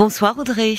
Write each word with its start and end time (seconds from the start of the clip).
Bonsoir 0.00 0.34
Audrey. 0.38 0.76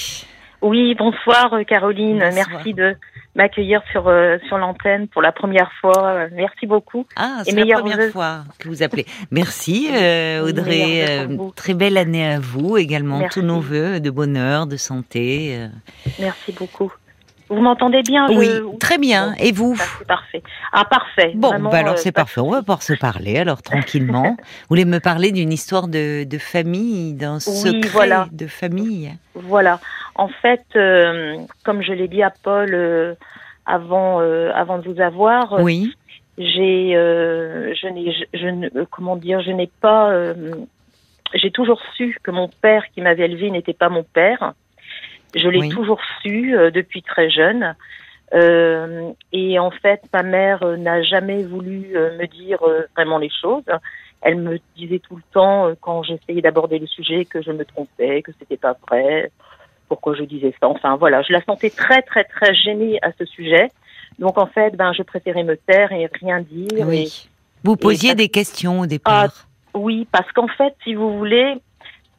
Oui, 0.64 0.96
bonsoir 0.96 1.54
euh, 1.54 1.64
Caroline. 1.64 2.18
Bonsoir. 2.18 2.48
Merci 2.50 2.74
de 2.74 2.96
m'accueillir 3.36 3.84
sur 3.92 4.08
euh, 4.08 4.40
sur 4.48 4.58
l'antenne 4.58 5.08
pour 5.10 5.22
la 5.22 5.32
première 5.32 5.72
fois. 5.80 6.08
Euh, 6.08 6.30
Merci 6.34 6.66
beaucoup. 6.66 7.06
Ah, 7.16 7.44
c'est 7.46 7.52
la 7.52 7.78
première 7.78 7.98
vœux. 7.98 8.10
fois 8.10 8.46
que 8.58 8.68
vous 8.68 8.82
appelez. 8.82 9.06
Merci 9.30 9.90
euh, 9.94 10.50
Audrey. 10.50 11.06
Euh, 11.08 11.38
très 11.56 11.76
belle 11.76 11.98
année 11.98 12.26
à 12.26 12.40
vous 12.40 12.78
également. 12.78 13.20
Merci. 13.20 13.42
Tous 13.42 13.46
nos 13.46 13.60
voeux 13.60 14.00
de 14.00 14.10
bonheur, 14.10 14.66
de 14.66 14.76
santé. 14.76 15.68
Merci 16.20 16.52
beaucoup. 16.54 16.92
Vous 17.52 17.62
m'entendez 17.62 18.02
bien 18.02 18.28
je- 18.28 18.34
Oui, 18.34 18.78
très 18.80 18.98
bien. 18.98 19.34
Et 19.40 19.52
vous 19.52 19.76
parfait. 20.08 20.42
Ah 20.72 20.86
parfait. 20.86 21.34
Bon, 21.36 21.50
Vraiment, 21.50 21.70
bah 21.70 21.80
alors 21.80 21.94
euh, 21.94 21.98
c'est 21.98 22.12
pas- 22.14 22.22
parfait. 22.22 22.40
On 22.42 22.50
va 22.50 22.60
pouvoir 22.60 22.82
se 22.82 22.94
parler 22.94 23.38
alors 23.38 23.62
tranquillement. 23.62 24.38
vous 24.40 24.68
voulez 24.70 24.86
me 24.86 25.00
parler 25.00 25.32
d'une 25.34 25.52
histoire 25.52 25.88
de, 25.88 26.24
de 26.24 26.38
famille, 26.38 27.14
d'un 27.14 27.40
secret 27.42 27.90
voilà. 27.90 28.28
de 28.32 28.48
famille? 28.48 29.12
Voilà. 29.36 29.80
En 30.16 30.30
fait, 30.30 30.64
euh, 30.76 31.38
comme 31.66 31.82
je 31.84 31.92
l'ai 31.94 32.08
dit 32.08 32.24
à 32.24 32.32
Paul 32.44 32.70
euh, 32.74 33.16
avant 33.66 34.20
avant 34.56 34.78
de 34.80 34.90
vous 34.90 35.02
avoir, 35.02 35.60
Oui. 35.62 35.94
j'ai 36.38 36.94
je 36.94 37.88
n'ai 37.94 38.14
je, 38.14 38.40
je 38.40 38.48
ne 38.48 38.70
comment 38.86 39.16
dire 39.18 39.42
je 39.42 39.52
n'ai 39.52 39.70
pas 39.82 40.10
j'ai 41.34 41.52
toujours 41.52 41.82
su 41.96 42.18
que 42.24 42.32
mon 42.32 42.50
père 42.50 42.84
qui 42.94 43.02
m'avait 43.02 43.26
élevé 43.26 43.52
n'était 43.52 43.74
pas 43.74 43.90
mon 43.90 44.04
père 44.04 44.54
je 45.36 45.48
l'ai 45.48 45.60
Oui. 45.60 45.70
toujours 45.70 46.02
su 46.22 46.56
euh, 46.58 46.72
depuis 46.72 47.02
très 47.02 47.30
jeune 47.30 47.76
Euh, 48.34 49.12
et 49.34 49.60
en 49.60 49.72
fait 49.72 50.02
ma 50.14 50.24
mère 50.24 50.64
euh, 50.64 50.78
n'a 50.78 51.04
jamais 51.04 51.44
voulu 51.44 51.92
euh, 51.98 52.18
me 52.18 52.26
dire 52.28 52.60
euh, 52.66 52.84
vraiment 52.96 53.18
les 53.18 53.30
choses 53.42 53.66
elle 54.22 54.38
me 54.38 54.58
disait 54.78 55.00
tout 55.00 55.18
le 55.18 55.22
temps 55.34 55.68
euh, 55.68 55.74
quand 55.82 56.02
j'essayais 56.04 56.42
d'aborder 56.42 56.80
le 56.80 56.88
sujet 56.88 57.26
que 57.26 57.42
je 57.42 57.52
me 57.52 57.66
trompais 57.66 58.22
que 58.22 58.32
c'était 58.40 58.56
pas 58.56 58.76
vrai 58.88 59.30
pourquoi 59.90 60.16
je 60.16 60.24
disais 60.24 60.54
ça 60.62 60.70
enfin 60.70 60.96
voilà 60.96 61.22
je 61.24 61.34
la 61.34 61.42
sentais 61.44 61.72
très 61.72 62.02
très 62.04 62.24
très 62.24 62.56
gênée 62.56 63.00
à 63.02 63.12
ce 63.20 63.26
sujet 63.26 63.68
donc 64.20 64.38
en 64.38 64.46
fait, 64.46 64.76
ben, 64.76 64.94
je 64.94 65.04
préférais 65.04 65.44
me 65.44 65.56
taire 65.58 65.92
et 65.92 66.08
rien 66.22 66.42
dire. 66.42 66.78
Et- 66.78 66.84
Oui. 66.84 67.28
Vous 67.64 67.76
posiez 67.76 68.14
des 68.16 68.30
questions 68.30 68.82
au 68.82 68.86
départ. 68.86 69.48
oui, 69.74 70.08
parce 70.12 70.32
qu'en 70.34 70.48
fait, 70.48 70.74
si 70.84 70.94
vous 70.96 71.18
voulez, 71.18 71.56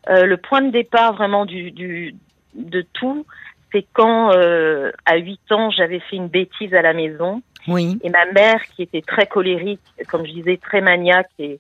euh, 0.08 0.24
le 0.24 0.36
point 0.36 0.62
de 0.62 0.70
départ 0.70 1.12
vraiment 1.14 1.44
du, 1.46 1.70
du 1.70 2.14
de 2.54 2.84
tout, 2.92 3.26
c'est 3.72 3.86
quand 3.92 4.32
euh, 4.34 4.90
à 5.06 5.16
8 5.16 5.52
ans, 5.52 5.70
j'avais 5.70 6.00
fait 6.00 6.16
une 6.16 6.28
bêtise 6.28 6.74
à 6.74 6.82
la 6.82 6.92
maison 6.92 7.42
oui. 7.68 7.98
et 8.02 8.10
ma 8.10 8.26
mère, 8.32 8.60
qui 8.74 8.82
était 8.82 9.02
très 9.02 9.26
colérique, 9.26 9.80
comme 10.08 10.26
je 10.26 10.32
disais, 10.32 10.56
très 10.58 10.80
maniaque 10.80 11.30
et, 11.38 11.58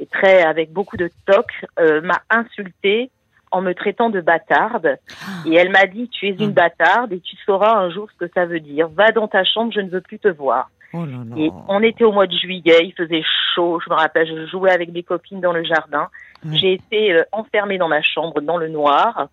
et 0.00 0.06
très 0.06 0.42
avec 0.42 0.72
beaucoup 0.72 0.96
de 0.96 1.10
toc, 1.26 1.46
euh, 1.78 2.00
m'a 2.02 2.20
insultée 2.30 3.10
en 3.52 3.62
me 3.62 3.72
traitant 3.74 4.10
de 4.10 4.20
bâtarde. 4.20 4.98
Et 5.46 5.54
elle 5.54 5.70
m'a 5.70 5.86
dit, 5.86 6.08
tu 6.08 6.26
es 6.26 6.30
une 6.32 6.50
Hmm. 6.50 6.54
bâtarde 6.54 7.12
et 7.12 7.20
tu 7.20 7.36
sauras 7.46 7.76
un 7.78 7.90
jour 7.90 8.08
ce 8.12 8.26
que 8.26 8.30
ça 8.34 8.44
veut 8.44 8.60
dire. 8.60 8.88
Va 8.88 9.12
dans 9.12 9.28
ta 9.28 9.44
chambre, 9.44 9.72
je 9.72 9.80
ne 9.80 9.88
veux 9.88 10.00
plus 10.00 10.18
te 10.18 10.28
voir. 10.28 10.68
Oh 10.92 11.04
là 11.04 11.18
là. 11.28 11.36
Et 11.36 11.50
on 11.68 11.82
était 11.82 12.04
au 12.04 12.12
mois 12.12 12.26
de 12.26 12.36
juillet, 12.36 12.80
il 12.82 12.92
faisait 12.92 13.22
chaud, 13.54 13.80
je 13.84 13.90
me 13.90 13.94
rappelle, 13.94 14.26
je 14.28 14.46
jouais 14.46 14.72
avec 14.72 14.92
mes 14.92 15.02
copines 15.02 15.40
dans 15.40 15.52
le 15.52 15.64
jardin. 15.64 16.08
J'ai 16.52 16.74
été 16.74 17.12
euh, 17.12 17.24
enfermée 17.32 17.78
dans 17.78 17.88
ma 17.88 18.02
chambre, 18.02 18.40
dans 18.40 18.56
le 18.56 18.68
noir, 18.68 19.28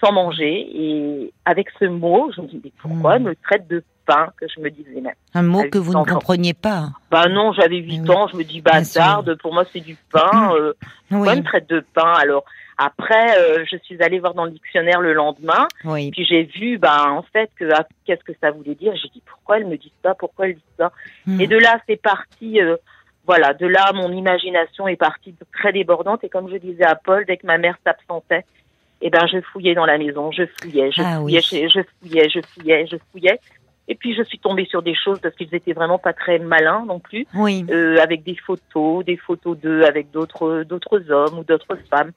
sans 0.00 0.12
manger. 0.12 0.68
Et 0.74 1.32
avec 1.44 1.68
ce 1.78 1.84
mot, 1.86 2.30
je 2.36 2.40
me 2.42 2.46
dis, 2.46 2.60
mais 2.64 2.72
pourquoi 2.78 3.12
Mm. 3.12 3.16
elle 3.16 3.22
me 3.22 3.34
traite 3.36 3.68
de 3.68 3.82
pain 4.06 4.28
que 4.40 4.46
je 4.54 4.60
me 4.60 4.70
disais 4.70 5.00
même? 5.00 5.14
Un 5.34 5.42
mot 5.42 5.64
que 5.70 5.78
vous 5.78 5.92
ne 5.98 6.04
compreniez 6.04 6.54
pas. 6.54 6.90
Bah 7.10 7.28
non, 7.28 7.52
j'avais 7.52 7.78
8 7.78 8.00
oui. 8.02 8.10
ans, 8.10 8.28
je 8.28 8.36
me 8.36 8.44
dis 8.44 8.60
bâtarde, 8.60 9.34
pour 9.36 9.52
moi 9.52 9.64
c'est 9.72 9.80
du 9.80 9.96
pain. 10.12 10.52
Euh, 10.54 10.72
Oui. 10.80 10.88
pourquoi 11.10 11.32
elle 11.32 11.38
me 11.40 11.44
traite 11.44 11.68
de 11.68 11.84
pain? 11.94 12.12
Alors 12.20 12.44
après, 12.78 13.38
euh, 13.38 13.64
je 13.70 13.76
suis 13.78 14.00
allée 14.02 14.18
voir 14.18 14.34
dans 14.34 14.44
le 14.44 14.50
dictionnaire 14.50 15.00
le 15.00 15.12
lendemain. 15.14 15.66
Oui. 15.84 16.10
Puis 16.10 16.24
j'ai 16.26 16.42
vu, 16.44 16.78
ben 16.78 17.10
en 17.10 17.22
fait, 17.22 17.50
que 17.56 17.64
ah, 17.72 17.86
qu'est-ce 18.04 18.22
que 18.24 18.32
ça 18.40 18.50
voulait 18.50 18.74
dire? 18.74 18.92
J'ai 18.96 19.08
dit 19.08 19.22
pourquoi 19.26 19.56
elle 19.58 19.66
me 19.66 19.76
dit 19.76 19.92
ça, 20.04 20.14
pourquoi 20.14 20.46
elle 20.48 20.54
dit 20.56 20.62
ça? 20.78 20.92
Hmm. 21.26 21.40
Et 21.40 21.46
de 21.46 21.56
là, 21.56 21.80
c'est 21.88 22.00
parti. 22.00 22.60
euh, 22.60 22.76
voilà, 23.26 23.54
de 23.54 23.66
là, 23.66 23.90
mon 23.92 24.12
imagination 24.12 24.86
est 24.86 24.94
partie 24.96 25.34
très 25.52 25.72
débordante. 25.72 26.22
Et 26.22 26.28
comme 26.28 26.48
je 26.48 26.58
disais 26.58 26.84
à 26.84 26.94
Paul, 26.94 27.24
dès 27.26 27.36
que 27.38 27.46
ma 27.46 27.58
mère 27.58 27.76
s'absentait, 27.84 28.44
eh 29.00 29.10
ben, 29.10 29.26
je 29.26 29.40
fouillais 29.40 29.74
dans 29.74 29.86
la 29.86 29.98
maison, 29.98 30.30
je 30.32 30.44
fouillais, 30.60 30.90
je 30.92 31.02
Ah 31.04 31.18
fouillais, 31.20 31.38
oui. 31.38 31.42
chez- 31.42 31.68
je 31.68 31.80
fouillais, 32.00 32.28
je 32.28 32.40
fouillais, 32.40 32.86
je 32.86 32.96
fouillais. 33.12 33.40
Et 33.88 33.94
puis 33.94 34.14
je 34.16 34.22
suis 34.24 34.38
tombée 34.40 34.64
sur 34.66 34.82
des 34.82 34.94
choses 34.96 35.20
parce 35.20 35.34
qu'ils 35.36 35.54
étaient 35.54 35.72
vraiment 35.72 35.98
pas 35.98 36.12
très 36.12 36.38
malins 36.40 36.84
non 36.86 36.98
plus, 36.98 37.24
Oui. 37.34 37.64
euh, 37.70 37.98
avec 38.02 38.24
des 38.24 38.34
photos, 38.36 39.04
des 39.04 39.16
photos 39.16 39.56
d'eux 39.58 39.84
avec 39.84 40.10
d'autres 40.10 40.64
d'autres 40.64 41.10
hommes 41.10 41.38
ou 41.38 41.44
d'autres 41.44 41.78
femmes. 41.88 42.10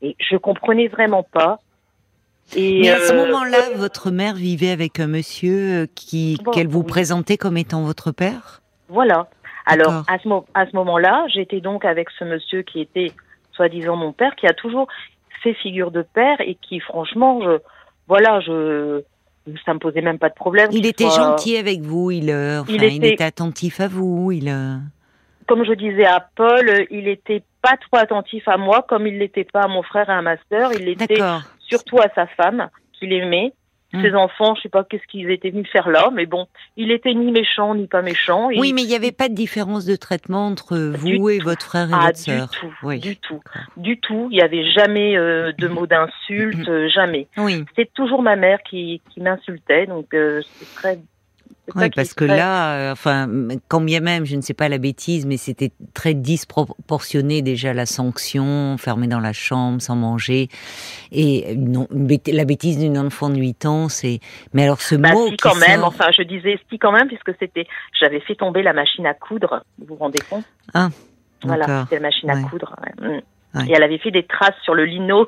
Et 0.00 0.16
je 0.18 0.36
comprenais 0.36 0.88
vraiment 0.88 1.22
pas. 1.22 1.58
Et 2.56 2.80
Mais 2.80 2.88
à 2.90 2.98
ce 3.00 3.12
euh, 3.12 3.16
moment-là, 3.26 3.58
votre 3.76 4.10
mère 4.10 4.34
vivait 4.34 4.70
avec 4.70 4.98
un 4.98 5.06
monsieur 5.06 5.82
euh, 5.82 5.86
qui 5.94 6.38
Bon, 6.42 6.50
qu'elle 6.52 6.68
vous 6.68 6.80
oui. 6.80 6.86
présentait 6.86 7.36
comme 7.36 7.56
étant 7.58 7.82
votre 7.82 8.12
père? 8.12 8.62
Voilà. 8.88 9.28
Alors, 9.66 9.88
D'accord. 9.92 10.04
à 10.08 10.18
ce, 10.18 10.26
mo- 10.28 10.46
à 10.54 10.66
ce 10.66 10.74
moment-là, 10.74 11.26
j'étais 11.28 11.60
donc 11.60 11.84
avec 11.84 12.08
ce 12.18 12.24
monsieur 12.24 12.62
qui 12.62 12.80
était, 12.80 13.12
soi-disant, 13.52 13.94
mon 13.94 14.12
père, 14.12 14.34
qui 14.36 14.46
a 14.46 14.54
toujours 14.54 14.88
fait 15.42 15.54
figure 15.54 15.90
de 15.90 16.02
père 16.02 16.40
et 16.40 16.54
qui, 16.56 16.80
franchement, 16.80 17.40
je, 17.42 17.58
voilà, 18.08 18.40
je, 18.40 19.02
ça 19.64 19.74
me 19.74 19.78
posait 19.78 20.00
même 20.02 20.18
pas 20.18 20.28
de 20.28 20.34
problème. 20.34 20.68
Il 20.72 20.86
était 20.86 21.04
soit- 21.08 21.16
gentil 21.30 21.56
avec 21.56 21.80
vous. 21.80 22.10
Il, 22.10 22.30
euh, 22.30 22.60
enfin, 22.60 22.72
Il 22.74 22.82
il, 22.84 23.04
était- 23.04 23.24
attentif 23.24 23.80
à 23.80 23.88
vous. 23.88 24.32
Il. 24.32 24.48
euh, 24.48 24.76
Comme 25.48 25.64
je 25.64 25.72
disais 25.72 26.04
à 26.06 26.20
Paul, 26.36 26.86
il 26.90 27.08
était 27.08 27.42
pas 27.62 27.76
trop 27.76 27.96
attentif 28.00 28.46
à 28.48 28.56
moi, 28.56 28.84
comme 28.88 29.06
il 29.06 29.18
l'était 29.18 29.44
pas 29.44 29.62
à 29.62 29.68
mon 29.68 29.82
frère 29.82 30.08
et 30.08 30.12
à 30.12 30.22
ma 30.22 30.36
sœur. 30.50 30.72
Il 30.78 30.88
était 30.88 31.18
surtout 31.60 31.98
à 31.98 32.08
sa 32.14 32.26
femme, 32.26 32.68
qu'il 32.98 33.12
aimait. 33.12 33.52
Hmm. 33.92 34.02
Ses 34.02 34.14
enfants, 34.14 34.54
je 34.54 34.62
sais 34.62 34.68
pas 34.68 34.84
qu'est-ce 34.84 35.06
qu'ils 35.08 35.30
étaient 35.30 35.50
venus 35.50 35.68
faire 35.70 35.88
là, 35.88 36.10
mais 36.12 36.24
bon, 36.26 36.46
il 36.76 36.92
était 36.92 37.12
ni 37.12 37.32
méchant 37.32 37.74
ni 37.74 37.88
pas 37.88 38.02
méchant. 38.02 38.48
et 38.48 38.58
Oui, 38.60 38.72
mais 38.72 38.82
il 38.82 38.88
n'y 38.88 38.94
avait 38.94 39.10
pas 39.10 39.28
de 39.28 39.34
différence 39.34 39.84
de 39.84 39.96
traitement 39.96 40.46
entre 40.46 40.94
Du 41.04 41.16
vous 41.18 41.28
et 41.28 41.38
votre 41.40 41.64
frère 41.66 41.88
et 41.90 41.92
Ah, 41.94 42.06
votre 42.06 42.16
du 42.18 42.22
sœur. 42.22 42.50
tout, 42.50 42.72
Oui. 42.84 43.00
du 43.00 43.16
tout, 43.16 43.40
du 43.76 43.98
tout. 43.98 44.28
Il 44.30 44.38
y 44.38 44.42
avait 44.42 44.70
jamais 44.70 45.16
euh, 45.16 45.50
de 45.58 45.66
mots 45.66 45.86
d'insulte, 45.88 46.68
euh, 46.68 46.88
jamais. 46.88 47.26
Oui. 47.36 47.64
C'est 47.74 47.92
toujours 47.92 48.22
ma 48.22 48.36
mère 48.36 48.62
qui, 48.62 49.00
qui 49.10 49.20
m'insultait, 49.20 49.86
donc 49.86 50.14
euh, 50.14 50.40
c'est 50.44 50.74
très. 50.76 50.98
Oui, 51.74 51.90
parce 51.94 52.14
que 52.14 52.24
là, 52.24 52.74
euh, 52.74 52.92
enfin, 52.92 53.28
quand 53.68 53.80
bien 53.80 54.00
même, 54.00 54.24
je 54.24 54.36
ne 54.36 54.40
sais 54.40 54.54
pas 54.54 54.68
la 54.68 54.78
bêtise, 54.78 55.26
mais 55.26 55.36
c'était 55.36 55.70
très 55.94 56.14
disproportionné 56.14 57.42
déjà 57.42 57.72
la 57.72 57.86
sanction, 57.86 58.76
fermé 58.78 59.06
dans 59.06 59.20
la 59.20 59.32
chambre, 59.32 59.80
sans 59.80 59.96
manger, 59.96 60.48
et 61.12 61.54
non, 61.56 61.86
bêt- 61.92 62.32
la 62.34 62.44
bêtise 62.44 62.78
d'une 62.78 62.98
enfant 62.98 63.30
de 63.30 63.36
8 63.36 63.66
ans, 63.66 63.88
c'est. 63.88 64.20
Mais 64.54 64.64
alors 64.64 64.80
ce 64.80 64.94
Bah 64.94 65.12
mot 65.12 65.28
si 65.28 65.36
quand 65.36 65.54
même, 65.56 65.82
enfin 65.84 66.06
je 66.16 66.22
disais 66.22 66.58
si 66.70 66.78
quand 66.78 66.92
même 66.92 67.08
puisque 67.08 67.32
c'était, 67.38 67.66
j'avais 67.98 68.20
fait 68.20 68.34
tomber 68.34 68.62
la 68.62 68.72
machine 68.72 69.06
à 69.06 69.14
coudre, 69.14 69.64
vous 69.78 69.86
vous 69.86 69.96
rendez 69.96 70.20
compte? 70.28 70.44
Ah, 70.74 70.88
Voilà, 71.44 71.82
c'était 71.84 71.96
la 71.96 72.02
machine 72.02 72.30
Ouais. 72.30 72.38
à 72.44 72.48
coudre. 72.48 72.74
ouais. 72.82 73.08
Mm. 73.08 73.20
Ouais. 73.52 73.66
Et 73.68 73.72
elle 73.72 73.82
avait 73.82 73.98
fait 73.98 74.12
des 74.12 74.22
traces 74.24 74.54
sur 74.62 74.74
le 74.74 74.84
lino. 74.84 75.26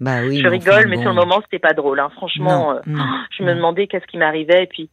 Bah 0.00 0.22
oui. 0.26 0.40
je 0.42 0.48
rigole, 0.48 0.74
enfin, 0.74 0.88
mais 0.88 0.96
bon. 0.96 1.02
sur 1.02 1.10
le 1.10 1.16
moment 1.16 1.40
c'était 1.44 1.60
pas 1.60 1.72
drôle. 1.72 2.00
Hein. 2.00 2.10
Franchement, 2.16 2.72
euh, 2.72 2.80
je 3.38 3.44
me 3.44 3.54
demandais 3.54 3.86
qu'est-ce 3.86 4.06
qui 4.06 4.16
m'arrivait. 4.18 4.64
Et 4.64 4.66
puis 4.66 4.88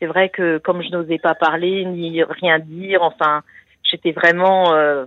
c'est 0.00 0.06
vrai 0.06 0.28
que 0.28 0.58
comme 0.58 0.82
je 0.82 0.90
n'osais 0.90 1.18
pas 1.18 1.34
parler 1.34 1.84
ni 1.84 2.22
rien 2.22 2.58
dire, 2.58 3.02
enfin 3.02 3.42
j'étais 3.82 4.12
vraiment, 4.12 4.72
euh, 4.74 5.06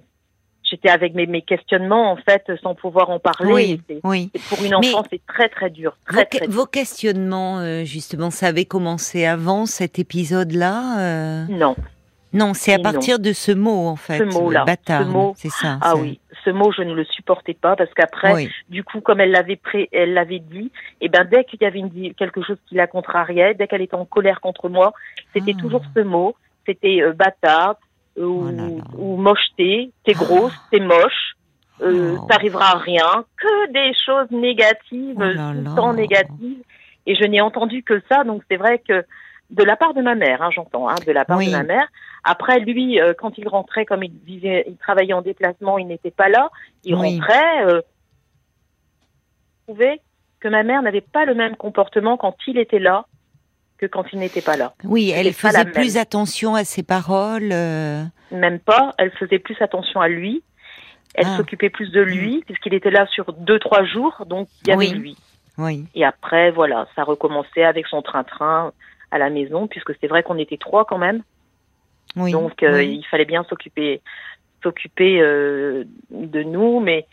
j'étais 0.64 0.90
avec 0.90 1.14
mes, 1.14 1.28
mes 1.28 1.42
questionnements 1.42 2.12
en 2.12 2.18
fait 2.18 2.44
sans 2.62 2.76
pouvoir 2.76 3.10
en 3.10 3.20
parler. 3.20 3.52
Oui, 3.52 3.82
oui. 4.04 4.32
pour 4.50 4.64
une 4.64 4.76
enfant, 4.76 5.04
c'est 5.12 5.22
très 5.28 5.50
très 5.50 5.70
dur, 5.70 5.96
Vos, 6.10 6.24
très 6.24 6.40
dur. 6.48 6.50
vos 6.50 6.66
questionnements, 6.66 7.60
euh, 7.60 7.84
justement, 7.84 8.30
ça 8.30 8.48
avait 8.48 8.66
commencé 8.66 9.26
avant 9.26 9.66
cet 9.66 10.00
épisode-là 10.00 11.00
euh? 11.00 11.46
Non. 11.50 11.76
Non, 12.32 12.54
c'est 12.54 12.74
à 12.74 12.78
Non. 12.78 12.84
partir 12.84 13.18
de 13.20 13.34
ce 13.34 13.52
mot, 13.52 13.88
en 13.88 13.96
fait. 13.96 14.18
Ce 14.20 14.24
mot-là, 14.24 14.60
le 14.60 14.66
Bâtard. 14.66 15.04
ce 15.04 15.08
mot. 15.08 15.34
C'est 15.36 15.50
ça. 15.50 15.80
Ah 15.82 15.96
oui, 15.96 16.20
ce 16.46 16.52
mot 16.52 16.72
je 16.72 16.84
ne 16.84 16.94
le 16.94 17.04
supportais 17.06 17.56
pas 17.56 17.76
parce 17.76 17.92
qu'après, 17.94 18.34
Oui. 18.34 18.50
du 18.70 18.84
coup, 18.84 19.02
comme 19.02 19.20
elle 19.20 19.32
l'avait 19.32 19.56
pré- 19.56 19.90
elle 19.92 20.14
l'avait 20.14 20.40
dit, 20.40 20.72
et 21.02 21.10
ben 21.10 21.26
dès 21.26 21.44
qu'il 21.44 21.62
y 21.62 21.66
avait 21.66 21.80
une, 21.80 22.14
quelque 22.14 22.44
chose 22.44 22.58
qui 22.68 22.76
la 22.76 22.86
contrariait, 22.88 23.56
dès 23.56 23.68
qu'elle 23.68 23.82
était 23.82 23.96
en 23.96 24.06
colère 24.06 24.42
contre 24.42 24.70
moi, 24.70 24.94
c'était 25.34 25.54
Ah. 25.58 25.62
toujours 25.62 25.82
ce 25.96 26.02
mot, 26.02 26.36
c'était 26.68 27.02
euh, 27.02 27.14
bâtard 27.14 27.76
euh, 28.20 28.26
ou, 28.26 28.46
Oh 28.48 28.52
là 28.52 28.64
là. 28.64 28.84
ou 28.98 29.18
mocheté, 29.18 29.92
t'es 30.04 30.14
grosse, 30.14 30.54
t'es 30.70 30.80
moche, 30.80 31.34
euh, 31.82 32.16
Oh. 32.20 32.28
t'arriveras 32.30 32.76
à 32.76 32.78
rien, 32.78 33.26
que 33.38 33.72
des 33.72 33.92
choses 34.06 34.30
négatives, 34.30 35.16
Oh 35.18 35.22
là 35.22 35.32
tout 35.32 35.38
là. 35.38 35.54
le 35.72 35.76
temps 35.76 35.94
négatives, 35.94 36.62
et 37.08 37.16
je 37.16 37.24
n'ai 37.24 37.42
entendu 37.42 37.82
que 37.82 38.02
ça, 38.10 38.24
donc 38.24 38.44
c'est 38.52 38.58
vrai 38.58 38.80
que 38.88 39.04
de 39.50 39.64
la 39.64 39.76
part 39.76 39.94
de 39.94 40.02
ma 40.02 40.16
mère, 40.16 40.42
hein, 40.42 40.50
j'entends, 40.52 40.88
hein, 40.90 40.96
de 41.06 41.12
la 41.12 41.26
part 41.26 41.38
Oui. 41.38 41.48
de 41.48 41.52
ma 41.52 41.64
mère. 41.64 41.88
Après, 42.24 42.60
lui, 42.60 43.00
euh, 43.02 43.14
quand 43.18 43.38
il 43.38 43.48
rentrait, 43.48 43.86
comme 43.86 44.04
il 44.04 44.12
vivait, 44.26 44.64
il 44.68 44.78
travaillait 44.78 45.14
en 45.14 45.22
déplacement, 45.24 45.78
il 45.78 45.88
n'était 45.88 46.12
pas 46.12 46.30
là. 46.30 46.50
Il 46.84 46.96
Oui. 46.96 47.20
rentrait. 47.20 47.66
Euh, 47.66 47.82
je 49.68 49.74
trouvais 49.74 50.02
que 50.40 50.48
ma 50.48 50.64
mère 50.64 50.82
n'avait 50.82 51.02
pas 51.02 51.26
le 51.26 51.34
même 51.36 51.56
comportement 51.56 52.18
quand 52.18 52.36
il 52.48 52.58
était 52.58 52.80
là 52.80 53.06
que 53.78 53.86
quand 53.86 54.04
il 54.12 54.20
n'était 54.20 54.42
pas 54.42 54.58
là. 54.58 54.74
Oui, 54.84 55.10
elle 55.16 55.32
faisait 55.34 55.66
plus 55.66 55.96
même. 55.96 56.02
attention 56.02 56.54
à 56.56 56.64
ses 56.66 56.84
paroles. 56.84 57.50
euh, 57.54 58.04
Même 58.32 58.60
pas. 58.60 58.94
Elle 58.98 59.12
faisait 59.12 59.40
plus 59.40 59.56
attention 59.62 60.02
à 60.02 60.08
lui. 60.10 60.44
Elle 61.16 61.26
Ah. 61.28 61.38
s'occupait 61.38 61.70
plus 61.70 61.90
de 61.92 62.02
lui 62.02 62.44
puisqu'il 62.46 62.74
était 62.74 62.92
là 62.92 63.08
sur 63.08 63.32
deux 63.34 63.58
trois 63.60 63.84
jours, 63.86 64.26
donc 64.28 64.48
il 64.64 64.68
y 64.70 64.72
avait 64.74 64.90
Oui. 64.90 64.94
lui. 64.94 65.18
Oui. 65.58 65.86
Et 65.96 66.06
après, 66.06 66.52
voilà, 66.52 66.88
ça 66.96 67.04
recommençait 67.04 67.64
avec 67.64 67.88
son 67.88 68.02
train-train 68.02 68.72
à 69.12 69.18
la 69.18 69.30
maison, 69.30 69.68
puisque 69.68 69.94
c'est 70.00 70.08
vrai 70.08 70.24
qu'on 70.24 70.38
était 70.38 70.58
trois 70.58 70.86
quand 70.86 70.98
même. 70.98 71.24
Oui. 72.16 72.32
Donc 72.32 72.64
euh, 72.64 72.78
oui. 72.78 72.98
il 73.02 73.06
fallait 73.06 73.26
bien 73.26 73.44
s'occuper 73.44 74.02
s'occuper 74.64 75.20
euh, 75.22 75.84
de 76.12 76.44
nous. 76.44 76.80
Mais 76.80 77.06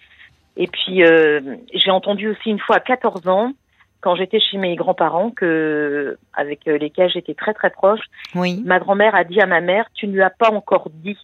et 0.56 0.66
puis 0.66 1.02
euh, 1.04 1.56
j'ai 1.74 1.90
entendu 1.90 2.28
aussi 2.28 2.50
une 2.50 2.58
fois 2.58 2.76
à 2.76 2.80
14 2.80 3.28
ans, 3.28 3.52
quand 4.00 4.14
j'étais 4.16 4.40
chez 4.40 4.56
mes 4.58 4.74
grands-parents, 4.76 5.30
que 5.30 6.16
avec 6.32 6.66
euh, 6.68 6.78
lesquels 6.78 7.10
j'étais 7.10 7.34
très 7.34 7.54
très 7.54 7.70
proche, 7.70 8.00
Oui. 8.34 8.62
ma 8.64 8.78
grand-mère 8.78 9.14
a 9.14 9.24
dit 9.24 9.40
à 9.40 9.46
ma 9.46 9.60
mère 9.60 9.86
"Tu 9.94 10.06
ne 10.06 10.12
lui 10.12 10.22
as 10.22 10.30
pas 10.30 10.50
encore 10.50 10.88
dit." 10.90 11.18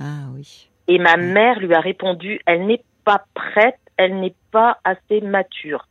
Ah 0.00 0.26
oui. 0.34 0.68
Et 0.88 0.98
ma 0.98 1.16
mère 1.16 1.58
lui 1.60 1.74
a 1.74 1.80
répondu 1.80 2.40
"Elle 2.46 2.66
n'est 2.66 2.82
pas 3.04 3.24
prête, 3.34 3.78
elle 3.96 4.20
n'est 4.20 4.34
pas 4.50 4.78
assez 4.84 5.20
mature." 5.20 5.86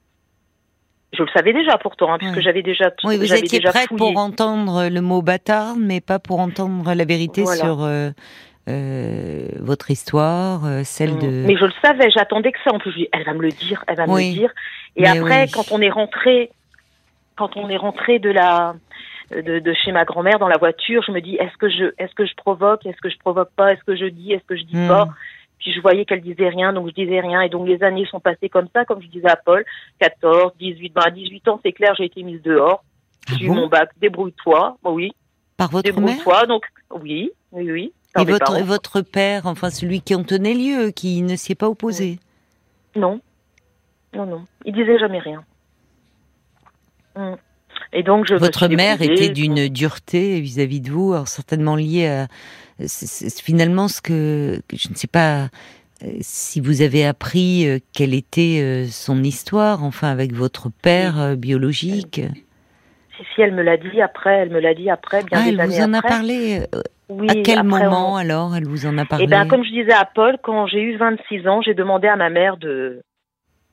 Je 1.13 1.23
le 1.23 1.29
savais 1.35 1.51
déjà 1.53 1.77
pourtant, 1.77 2.13
hein, 2.13 2.17
puisque 2.17 2.37
Ouais. 2.37 2.41
j'avais 2.41 2.61
déjà 2.63 2.89
Oui, 3.03 3.17
vous 3.17 3.33
étiez 3.33 3.59
prête 3.59 3.87
fouillé. 3.87 3.97
pour 4.13 4.17
entendre 4.17 4.87
le 4.87 5.01
mot 5.01 5.21
bâtard, 5.21 5.75
mais 5.77 5.99
pas 5.99 6.19
pour 6.19 6.39
entendre 6.39 6.93
la 6.93 7.03
vérité 7.05 7.43
Voilà. 7.43 7.61
sur 7.61 7.83
euh, 7.83 8.11
euh, 8.69 9.47
votre 9.59 9.91
histoire, 9.91 10.65
euh, 10.65 10.81
celle 10.83 11.17
de. 11.17 11.27
Mm. 11.27 11.45
Mais 11.47 11.57
je 11.57 11.65
le 11.65 11.73
savais, 11.83 12.09
j'attendais 12.11 12.51
que 12.51 12.59
ça. 12.63 12.71
En 12.73 12.79
plus, 12.79 12.91
je 12.91 12.97
dis, 12.97 13.09
elle 13.11 13.25
va 13.25 13.33
me 13.33 13.41
le 13.41 13.49
dire, 13.49 13.83
elle 13.87 13.97
va 13.97 14.07
me 14.07 14.15
le 14.17 14.33
dire. 14.33 14.51
Et 14.95 15.01
Mais 15.01 15.07
après, 15.09 15.43
oui. 15.45 15.51
quand 15.51 15.71
on 15.71 15.81
est 15.81 15.89
rentré, 15.89 16.49
quand 17.35 17.57
on 17.57 17.67
est 17.69 17.77
rentré 17.77 18.19
de 18.19 18.29
la, 18.29 18.75
de, 19.31 19.59
de 19.59 19.73
chez 19.73 19.91
ma 19.91 20.05
grand-mère 20.05 20.39
dans 20.39 20.47
la 20.47 20.57
voiture, 20.57 21.03
je 21.05 21.11
me 21.11 21.19
dis, 21.21 21.35
est-ce 21.35 21.57
que 21.57 21.69
je, 21.69 21.91
est-ce 21.97 22.13
que 22.15 22.25
je 22.25 22.35
provoque, 22.35 22.85
est-ce 22.85 23.01
que 23.01 23.09
je 23.09 23.17
provoque 23.17 23.51
pas, 23.57 23.73
est-ce 23.73 23.83
que 23.83 23.95
je 23.95 24.05
dis, 24.05 24.31
est-ce 24.33 24.45
que 24.45 24.55
je 24.55 24.63
dis 24.63 24.75
Hmm. 24.77 24.87
pas? 24.87 25.09
Puis 25.61 25.71
je 25.73 25.79
voyais 25.79 26.05
qu'elle 26.05 26.21
disait 26.21 26.49
rien, 26.49 26.73
donc 26.73 26.89
je 26.89 26.93
disais 26.93 27.19
rien. 27.19 27.41
Et 27.41 27.49
donc 27.49 27.67
les 27.67 27.81
années 27.83 28.05
sont 28.07 28.19
passées 28.19 28.49
comme 28.49 28.67
ça, 28.73 28.83
comme 28.83 29.01
je 29.01 29.07
disais 29.07 29.29
à 29.29 29.35
Paul, 29.35 29.63
14, 29.99 30.53
18, 30.59 30.93
ben 30.93 31.01
à 31.05 31.11
18 31.11 31.47
ans, 31.47 31.59
c'est 31.63 31.71
clair, 31.71 31.93
j'ai 31.95 32.05
été 32.05 32.23
mise 32.23 32.41
dehors. 32.41 32.83
Ah 33.29 33.33
J'ai 33.37 33.45
eu 33.45 33.49
bon? 33.49 33.55
mon 33.55 33.67
bac, 33.67 33.91
débrouille-toi. 34.01 34.77
Bon, 34.81 34.93
oui, 34.93 35.11
Par 35.57 35.69
votre 35.69 35.87
mère 35.87 36.15
débrouille-toi. 36.15 36.47
Donc, 36.47 36.65
oui, 36.89 37.31
oui, 37.51 37.71
oui. 37.71 37.93
Et 38.19 38.25
votre, 38.25 38.59
votre 38.63 39.01
père, 39.01 39.45
enfin 39.45 39.69
celui 39.69 40.01
qui 40.01 40.15
en 40.15 40.23
tenait 40.23 40.55
lieu, 40.55 40.89
qui 40.89 41.21
ne 41.21 41.35
s'y 41.35 41.51
est 41.51 41.55
pas 41.55 41.69
opposé? 41.69 42.19
Non. 42.95 43.21
Non, 44.13 44.25
non. 44.25 44.45
Il 44.65 44.73
disait 44.73 44.97
jamais 44.97 45.19
rien. 45.19 45.43
Mm. 47.15 47.35
Et 47.93 48.03
donc, 48.03 48.25
je 48.27 48.35
Votre 48.35 48.67
mère 48.67 49.01
était 49.01 49.29
d'une 49.29 49.67
dureté 49.67 50.39
vis-à-vis 50.41 50.81
de 50.81 50.91
vous, 50.91 51.13
alors 51.13 51.27
certainement 51.27 51.75
liée 51.75 52.07
à 52.07 52.27
c'est- 52.87 53.41
finalement 53.41 53.87
ce 53.87 54.01
que 54.01 54.61
je 54.73 54.89
ne 54.89 54.95
sais 54.95 55.07
pas 55.07 55.43
euh, 56.03 56.07
si 56.21 56.59
vous 56.59 56.81
avez 56.81 57.05
appris 57.05 57.67
euh, 57.67 57.79
quelle 57.93 58.13
était 58.13 58.59
euh, 58.61 58.85
son 58.87 59.23
histoire, 59.23 59.83
enfin 59.83 60.09
avec 60.09 60.33
votre 60.33 60.69
père 60.81 61.35
biologique. 61.37 62.21
Si, 63.17 63.23
si, 63.35 63.41
elle 63.41 63.53
me 63.53 63.61
l'a 63.61 63.77
dit 63.77 64.01
après, 64.01 64.35
elle 64.37 64.49
me 64.49 64.59
l'a 64.59 64.73
dit 64.73 64.89
après, 64.89 65.23
bien 65.23 65.39
Ah, 65.41 65.45
elle 65.47 65.61
vous 65.61 65.79
en 65.81 65.93
a 65.93 66.01
parlé. 66.01 66.61
Oui, 67.09 67.29
à 67.29 67.35
quel 67.43 67.63
moment 67.63 68.13
on- 68.13 68.15
alors 68.15 68.55
elle 68.55 68.65
vous 68.65 68.85
en 68.85 68.97
a 68.97 69.05
parlé 69.05 69.25
Eh 69.25 69.27
ben, 69.27 69.45
comme 69.47 69.63
je 69.65 69.69
disais 69.71 69.91
à 69.93 70.05
Paul, 70.05 70.37
quand 70.41 70.65
j'ai 70.67 70.81
eu 70.81 70.95
26 70.97 71.45
ans, 71.47 71.61
j'ai 71.61 71.73
demandé 71.73 72.07
à 72.07 72.15
ma 72.15 72.29
mère 72.29 72.57
de 72.57 73.01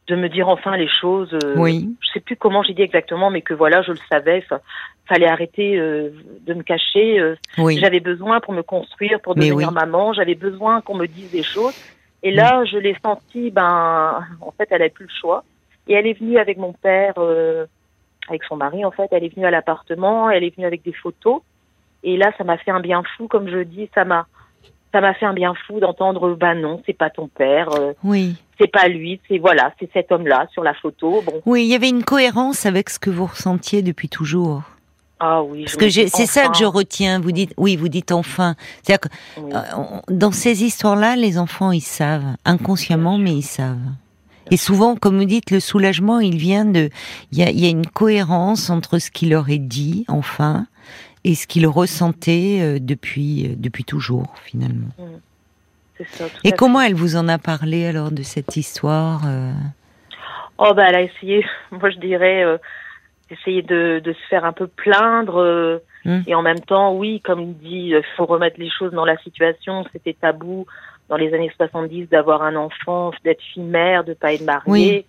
de 0.08 0.16
me 0.16 0.28
dire 0.31 0.49
enfin 0.49 0.75
les 0.78 0.88
choses. 1.00 1.37
Oui. 1.56 1.90
Je 2.00 2.08
sais 2.14 2.20
plus 2.20 2.34
comment 2.34 2.62
j'ai 2.62 2.72
dit 2.72 2.81
exactement, 2.81 3.31
mais 3.31 3.43
que 3.43 3.52
voilà, 3.52 3.82
je 3.82 3.93
le 3.93 3.99
savais. 4.08 4.43
Fa- 5.08 5.14
fallait 5.14 5.26
arrêter 5.28 5.78
euh, 5.78 6.10
de 6.46 6.55
me 6.55 6.62
cacher. 6.62 7.19
euh, 7.19 7.34
Oui. 7.58 7.78
J'avais 7.78 8.00
besoin 8.00 8.40
pour 8.40 8.52
me 8.55 8.62
construire, 8.62 9.20
pour 9.20 9.34
devenir 9.34 9.56
oui. 9.69 9.75
maman. 9.75 10.12
J'avais 10.12 10.34
besoin 10.34 10.81
qu'on 10.81 10.96
me 10.96 11.06
dise 11.06 11.31
des 11.31 11.43
choses. 11.43 11.75
Et 12.22 12.31
là, 12.32 12.64
je 12.64 12.76
l'ai 12.78 12.96
senti. 13.05 13.50
Ben, 13.50 14.25
en 14.40 14.50
fait, 14.52 14.69
elle 14.70 14.82
avait 14.82 14.90
plus 14.90 15.05
le 15.06 15.20
choix. 15.20 15.44
Et 15.87 15.94
elle 15.94 16.06
est 16.06 16.19
venue 16.19 16.38
avec 16.38 16.58
mon 16.58 16.72
père, 16.72 17.14
euh, 17.19 17.66
avec 18.28 18.44
son 18.44 18.56
mari. 18.56 18.84
En 18.84 18.90
fait, 18.90 19.08
elle 19.12 19.25
est 19.25 19.34
venue 19.34 19.46
à 19.46 19.50
l'appartement. 19.50 20.28
Elle 20.31 20.44
est 20.44 20.55
venue 20.55 20.66
avec 20.66 20.82
des 20.84 20.93
photos. 20.93 21.40
Et 22.02 22.16
là, 22.16 22.32
ça 22.37 22.44
m'a 22.44 22.58
fait 22.58 22.70
un 22.70 22.81
bien 22.81 23.02
fou, 23.16 23.26
comme 23.28 23.49
je 23.49 23.61
dis. 23.62 23.88
Ça 23.94 24.04
m'a, 24.04 24.26
ça 24.93 25.00
m'a 25.00 25.14
fait 25.14 25.26
un 25.26 25.32
bien 25.34 25.54
fou 25.66 25.81
d'entendre. 25.81 26.34
Ben 26.34 26.54
non, 26.54 26.82
c'est 26.87 26.93
pas 26.96 27.11
ton 27.11 27.28
père. 27.28 27.69
Oui. 28.04 28.37
c'est 28.61 28.70
pas 28.70 28.88
lui. 28.88 29.20
C'est 29.28 29.38
voilà, 29.38 29.72
c'est 29.81 29.90
cet 29.93 30.11
homme-là 30.12 30.46
sur 30.52 30.62
la 30.62 30.75
photo. 30.75 31.22
Bon. 31.25 31.40
Oui, 31.46 31.64
il 31.64 31.69
y 31.70 31.75
avait 31.75 31.88
une 31.88 32.04
cohérence 32.04 32.66
avec 32.66 32.90
ce 32.90 32.99
que 32.99 33.11
vous 33.11 33.26
ressentiez 33.26 33.82
depuis 33.82 34.08
toujours. 34.08 34.62
Ah 35.20 35.42
oui. 35.42 35.64
Parce 35.64 35.76
que 35.76 35.88
c'est 35.90 36.26
ça 36.26 36.48
que 36.48 36.56
je 36.56 36.64
retiens. 36.64 37.20
Vous 37.20 37.32
dites, 37.32 37.52
oui, 37.56 37.76
vous 37.76 37.88
dites 37.88 38.12
enfin. 38.12 38.54
C'est-à-dire 38.82 39.00
que 39.00 39.08
Oui. 39.40 39.52
Euh, 39.54 40.00
dans 40.08 40.32
ces 40.32 40.64
histoires-là, 40.64 41.16
les 41.16 41.38
enfants, 41.38 41.72
ils 41.72 41.80
savent, 41.80 42.36
inconsciemment, 42.44 43.18
mais 43.18 43.34
ils 43.34 43.42
savent. 43.42 43.78
Et 44.50 44.56
souvent, 44.56 44.96
comme 44.96 45.18
vous 45.18 45.24
dites, 45.24 45.50
le 45.50 45.60
soulagement, 45.60 46.20
il 46.20 46.36
vient 46.36 46.64
de... 46.64 46.90
Il 47.32 47.38
y 47.38 47.42
a, 47.42 47.50
il 47.50 47.60
y 47.60 47.66
a 47.66 47.70
une 47.70 47.86
cohérence 47.86 48.70
entre 48.70 48.98
ce 48.98 49.10
qui 49.10 49.26
leur 49.26 49.50
est 49.50 49.58
dit, 49.58 50.04
enfin, 50.08 50.66
et 51.24 51.34
ce 51.34 51.46
qu'ils 51.46 51.66
ressentaient 51.66 52.58
euh, 52.60 52.78
depuis, 52.80 53.46
euh, 53.46 53.54
depuis 53.56 53.84
toujours, 53.84 54.34
finalement. 54.44 54.88
C'est 55.98 56.08
ça, 56.08 56.24
Et 56.44 56.52
comment 56.52 56.80
elle 56.80 56.94
vous 56.94 57.16
en 57.16 57.28
a 57.28 57.38
parlé, 57.38 57.86
alors, 57.86 58.10
de 58.10 58.22
cette 58.22 58.56
histoire 58.56 59.22
euh? 59.26 59.52
Oh 60.58 60.74
bah 60.74 60.86
elle 60.88 60.96
a 60.96 61.02
essayé, 61.02 61.44
moi 61.70 61.90
je 61.90 61.98
dirais, 61.98 62.42
euh, 62.44 62.58
essayer 63.30 63.62
de, 63.62 64.00
de 64.02 64.12
se 64.12 64.26
faire 64.28 64.44
un 64.44 64.52
peu 64.52 64.66
plaindre 64.66 65.80
Hmm. 66.04 66.20
et 66.26 66.34
en 66.34 66.42
même 66.42 66.60
temps, 66.60 66.94
oui, 66.94 67.20
comme 67.20 67.40
il 67.40 67.58
dit, 67.58 67.88
il 67.92 68.02
faut 68.16 68.25
remettre 68.25 68.58
les 68.58 68.70
choses 68.70 68.92
dans 68.92 69.04
la 69.04 69.16
situation. 69.19 69.84
C'était 69.92 70.14
tabou 70.14 70.64
dans 71.08 71.16
les 71.16 71.34
années 71.34 71.50
70 71.56 72.06
d'avoir 72.06 72.42
un 72.42 72.54
enfant, 72.56 73.10
d'être 73.25 73.42
fille-mère, 73.42 74.04
de 74.04 74.14
pas 74.14 74.32
être 74.32 74.44
mariée. 74.44 75.04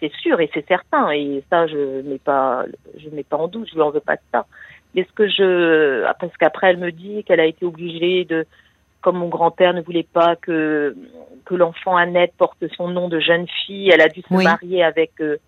C'est 0.00 0.12
sûr 0.12 0.40
et 0.40 0.48
c'est 0.54 0.66
certain 0.68 1.10
et 1.10 1.42
ça 1.50 1.66
je 1.66 2.02
mets 2.02 2.18
pas, 2.18 2.64
je 2.96 3.08
mets 3.10 3.24
pas 3.24 3.36
en 3.36 3.48
doute, 3.48 3.68
je 3.68 3.74
lui 3.74 3.82
en 3.82 3.90
veux 3.90 4.00
pas 4.00 4.14
de 4.14 4.20
ça. 4.32 4.46
Mais 4.94 5.04
ce 5.04 5.12
que 5.12 5.28
je, 5.28 6.04
ah, 6.04 6.14
parce 6.18 6.34
qu'après 6.36 6.70
elle 6.70 6.76
me 6.78 6.92
dit 6.92 7.24
qu'elle 7.24 7.40
a 7.40 7.44
été 7.46 7.66
obligée 7.66 8.24
de, 8.24 8.46
comme 9.00 9.18
mon 9.18 9.28
grand-père 9.28 9.74
ne 9.74 9.82
voulait 9.82 10.06
pas 10.10 10.36
que 10.36 10.94
que 11.46 11.54
l'enfant 11.56 11.96
Annette 11.96 12.32
porte 12.38 12.62
son 12.76 12.88
nom 12.88 13.08
de 13.08 13.18
jeune 13.18 13.46
fille, 13.66 13.90
elle 13.90 14.00
a 14.02 14.08
dû 14.08 14.20
se 14.20 14.32
Oui. 14.32 14.44
marier 14.44 14.84
avec 14.84 15.10
euh, 15.20 15.38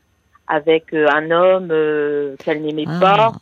avec 0.51 0.93
euh, 0.93 1.07
un 1.15 1.31
homme 1.31 1.69
euh, 1.71 2.35
qu'elle 2.45 2.61
n'aimait 2.63 2.85
Ah. 2.87 2.99
pas, 3.01 3.33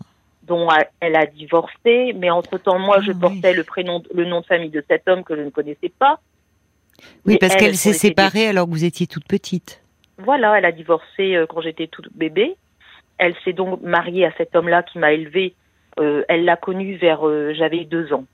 dont 0.46 0.68
elle 1.00 1.16
a 1.16 1.26
divorcé. 1.26 2.12
Mais 2.14 2.30
entre 2.30 2.58
temps, 2.58 2.78
moi, 2.78 2.96
Ah, 2.98 3.02
je 3.04 3.12
oui. 3.12 3.18
portais 3.18 3.54
le 3.54 3.64
prénom, 3.64 4.02
le 4.14 4.24
nom 4.26 4.40
de 4.42 4.46
famille 4.46 4.70
de 4.70 4.84
cet 4.88 5.08
homme 5.08 5.24
que 5.24 5.34
je 5.34 5.40
ne 5.40 5.50
connaissais 5.50 5.90
pas. 5.98 6.20
Oui, 7.24 7.38
parce 7.40 7.54
elle, 7.54 7.60
qu'elle 7.60 7.76
s'est 7.76 7.92
séparée 7.92 8.48
alors 8.48 8.66
que 8.66 8.70
vous 8.72 8.84
étiez 8.84 9.06
toute 9.06 9.26
petite. 9.26 9.82
Voilà, 10.18 10.58
elle 10.58 10.64
a 10.64 10.72
divorcé 10.72 11.34
euh, 11.36 11.46
quand 11.48 11.60
j'étais 11.62 11.86
toute 11.86 12.08
bébé. 12.14 12.56
Elle 13.18 13.34
s'est 13.44 13.52
donc 13.52 13.80
mariée 13.82 14.26
à 14.26 14.32
cet 14.36 14.54
homme-là 14.54 14.82
qui 14.82 14.98
m'a 14.98 15.12
élevée. 15.12 15.54
Euh, 16.00 16.24
elle 16.28 16.44
l'a 16.44 16.56
connu 16.56 16.96
vers 16.96 17.26
euh, 17.26 17.52
j'avais 17.56 17.84
deux 17.84 18.12
ans. 18.12 18.24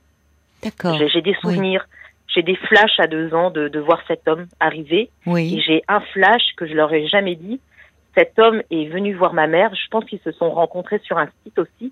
D'accord. 0.63 0.97
J'ai 1.11 1.21
des 1.21 1.35
souvenirs, 1.35 1.87
j'ai 2.27 2.41
des 2.43 2.55
flashs 2.55 2.99
à 2.99 3.07
deux 3.07 3.33
ans 3.33 3.51
de, 3.51 3.67
de 3.67 3.79
voir 3.79 4.01
cet 4.07 4.27
homme 4.27 4.47
arriver. 4.59 5.09
Et 5.27 5.29
Oui. 5.29 5.63
j'ai 5.65 5.83
un 5.87 5.99
flash 6.13 6.41
que 6.57 6.65
je 6.67 6.73
leur 6.73 6.91
ai 6.93 7.07
jamais 7.07 7.35
dit. 7.35 7.59
Cet 8.17 8.37
homme 8.39 8.61
est 8.71 8.85
venu 8.87 9.13
voir 9.13 9.33
ma 9.33 9.47
mère. 9.47 9.73
Je 9.75 9.87
pense 9.89 10.05
qu'ils 10.05 10.19
se 10.23 10.31
sont 10.31 10.49
rencontrés 10.51 10.99
sur 11.03 11.17
un 11.17 11.27
site 11.43 11.59
aussi. 11.59 11.91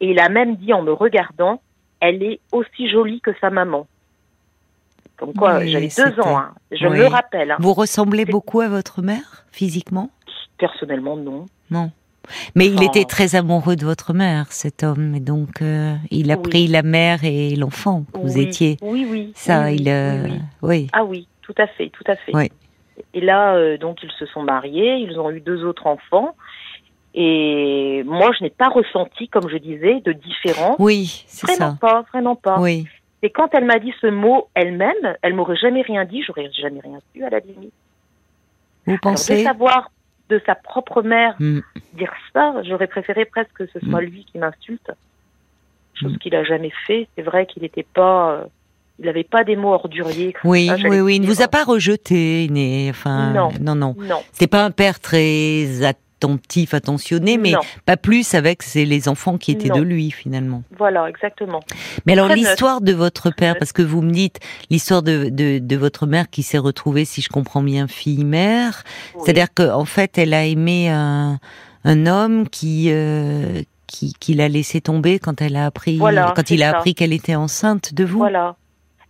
Et 0.00 0.10
il 0.10 0.20
a 0.20 0.28
même 0.28 0.56
dit 0.56 0.72
en 0.72 0.82
me 0.82 0.92
regardant, 0.92 1.60
elle 2.00 2.22
est 2.22 2.40
aussi 2.50 2.90
jolie 2.90 3.20
que 3.20 3.30
sa 3.40 3.50
maman. 3.50 3.86
Comme 5.16 5.32
quoi, 5.34 5.58
Oui, 5.58 5.70
j'avais 5.70 5.88
deux 5.88 6.20
ans. 6.20 6.36
hein. 6.38 6.54
Je 6.72 6.86
Oui. 6.88 6.98
me 6.98 7.06
rappelle. 7.06 7.52
hein. 7.52 7.56
Vous 7.60 7.72
ressemblez 7.74 8.24
beaucoup 8.24 8.60
à 8.60 8.68
votre 8.68 9.02
mère, 9.02 9.44
physiquement? 9.52 10.10
Personnellement, 10.58 11.16
non. 11.16 11.46
Non. 11.70 11.90
Mais 12.54 12.66
il 12.66 12.82
était 12.84 13.04
très 13.04 13.34
amoureux 13.34 13.74
de 13.76 13.84
votre 13.84 14.12
mère, 14.14 14.52
cet 14.52 14.84
homme, 14.84 15.14
et 15.16 15.20
donc 15.20 15.60
euh, 15.60 15.94
il 16.10 16.30
a 16.30 16.36
Oui. 16.36 16.42
pris 16.42 16.66
la 16.68 16.82
mère 16.82 17.24
et 17.24 17.56
l'enfant 17.56 18.04
que 18.12 18.18
vous 18.18 18.38
étiez. 18.38 18.76
Oui, 18.80 19.06
oui. 19.10 19.32
Ça, 19.34 19.72
il. 19.72 19.88
euh, 19.88 20.28
oui. 20.62 20.88
Ah 20.92 21.04
oui, 21.04 21.26
tout 21.42 21.54
à 21.58 21.66
fait, 21.66 21.88
tout 21.90 22.04
à 22.06 22.14
fait. 22.16 22.32
Et 23.14 23.20
là, 23.20 23.54
euh, 23.54 23.76
donc, 23.78 24.02
ils 24.02 24.10
se 24.12 24.26
sont 24.26 24.42
mariés, 24.42 24.96
ils 24.96 25.18
ont 25.18 25.30
eu 25.30 25.40
deux 25.40 25.64
autres 25.64 25.86
enfants. 25.86 26.34
Et 27.14 28.02
moi, 28.06 28.30
je 28.38 28.42
n'ai 28.44 28.50
pas 28.50 28.68
ressenti, 28.68 29.28
comme 29.28 29.48
je 29.48 29.56
disais, 29.58 30.00
de 30.00 30.12
différence. 30.12 30.76
Oui, 30.78 31.24
c'est 31.26 31.46
Vraiment 31.46 31.72
ça. 31.72 31.78
pas, 31.80 32.02
vraiment 32.12 32.36
pas. 32.36 32.58
Oui. 32.60 32.86
Et 33.22 33.30
quand 33.30 33.48
elle 33.54 33.64
m'a 33.66 33.78
dit 33.78 33.92
ce 34.00 34.06
mot 34.08 34.48
elle-même, 34.54 35.16
elle 35.22 35.34
m'aurait 35.34 35.56
jamais 35.56 35.82
rien 35.82 36.04
dit, 36.04 36.22
j'aurais 36.22 36.50
jamais 36.52 36.80
rien 36.80 36.98
su 37.14 37.22
à 37.24 37.30
la 37.30 37.38
limite. 37.40 37.72
Vous 38.86 38.92
Alors, 38.92 38.96
de 38.96 39.00
pensez 39.02 39.44
savoir 39.44 39.90
de 40.28 40.40
sa 40.46 40.54
propre 40.54 41.02
mère 41.02 41.34
Hmm. 41.38 41.60
dire 41.92 42.12
ça, 42.32 42.54
j'aurais 42.62 42.86
préféré 42.86 43.26
presque 43.26 43.52
que 43.52 43.66
ce 43.66 43.78
soit 43.80 44.00
lui 44.00 44.24
qui 44.24 44.38
m'insulte. 44.38 44.90
Chose 45.94 46.14
Mm. 46.14 46.18
qu'il 46.18 46.34
a 46.34 46.42
jamais 46.42 46.72
fait. 46.86 47.06
C'est 47.14 47.22
vrai 47.22 47.44
qu'il 47.46 47.62
n'était 47.62 47.86
pas, 47.94 48.32
euh, 48.32 48.44
il 49.02 49.06
n'avait 49.06 49.24
pas 49.24 49.42
des 49.44 49.56
mots 49.56 49.72
orduriers. 49.72 50.32
Oui, 50.44 50.68
ça, 50.68 50.76
oui, 50.88 51.00
oui. 51.00 51.16
Il 51.16 51.22
ne 51.22 51.26
vous 51.26 51.42
a 51.42 51.48
pas 51.48 51.64
rejeté, 51.64 52.48
né, 52.50 52.86
enfin. 52.90 53.32
Non. 53.32 53.50
non, 53.60 53.74
non. 53.74 53.96
Non. 53.98 54.22
C'était 54.32 54.46
pas 54.46 54.64
un 54.64 54.70
père 54.70 55.00
très 55.00 55.82
attentif, 55.84 56.72
attentionné, 56.72 57.36
mais 57.36 57.50
Non. 57.50 57.58
pas 57.84 57.96
plus 57.96 58.34
avec 58.34 58.62
c'est 58.62 58.84
les 58.84 59.08
enfants 59.08 59.38
qui 59.38 59.50
étaient 59.50 59.70
Non. 59.70 59.78
de 59.78 59.80
lui 59.82 60.12
finalement. 60.12 60.62
Voilà, 60.78 61.08
exactement. 61.08 61.58
Mais 62.06 62.12
alors 62.12 62.28
l'histoire 62.28 62.80
de 62.80 62.92
votre 62.92 63.30
père, 63.34 63.56
parce 63.58 63.72
que 63.72 63.82
vous 63.82 64.02
me 64.02 64.12
dites 64.12 64.38
l'histoire 64.70 65.02
de, 65.02 65.28
de, 65.30 65.58
de 65.58 65.76
votre 65.76 66.06
mère 66.06 66.30
qui 66.30 66.44
s'est 66.44 66.58
retrouvée, 66.58 67.04
si 67.04 67.22
je 67.22 67.28
comprends 67.28 67.62
bien, 67.64 67.88
fille-mère, 67.88 68.84
Oui. 69.16 69.22
c'est-à-dire 69.24 69.48
qu'en 69.52 69.84
fait 69.84 70.16
elle 70.16 70.32
a 70.32 70.44
aimé 70.44 70.88
un, 70.90 71.40
un 71.84 72.06
homme 72.06 72.48
qui, 72.48 72.86
euh, 72.90 73.62
qui 73.88 74.14
qui 74.20 74.34
l'a 74.34 74.48
laissé 74.48 74.80
tomber 74.80 75.18
quand 75.18 75.42
elle 75.42 75.56
a 75.56 75.66
appris, 75.66 75.96
Voilà, 75.98 76.32
quand 76.36 76.50
il 76.52 76.62
a 76.62 76.70
ça. 76.70 76.76
appris 76.78 76.94
qu'elle 76.94 77.12
était 77.12 77.34
enceinte 77.34 77.94
de 77.94 78.04
vous. 78.04 78.18
Voilà. 78.18 78.54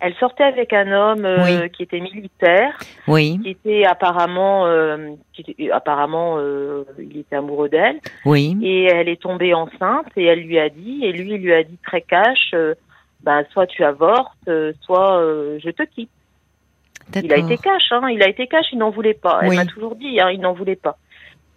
Elle 0.05 0.13
sortait 0.15 0.43
avec 0.43 0.73
un 0.73 0.91
homme 0.91 1.23
euh, 1.23 1.43
Oui. 1.45 1.71
qui 1.71 1.83
était 1.83 2.01
militaire, 2.01 2.77
Oui, 3.07 3.39
qui 3.41 3.51
était 3.51 3.85
apparemment, 3.85 4.65
euh, 4.67 5.11
qui 5.31 5.45
était- 5.47 5.71
apparemment, 5.71 6.35
euh, 6.39 6.83
il 6.99 7.19
était 7.19 7.37
amoureux 7.37 7.69
d'elle, 7.69 7.99
oui. 8.25 8.57
et 8.61 8.83
elle 8.83 9.07
est 9.07 9.21
tombée 9.21 9.53
enceinte 9.53 10.07
et 10.17 10.25
elle 10.25 10.41
lui 10.41 10.59
a 10.59 10.67
dit, 10.67 11.05
et 11.05 11.13
lui 11.13 11.31
il 11.35 11.41
lui 11.41 11.53
a 11.53 11.63
dit 11.63 11.77
très 11.85 12.01
cash, 12.01 12.51
euh, 12.53 12.73
ben 13.21 13.45
soit 13.51 13.65
tu 13.65 13.85
avortes, 13.85 14.33
euh, 14.49 14.73
soit 14.81 15.19
euh, 15.21 15.57
je 15.63 15.69
te 15.69 15.83
quitte. 15.83 16.09
Il 17.15 17.31
a 17.31 17.37
été 17.37 17.57
cash, 17.57 17.83
hein, 17.91 18.09
il 18.11 18.21
a 18.23 18.27
été 18.27 18.47
cash, 18.47 18.65
il 18.73 18.79
n'en 18.79 18.89
voulait 18.89 19.13
pas. 19.13 19.39
Elle 19.43 19.49
Oui. 19.51 19.55
m'a 19.55 19.65
toujours 19.65 19.95
dit, 19.95 20.19
hein, 20.19 20.31
il 20.31 20.41
n'en 20.41 20.51
voulait 20.53 20.75
pas. 20.75 20.97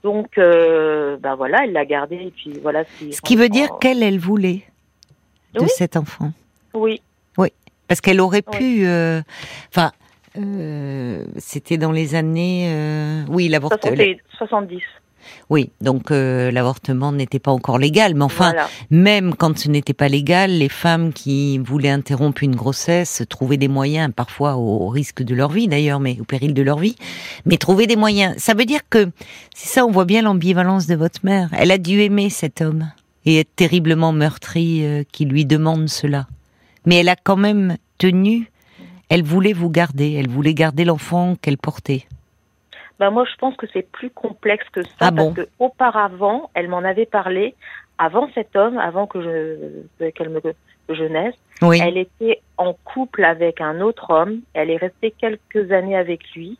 Donc, 0.04 0.38
euh, 0.38 1.16
ben 1.18 1.34
voilà, 1.34 1.64
elle 1.64 1.72
l'a 1.72 1.84
gardé 1.84 2.14
et 2.16 2.30
puis 2.30 2.52
voilà. 2.62 2.84
Ce 2.84 3.20
qui 3.22 3.34
veut 3.34 3.48
dire 3.48 3.70
qu'elle, 3.80 4.04
elle 4.04 4.20
voulait 4.20 4.62
de 5.54 5.62
Oui. 5.62 5.68
cet 5.68 5.96
enfant. 5.96 6.30
Oui, 6.74 7.00
Parce 7.88 8.00
qu'elle 8.00 8.20
aurait 8.20 8.42
pu. 8.42 8.86
euh, 8.86 9.22
Enfin, 9.70 9.92
euh, 10.38 11.24
c'était 11.38 11.78
dans 11.78 11.92
les 11.92 12.14
années. 12.14 12.66
euh, 12.70 13.22
oui, 13.28 13.48
l'avortement. 13.48 13.80
60 13.96 14.00
et 14.00 14.20
70. 14.38 14.82
Oui, 15.50 15.70
donc 15.80 16.12
euh, 16.12 16.52
l'avortement 16.52 17.10
n'était 17.10 17.40
pas 17.40 17.50
encore 17.50 17.78
légal, 17.78 18.14
mais 18.14 18.22
enfin, 18.22 18.50
voilà. 18.50 18.68
même 18.90 19.34
quand 19.34 19.58
ce 19.58 19.68
n'était 19.68 19.92
pas 19.92 20.06
légal, 20.08 20.52
les 20.52 20.68
femmes 20.68 21.12
qui 21.12 21.58
voulaient 21.58 21.88
interrompre 21.90 22.44
une 22.44 22.54
grossesse 22.54 23.24
trouvaient 23.28 23.56
des 23.56 23.66
moyens, 23.66 24.12
parfois 24.14 24.54
au 24.56 24.86
risque 24.88 25.24
de 25.24 25.34
leur 25.34 25.50
vie 25.50 25.66
d'ailleurs, 25.66 25.98
mais 25.98 26.16
au 26.20 26.24
péril 26.24 26.54
de 26.54 26.62
leur 26.62 26.78
vie, 26.78 26.94
mais 27.44 27.56
trouvaient 27.56 27.88
des 27.88 27.96
moyens. 27.96 28.36
Ça 28.38 28.54
veut 28.54 28.66
dire 28.66 28.82
que 28.88 29.10
c'est 29.52 29.68
ça, 29.68 29.84
on 29.84 29.90
voit 29.90 30.04
bien 30.04 30.22
l'ambivalence 30.22 30.86
de 30.86 30.94
votre 30.94 31.18
mère. 31.24 31.48
Elle 31.58 31.72
a 31.72 31.78
dû 31.78 32.00
aimer 32.02 32.30
cet 32.30 32.60
homme 32.60 32.88
et 33.24 33.40
être 33.40 33.50
terriblement 33.56 34.12
meurtrie 34.12 34.84
euh, 34.84 35.02
qui 35.10 35.24
lui 35.24 35.44
demande 35.44 35.88
cela, 35.88 36.28
mais 36.86 36.96
elle 37.00 37.08
a 37.08 37.16
quand 37.16 37.36
même 37.36 37.76
tenu. 37.98 38.50
Elle 39.08 39.22
voulait 39.22 39.52
vous 39.52 39.70
garder, 39.70 40.14
elle 40.14 40.28
voulait 40.28 40.54
garder 40.54 40.84
l'enfant 40.84 41.36
qu'elle 41.40 41.58
portait. 41.58 42.06
Bah 42.98 43.10
moi, 43.10 43.24
je 43.30 43.36
pense 43.36 43.54
que 43.56 43.66
c'est 43.72 43.86
plus 43.90 44.10
complexe 44.10 44.66
que 44.72 44.82
ça 44.82 44.88
Ah 45.00 45.12
parce 45.12 45.28
bon? 45.28 45.34
que 45.34 45.46
auparavant, 45.58 46.50
elle 46.54 46.68
m'en 46.68 46.78
avait 46.78 47.06
parlé 47.06 47.54
avant 47.98 48.28
cet 48.34 48.56
homme, 48.56 48.78
avant 48.78 49.06
que 49.06 49.20
je 49.22 50.10
qu'elle 50.10 50.30
me 50.30 50.40
que 50.40 50.94
je 50.94 51.04
naisse. 51.04 51.34
Oui, 51.62 51.78
Elle 51.82 51.98
était 51.98 52.40
en 52.58 52.74
couple 52.84 53.24
avec 53.24 53.60
un 53.60 53.80
autre 53.80 54.10
homme. 54.10 54.40
Elle 54.54 54.70
est 54.70 54.76
restée 54.76 55.10
quelques 55.10 55.70
années 55.72 55.96
avec 55.96 56.20
lui, 56.34 56.58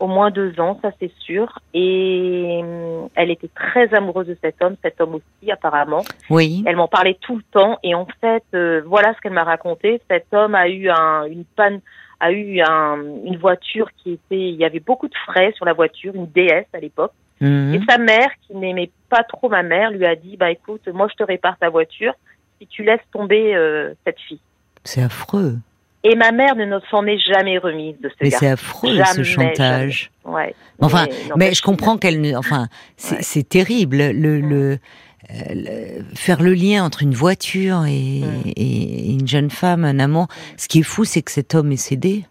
au 0.00 0.06
moins 0.06 0.30
deux 0.30 0.58
ans, 0.60 0.78
ça 0.82 0.90
c'est 1.00 1.12
sûr. 1.18 1.58
Et 1.74 2.60
hum, 2.62 3.08
elle 3.14 3.30
était 3.30 3.50
très 3.54 3.92
amoureuse 3.94 4.26
de 4.28 4.36
cet 4.42 4.62
homme, 4.62 4.76
cet 4.82 5.00
homme 5.00 5.16
aussi 5.16 5.50
apparemment. 5.50 6.04
oui, 6.30 6.62
Elle 6.66 6.76
m'en 6.76 6.88
parlait 6.88 7.18
tout 7.20 7.36
le 7.36 7.42
temps 7.50 7.78
et 7.82 7.94
en 7.94 8.06
fait, 8.20 8.44
euh, 8.54 8.82
voilà 8.86 9.14
ce 9.14 9.20
qu'elle 9.20 9.32
m'a 9.32 9.44
raconté. 9.44 10.00
Cet 10.10 10.32
homme 10.32 10.54
a 10.54 10.68
eu 10.68 10.88
un, 10.88 11.24
une 11.24 11.44
panne, 11.44 11.80
a 12.20 12.32
eu 12.32 12.60
un, 12.60 12.96
une 13.24 13.36
voiture 13.36 13.88
qui 13.96 14.12
était, 14.12 14.50
il 14.50 14.56
y 14.56 14.64
avait 14.64 14.80
beaucoup 14.80 15.08
de 15.08 15.16
frais 15.26 15.52
sur 15.56 15.64
la 15.64 15.72
voiture, 15.72 16.14
une 16.14 16.26
DS 16.26 16.66
à 16.72 16.78
l'époque. 16.78 17.12
Mhm. 17.40 17.74
Et 17.74 17.80
sa 17.88 17.98
mère, 17.98 18.30
qui 18.46 18.56
n'aimait 18.56 18.90
pas 19.08 19.22
trop 19.22 19.48
ma 19.48 19.62
mère, 19.62 19.90
lui 19.90 20.04
a 20.06 20.16
dit, 20.16 20.36
bah 20.36 20.50
écoute, 20.50 20.86
moi 20.88 21.08
je 21.10 21.14
te 21.14 21.22
répare 21.22 21.56
ta 21.58 21.68
voiture 21.68 22.14
si 22.60 22.66
tu 22.66 22.82
laisses 22.82 23.00
tomber 23.12 23.54
euh, 23.54 23.94
cette 24.04 24.18
fille. 24.20 24.40
c'est 24.84 25.02
affreux. 25.02 25.54
Et 26.04 26.14
ma 26.14 26.30
mère 26.30 26.54
ne 26.54 26.78
s'en 26.90 27.04
est 27.06 27.18
jamais 27.18 27.58
remise 27.58 27.96
de 28.00 28.08
ce 28.08 28.14
Mais 28.20 28.30
c'est 28.30 28.46
affreux 28.48 28.94
Jamais, 28.94 29.04
ce 29.12 29.22
chantage. 29.24 30.10
Ouais. 30.24 30.54
Enfin, 30.80 31.06
non, 31.28 31.34
mais 31.36 31.52
je 31.54 31.62
comprends 31.62 31.98
qu'elle 31.98 32.20
ne. 32.20 32.36
Enfin, 32.36 32.68
c'est 32.96 33.36
Ouais. 33.40 33.42
terrible. 33.42 33.96
Le, 33.96 34.40
le, 34.40 34.78
le- 35.54 36.04
faire 36.14 36.40
le 36.40 36.54
lien 36.54 36.84
entre 36.84 37.02
une 37.02 37.14
voiture 37.14 37.84
et, 37.86 38.20
Mm. 38.20 38.42
et 38.56 39.10
une 39.12 39.26
jeune 39.26 39.50
femme, 39.50 39.84
un 39.84 39.98
amant. 39.98 40.28
Ce 40.56 40.68
qui 40.68 40.80
est 40.80 40.84
fou, 40.84 41.04
c'est 41.04 41.20
que 41.22 41.32
cet 41.32 41.54
homme 41.56 41.72
est 41.72 41.76
cédé. 41.76 42.24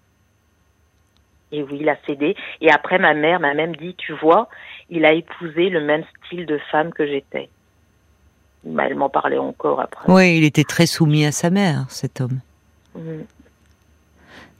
Et 1.51 1.61
oui, 1.63 1.77
il 1.81 1.89
a 1.89 1.97
cédé. 2.07 2.35
Et 2.61 2.71
après, 2.71 2.99
ma 2.99 3.13
mère 3.13 3.39
m'a 3.39 3.53
même 3.53 3.75
dit, 3.75 3.95
tu 3.97 4.13
vois, 4.13 4.47
il 4.89 5.05
a 5.05 5.13
épousé 5.13 5.69
le 5.69 5.81
même 5.81 6.03
style 6.25 6.45
de 6.45 6.57
femme 6.71 6.91
que 6.93 7.05
j'étais. 7.05 7.49
Elle 8.65 8.95
m'en 8.95 9.09
parlait 9.09 9.37
encore 9.37 9.79
après. 9.81 10.11
Oui, 10.11 10.37
il 10.37 10.43
était 10.43 10.63
très 10.65 10.85
soumis 10.85 11.25
à 11.25 11.31
sa 11.31 11.49
mère, 11.49 11.85
cet 11.89 12.19
homme. 12.21 12.39
Mm. 12.95 12.99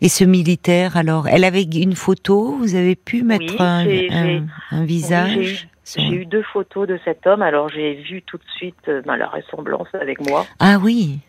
Et 0.02 0.10
ce 0.10 0.24
militaire, 0.24 0.96
alors, 0.96 1.28
elle 1.28 1.44
avait 1.44 1.64
une 1.64 1.96
photo. 1.96 2.56
Vous 2.60 2.76
avez 2.76 2.96
pu 2.96 3.24
mettre 3.24 3.56
Oui, 3.86 4.10
un, 4.12 4.84
visage. 4.86 5.68
Oui, 5.98 6.04
j'ai 6.04 6.16
eu 6.16 6.26
deux 6.26 6.44
photos 6.44 6.88
de 6.88 7.00
cet 7.06 7.26
homme, 7.26 7.42
alors 7.42 7.70
j'ai 7.70 7.96
vu 7.96 8.22
tout 8.22 8.38
de 8.38 8.44
suite 8.58 8.76
euh, 8.90 9.02
bah, 9.06 9.16
la 9.16 9.28
ressemblance 9.28 9.88
avec 9.94 10.20
moi. 10.30 10.46
Ah 10.60 10.78
oui, 10.82 11.20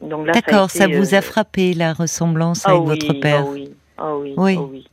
d'accord. 0.00 0.70
Ça, 0.70 0.86
été, 0.86 0.96
vous 0.96 1.14
euh, 1.14 1.18
a 1.18 1.22
frappé 1.22 1.72
la 1.72 1.92
ressemblance 1.92 2.62
ah 2.66 2.70
avec 2.70 2.82
oui, 2.82 2.88
votre 2.88 3.12
père. 3.20 3.44
Ah 3.46 3.50
oui, 3.50 3.70
ah 3.96 4.16
oui, 4.16 4.34
Oui. 4.36 4.56
ah 4.58 4.62
oui. 4.62 4.86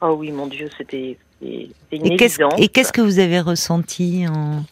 Ah 0.00 0.12
oui, 0.12 0.30
mon 0.32 0.46
Dieu, 0.46 0.68
c'était 0.76 1.18
une 1.42 1.72
Et 1.92 2.16
qu'est-ce, 2.16 2.40
et 2.58 2.68
qu'est-ce 2.68 2.92
que 2.92 3.00
vous 3.00 3.18
avez 3.18 3.40
ressenti 3.40 4.26
en 4.28 4.64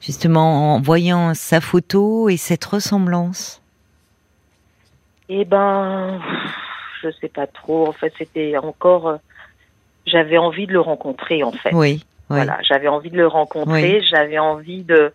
justement 0.00 0.74
en 0.74 0.80
voyant 0.80 1.34
sa 1.34 1.60
photo 1.60 2.28
et 2.28 2.36
cette 2.36 2.64
ressemblance? 2.64 3.62
Eh 5.28 5.44
ben, 5.44 6.20
je 7.04 7.10
sais 7.20 7.28
pas 7.28 7.46
trop. 7.46 7.86
En 7.86 7.92
fait, 7.92 8.12
c'était 8.18 8.56
encore. 8.56 9.08
euh, 9.08 9.16
J'avais 10.06 10.38
envie 10.38 10.66
de 10.66 10.72
le 10.72 10.80
rencontrer, 10.80 11.42
en 11.42 11.52
fait. 11.52 11.72
Oui, 11.72 12.00
oui. 12.00 12.02
Voilà, 12.28 12.58
j'avais 12.62 12.88
envie 12.88 13.10
de 13.10 13.16
le 13.16 13.26
rencontrer. 13.26 14.02
J'avais 14.02 14.38
envie 14.38 14.82
de 14.82 15.12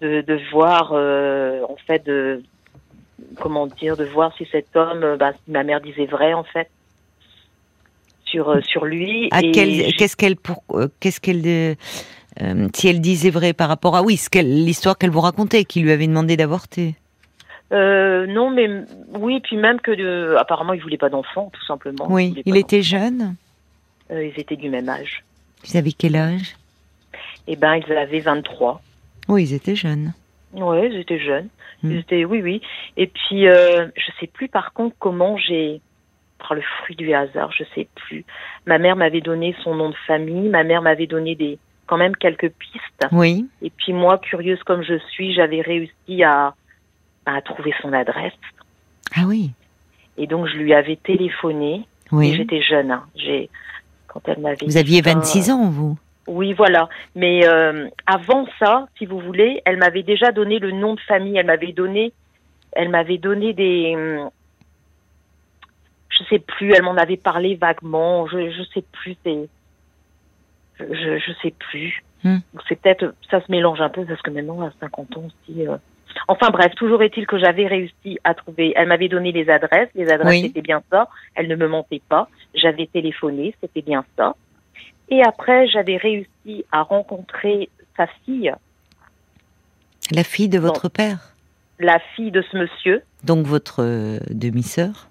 de, 0.00 0.20
de 0.22 0.40
voir, 0.52 0.90
euh, 0.92 1.62
en 1.68 1.76
fait, 1.86 2.04
de 2.04 2.42
comment 3.40 3.66
dire, 3.66 3.96
de 3.96 4.04
voir 4.04 4.32
si 4.36 4.46
cet 4.50 4.74
homme, 4.76 5.02
euh, 5.02 5.16
bah, 5.16 5.32
si 5.32 5.50
ma 5.50 5.62
mère 5.62 5.80
disait 5.80 6.06
vrai, 6.06 6.34
en 6.34 6.44
fait, 6.44 6.68
sur 8.24 8.64
sur 8.64 8.84
lui. 8.84 9.28
À 9.30 9.40
quel, 9.42 9.94
qu'est-ce 9.94 10.16
qu'elle 10.16 10.36
pour, 10.36 10.62
qu'est-ce 11.00 11.20
qu'elle 11.20 11.76
euh, 12.42 12.68
si 12.74 12.88
elle 12.88 13.00
disait 13.00 13.30
vrai 13.30 13.52
par 13.52 13.68
rapport 13.68 13.94
à 13.96 14.02
oui, 14.02 14.16
ce 14.16 14.28
qu'elle, 14.28 14.64
l'histoire 14.64 14.98
qu'elle 14.98 15.10
vous 15.10 15.20
racontait, 15.20 15.64
qui 15.64 15.80
lui 15.80 15.92
avait 15.92 16.08
demandé 16.08 16.36
d'avorter? 16.36 16.96
Euh, 17.74 18.26
non, 18.26 18.50
mais 18.50 18.68
oui, 19.14 19.40
puis 19.40 19.56
même 19.56 19.80
que 19.80 19.90
de, 19.90 20.36
apparemment, 20.38 20.72
il 20.72 20.80
voulait 20.80 20.96
pas 20.98 21.08
d'enfant, 21.08 21.50
tout 21.52 21.64
simplement. 21.64 22.06
Oui, 22.08 22.34
il 22.46 22.52
pas 22.52 22.58
était 22.58 22.82
jeune. 22.82 23.34
Euh, 24.10 24.24
ils 24.24 24.38
étaient 24.38 24.56
du 24.56 24.68
même 24.68 24.88
âge. 24.88 25.24
Vous 25.64 25.76
avez 25.76 25.92
quel 25.92 26.14
âge? 26.14 26.56
Eh 27.46 27.56
ben, 27.56 27.74
ils 27.76 27.92
avaient 27.92 28.20
23. 28.20 28.80
Oui, 29.28 29.44
ils 29.44 29.54
étaient 29.54 29.74
jeunes. 29.74 30.12
Ouais, 30.52 30.88
ils 30.88 31.00
étaient 31.00 31.18
jeunes. 31.18 31.48
Hmm. 31.82 31.90
Ils 31.90 31.98
étaient, 31.98 32.24
oui, 32.24 32.42
oui. 32.42 32.62
Et 32.96 33.08
puis, 33.08 33.48
euh, 33.48 33.88
je 33.96 34.12
sais 34.20 34.26
plus 34.26 34.48
par 34.48 34.72
contre 34.72 34.94
comment 34.98 35.36
j'ai, 35.36 35.80
par 36.38 36.54
le 36.54 36.62
fruit 36.62 36.94
du 36.94 37.12
hasard, 37.12 37.50
je 37.52 37.64
sais 37.74 37.88
plus. 37.94 38.24
Ma 38.66 38.78
mère 38.78 38.94
m'avait 38.94 39.20
donné 39.20 39.56
son 39.64 39.74
nom 39.74 39.90
de 39.90 39.96
famille. 40.06 40.48
Ma 40.48 40.62
mère 40.62 40.82
m'avait 40.82 41.06
donné 41.06 41.34
des, 41.34 41.58
quand 41.86 41.96
même 41.96 42.14
quelques 42.14 42.50
pistes. 42.50 43.06
Oui. 43.10 43.46
Et 43.62 43.70
puis 43.70 43.92
moi, 43.92 44.18
curieuse 44.18 44.62
comme 44.62 44.82
je 44.82 44.98
suis, 45.10 45.34
j'avais 45.34 45.60
réussi 45.60 46.22
à, 46.22 46.54
à 47.26 47.40
trouver 47.42 47.74
son 47.80 47.92
adresse. 47.92 48.32
Ah 49.16 49.22
oui. 49.26 49.52
Et 50.16 50.26
donc, 50.26 50.46
je 50.46 50.56
lui 50.56 50.74
avais 50.74 50.96
téléphoné. 50.96 51.86
Oui. 52.12 52.34
j'étais 52.34 52.62
jeune. 52.62 52.90
Hein. 52.90 53.04
J'ai, 53.16 53.48
quand 54.08 54.20
elle 54.28 54.38
m'avait. 54.40 54.64
Vous 54.66 54.76
aviez 54.76 55.02
ça, 55.02 55.14
26 55.14 55.50
ans, 55.50 55.68
vous. 55.70 55.98
Oui, 56.26 56.52
voilà. 56.52 56.88
Mais 57.14 57.46
euh, 57.46 57.88
avant 58.06 58.46
ça, 58.58 58.86
si 58.98 59.06
vous 59.06 59.18
voulez, 59.18 59.62
elle 59.64 59.78
m'avait 59.78 60.02
déjà 60.02 60.32
donné 60.32 60.58
le 60.58 60.70
nom 60.70 60.94
de 60.94 61.00
famille. 61.00 61.36
Elle 61.36 61.46
m'avait 61.46 61.72
donné, 61.72 62.12
elle 62.72 62.88
m'avait 62.88 63.18
donné 63.18 63.52
des, 63.52 63.94
hum, 63.96 64.30
je 66.08 66.24
sais 66.24 66.38
plus. 66.38 66.72
Elle 66.72 66.82
m'en 66.82 66.96
avait 66.96 67.16
parlé 67.16 67.56
vaguement. 67.56 68.26
Je 68.26 68.50
je 68.50 68.62
sais 68.72 68.84
plus. 68.92 69.16
Je 70.78 71.18
je 71.18 71.32
sais 71.42 71.54
plus. 71.58 72.02
Hmm. 72.22 72.38
C'est 72.68 72.80
peut-être 72.80 73.14
ça 73.30 73.40
se 73.44 73.50
mélange 73.50 73.80
un 73.80 73.90
peu 73.90 74.04
parce 74.04 74.22
que 74.22 74.30
maintenant 74.30 74.62
à 74.62 74.70
50 74.80 75.16
ans 75.18 75.24
aussi. 75.26 75.66
euh. 75.66 75.76
Enfin 76.28 76.50
bref, 76.50 76.72
toujours 76.76 77.02
est-il 77.02 77.26
que 77.26 77.38
j'avais 77.38 77.66
réussi 77.66 78.18
à 78.24 78.34
trouver. 78.34 78.72
Elle 78.76 78.88
m'avait 78.88 79.08
donné 79.08 79.32
les 79.32 79.48
adresses. 79.50 79.88
Les 79.94 80.08
adresses 80.10 80.30
Oui. 80.30 80.42
c'était 80.42 80.62
bien 80.62 80.82
ça. 80.90 81.08
Elle 81.34 81.48
ne 81.48 81.56
me 81.56 81.68
mentait 81.68 82.02
pas. 82.08 82.28
J'avais 82.54 82.86
téléphoné, 82.86 83.54
c'était 83.60 83.82
bien 83.82 84.04
ça. 84.16 84.34
Et 85.10 85.22
après, 85.22 85.66
j'avais 85.68 85.96
réussi 85.96 86.64
à 86.72 86.82
rencontrer 86.82 87.68
sa 87.96 88.06
fille, 88.24 88.52
La 90.12 90.24
fille 90.24 90.48
de 90.48 90.58
votre 90.58 90.88
père? 90.88 91.18
la 91.80 91.98
fille 92.14 92.30
de 92.30 92.42
ce 92.52 92.56
monsieur. 92.56 93.02
Donc 93.24 93.46
votre 93.46 93.82
euh, 93.82 94.18
demi-sœur? 94.30 95.08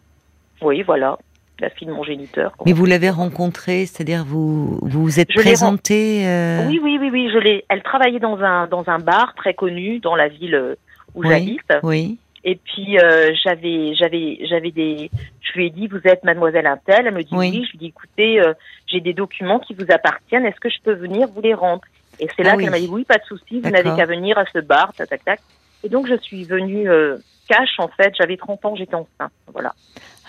Oui, 0.62 0.82
voilà. 0.82 1.18
la 1.60 1.70
fille 1.70 1.88
de 1.88 1.92
mon 1.94 2.04
géniteur. 2.04 2.54
Mais 2.66 2.72
vous 2.72 2.86
l'avez 2.86 3.10
rencontrée, 3.10 3.86
c'est-à-dire 3.86 4.24
vous 4.26 4.80
vous, 4.82 5.04
vous 5.04 5.20
êtes 5.20 5.34
présentée 5.34 6.26
euh... 6.26 6.66
Oui, 6.68 6.80
oui, 6.82 6.98
oui, 7.00 7.10
oui, 7.12 7.30
je 7.34 7.38
l'ai. 7.38 7.66
Elle 7.70 7.84
travaillait 7.84 8.20
dans 8.22 8.40
un 8.40 8.68
dans 8.68 8.86
un 8.88 8.98
bar 9.00 9.34
très 9.36 9.54
connu 9.54 10.00
dans 10.00 10.16
la 10.16 10.30
ville 10.30 10.56
euh, 10.56 10.76
où 11.16 11.22
oui, 11.22 11.30
j'habite. 11.30 11.62
Oui. 11.84 12.18
Et 12.46 12.56
puis 12.56 13.00
euh, 13.00 13.32
j'avais 13.42 13.96
j'avais 13.96 14.40
j'avais 14.50 14.72
des 14.72 15.10
je 15.42 15.54
lui 15.54 15.68
ai 15.68 15.70
dit 15.70 15.88
vous 15.88 16.02
êtes 16.04 16.24
mademoiselle 16.26 16.68
Intel. 16.68 17.08
Elle 17.08 17.14
me 17.14 17.24
dit 17.24 17.30
oui, 17.32 17.50
Oui. 17.52 17.66
je 17.66 17.72
lui 17.72 17.78
dis 17.80 17.86
écoutez 17.88 18.42
euh, 18.42 18.54
j'ai 18.88 19.00
des 19.00 19.14
documents 19.14 19.60
qui 19.60 19.74
vous 19.74 19.86
appartiennent. 19.90 20.46
Est-ce 20.46 20.60
que 20.60 20.70
je 20.70 20.82
peux 20.84 20.94
venir 20.94 21.28
vous 21.30 21.42
les 21.42 21.54
rendre? 21.54 21.84
Et 22.20 22.28
c'est 22.36 22.44
là 22.44 22.52
Ah 22.54 22.56
oui. 22.58 22.64
qu'elle 22.64 22.72
m'a 22.72 22.80
dit 22.80 22.90
oui 22.92 23.06
pas 23.06 23.18
de 23.18 23.24
souci. 23.24 23.62
Vous 23.62 23.70
n'avez 23.70 23.96
qu'à 23.96 24.06
venir 24.06 24.38
à 24.38 24.44
ce 24.54 24.60
bar 24.60 24.94
tac 24.94 25.10
tac 25.10 25.24
tac. 25.24 25.40
Et 25.86 25.90
donc 25.90 26.06
je 26.08 26.16
suis 26.18 26.44
venue 26.44 26.90
euh, 26.90 27.18
cash 27.48 27.76
en 27.80 27.88
fait. 27.88 28.14
J'avais 28.18 28.36
30 28.36 28.66
ans 28.66 28.76
j'étais 28.76 28.96
enceinte. 28.96 29.32
Voilà. 29.54 29.74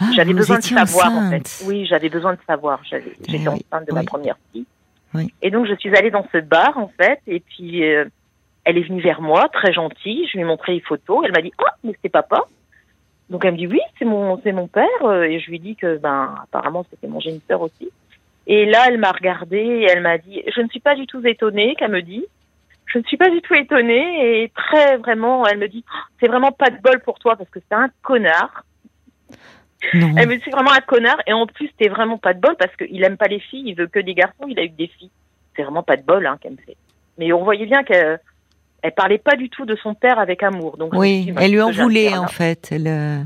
Ah, 0.00 0.06
j'avais 0.14 0.34
besoin 0.34 0.58
de 0.58 0.62
savoir 0.64 1.10
en 1.12 1.30
fait. 1.30 1.62
oui 1.66 1.84
j'avais 1.86 2.08
besoin 2.10 2.34
de 2.34 2.38
savoir. 2.46 2.80
J'étais 2.84 3.12
Eh 3.28 3.38
oui, 3.38 3.48
enceinte 3.48 3.88
de 3.88 3.92
ma 3.92 4.04
première 4.04 4.36
fille. 4.52 4.66
Oui. 5.14 5.32
et 5.42 5.50
donc 5.50 5.66
je 5.66 5.74
suis 5.74 5.94
allée 5.96 6.10
dans 6.12 6.26
ce 6.32 6.38
bar 6.38 6.78
en 6.78 6.88
fait. 6.96 7.20
Et 7.26 7.40
puis 7.40 7.84
euh, 7.84 8.04
elle 8.64 8.78
est 8.78 8.88
venue 8.88 9.02
vers 9.02 9.20
moi 9.20 9.48
très 9.48 9.72
gentille 9.72 10.26
je 10.28 10.32
lui 10.32 10.40
ai 10.40 10.44
montré 10.44 10.74
les 10.74 10.80
photos 10.80 11.22
elle 11.24 11.32
m'a 11.32 11.42
dit 11.42 11.52
ah 11.58 11.74
mais 11.82 11.94
c'est 12.02 12.10
papa 12.10 12.46
donc 13.30 13.44
elle 13.44 13.52
me 13.52 13.58
dit 13.58 13.66
oui, 13.66 13.80
c'est 13.98 14.04
mon 14.04 14.40
c'est 14.42 14.52
mon 14.52 14.68
père 14.68 14.86
euh, 15.02 15.22
et 15.22 15.40
je 15.40 15.50
lui 15.50 15.58
dis 15.58 15.76
que 15.76 15.96
ben 15.96 16.34
apparemment 16.42 16.84
c'était 16.90 17.06
mon 17.06 17.20
géniteur 17.20 17.60
aussi. 17.62 17.90
Et 18.46 18.66
là 18.66 18.84
elle 18.88 18.98
m'a 18.98 19.12
regardée 19.12 19.56
et 19.56 19.86
elle 19.90 20.02
m'a 20.02 20.18
dit 20.18 20.42
je 20.54 20.60
ne 20.60 20.68
suis 20.68 20.80
pas 20.80 20.94
du 20.94 21.06
tout 21.06 21.26
étonnée 21.26 21.74
qu'elle 21.76 21.90
me 21.90 22.02
dit 22.02 22.24
je 22.86 22.98
ne 22.98 23.04
suis 23.04 23.16
pas 23.16 23.30
du 23.30 23.40
tout 23.40 23.54
étonnée 23.54 24.42
et 24.42 24.50
très 24.50 24.98
vraiment 24.98 25.46
elle 25.46 25.58
me 25.58 25.68
dit 25.68 25.84
Oh, 25.88 25.98
c'est 26.20 26.28
vraiment 26.28 26.52
pas 26.52 26.70
de 26.70 26.80
bol 26.82 27.00
pour 27.00 27.18
toi 27.18 27.36
parce 27.36 27.48
que 27.50 27.60
c'est 27.60 27.74
un 27.74 27.88
connard. 28.02 28.64
Non. 29.94 30.14
Elle 30.16 30.28
me 30.28 30.36
dit 30.36 30.42
c'est 30.44 30.50
vraiment 30.50 30.72
un 30.72 30.80
connard 30.80 31.20
et 31.26 31.32
en 31.32 31.46
plus 31.46 31.70
c'est 31.80 31.88
vraiment 31.88 32.18
pas 32.18 32.34
de 32.34 32.40
bol 32.40 32.56
parce 32.58 32.74
qu'il 32.76 33.02
aime 33.02 33.16
pas 33.16 33.28
les 33.28 33.40
filles, 33.40 33.64
il 33.66 33.74
veut 33.74 33.86
que 33.86 34.00
des 34.00 34.14
garçons, 34.14 34.46
il 34.48 34.58
a 34.58 34.64
eu 34.64 34.70
que 34.70 34.76
des 34.76 34.88
filles. 34.88 35.10
C'est 35.56 35.62
vraiment 35.62 35.82
pas 35.82 35.96
de 35.96 36.02
bol 36.02 36.26
hein 36.26 36.36
qu'elle 36.40 36.52
me 36.52 36.58
fait. 36.58 36.76
Mais 37.16 37.32
on 37.32 37.42
voyait 37.42 37.66
bien 37.66 37.84
qu'elle 37.84 38.20
elle 38.84 38.92
parlait 38.92 39.16
pas 39.18 39.34
du 39.34 39.48
tout 39.48 39.64
de 39.64 39.74
son 39.76 39.94
père 39.94 40.18
avec 40.18 40.42
amour. 40.42 40.76
Donc 40.76 40.92
Oui, 40.92 41.32
elle 41.40 41.52
lui 41.52 41.62
en 41.62 41.70
voulait 41.70 42.14
en 42.14 42.22
là 42.22 42.28
fait. 42.28 42.68
Elle, 42.70 42.86
euh, 42.86 43.22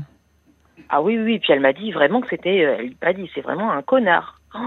Ah 0.87 1.01
oui, 1.01 1.19
oui, 1.19 1.39
puis 1.39 1.51
elle 1.51 1.59
m'a 1.59 1.73
dit 1.73 1.91
vraiment 1.91 2.21
que 2.21 2.29
c'était, 2.29 2.63
euh, 2.63 2.77
elle 2.79 2.93
m'a 3.03 3.11
dit, 3.11 3.29
c'est 3.35 3.41
vraiment 3.41 3.69
un 3.69 3.81
connard. 3.81 4.39
Oh, 4.55 4.59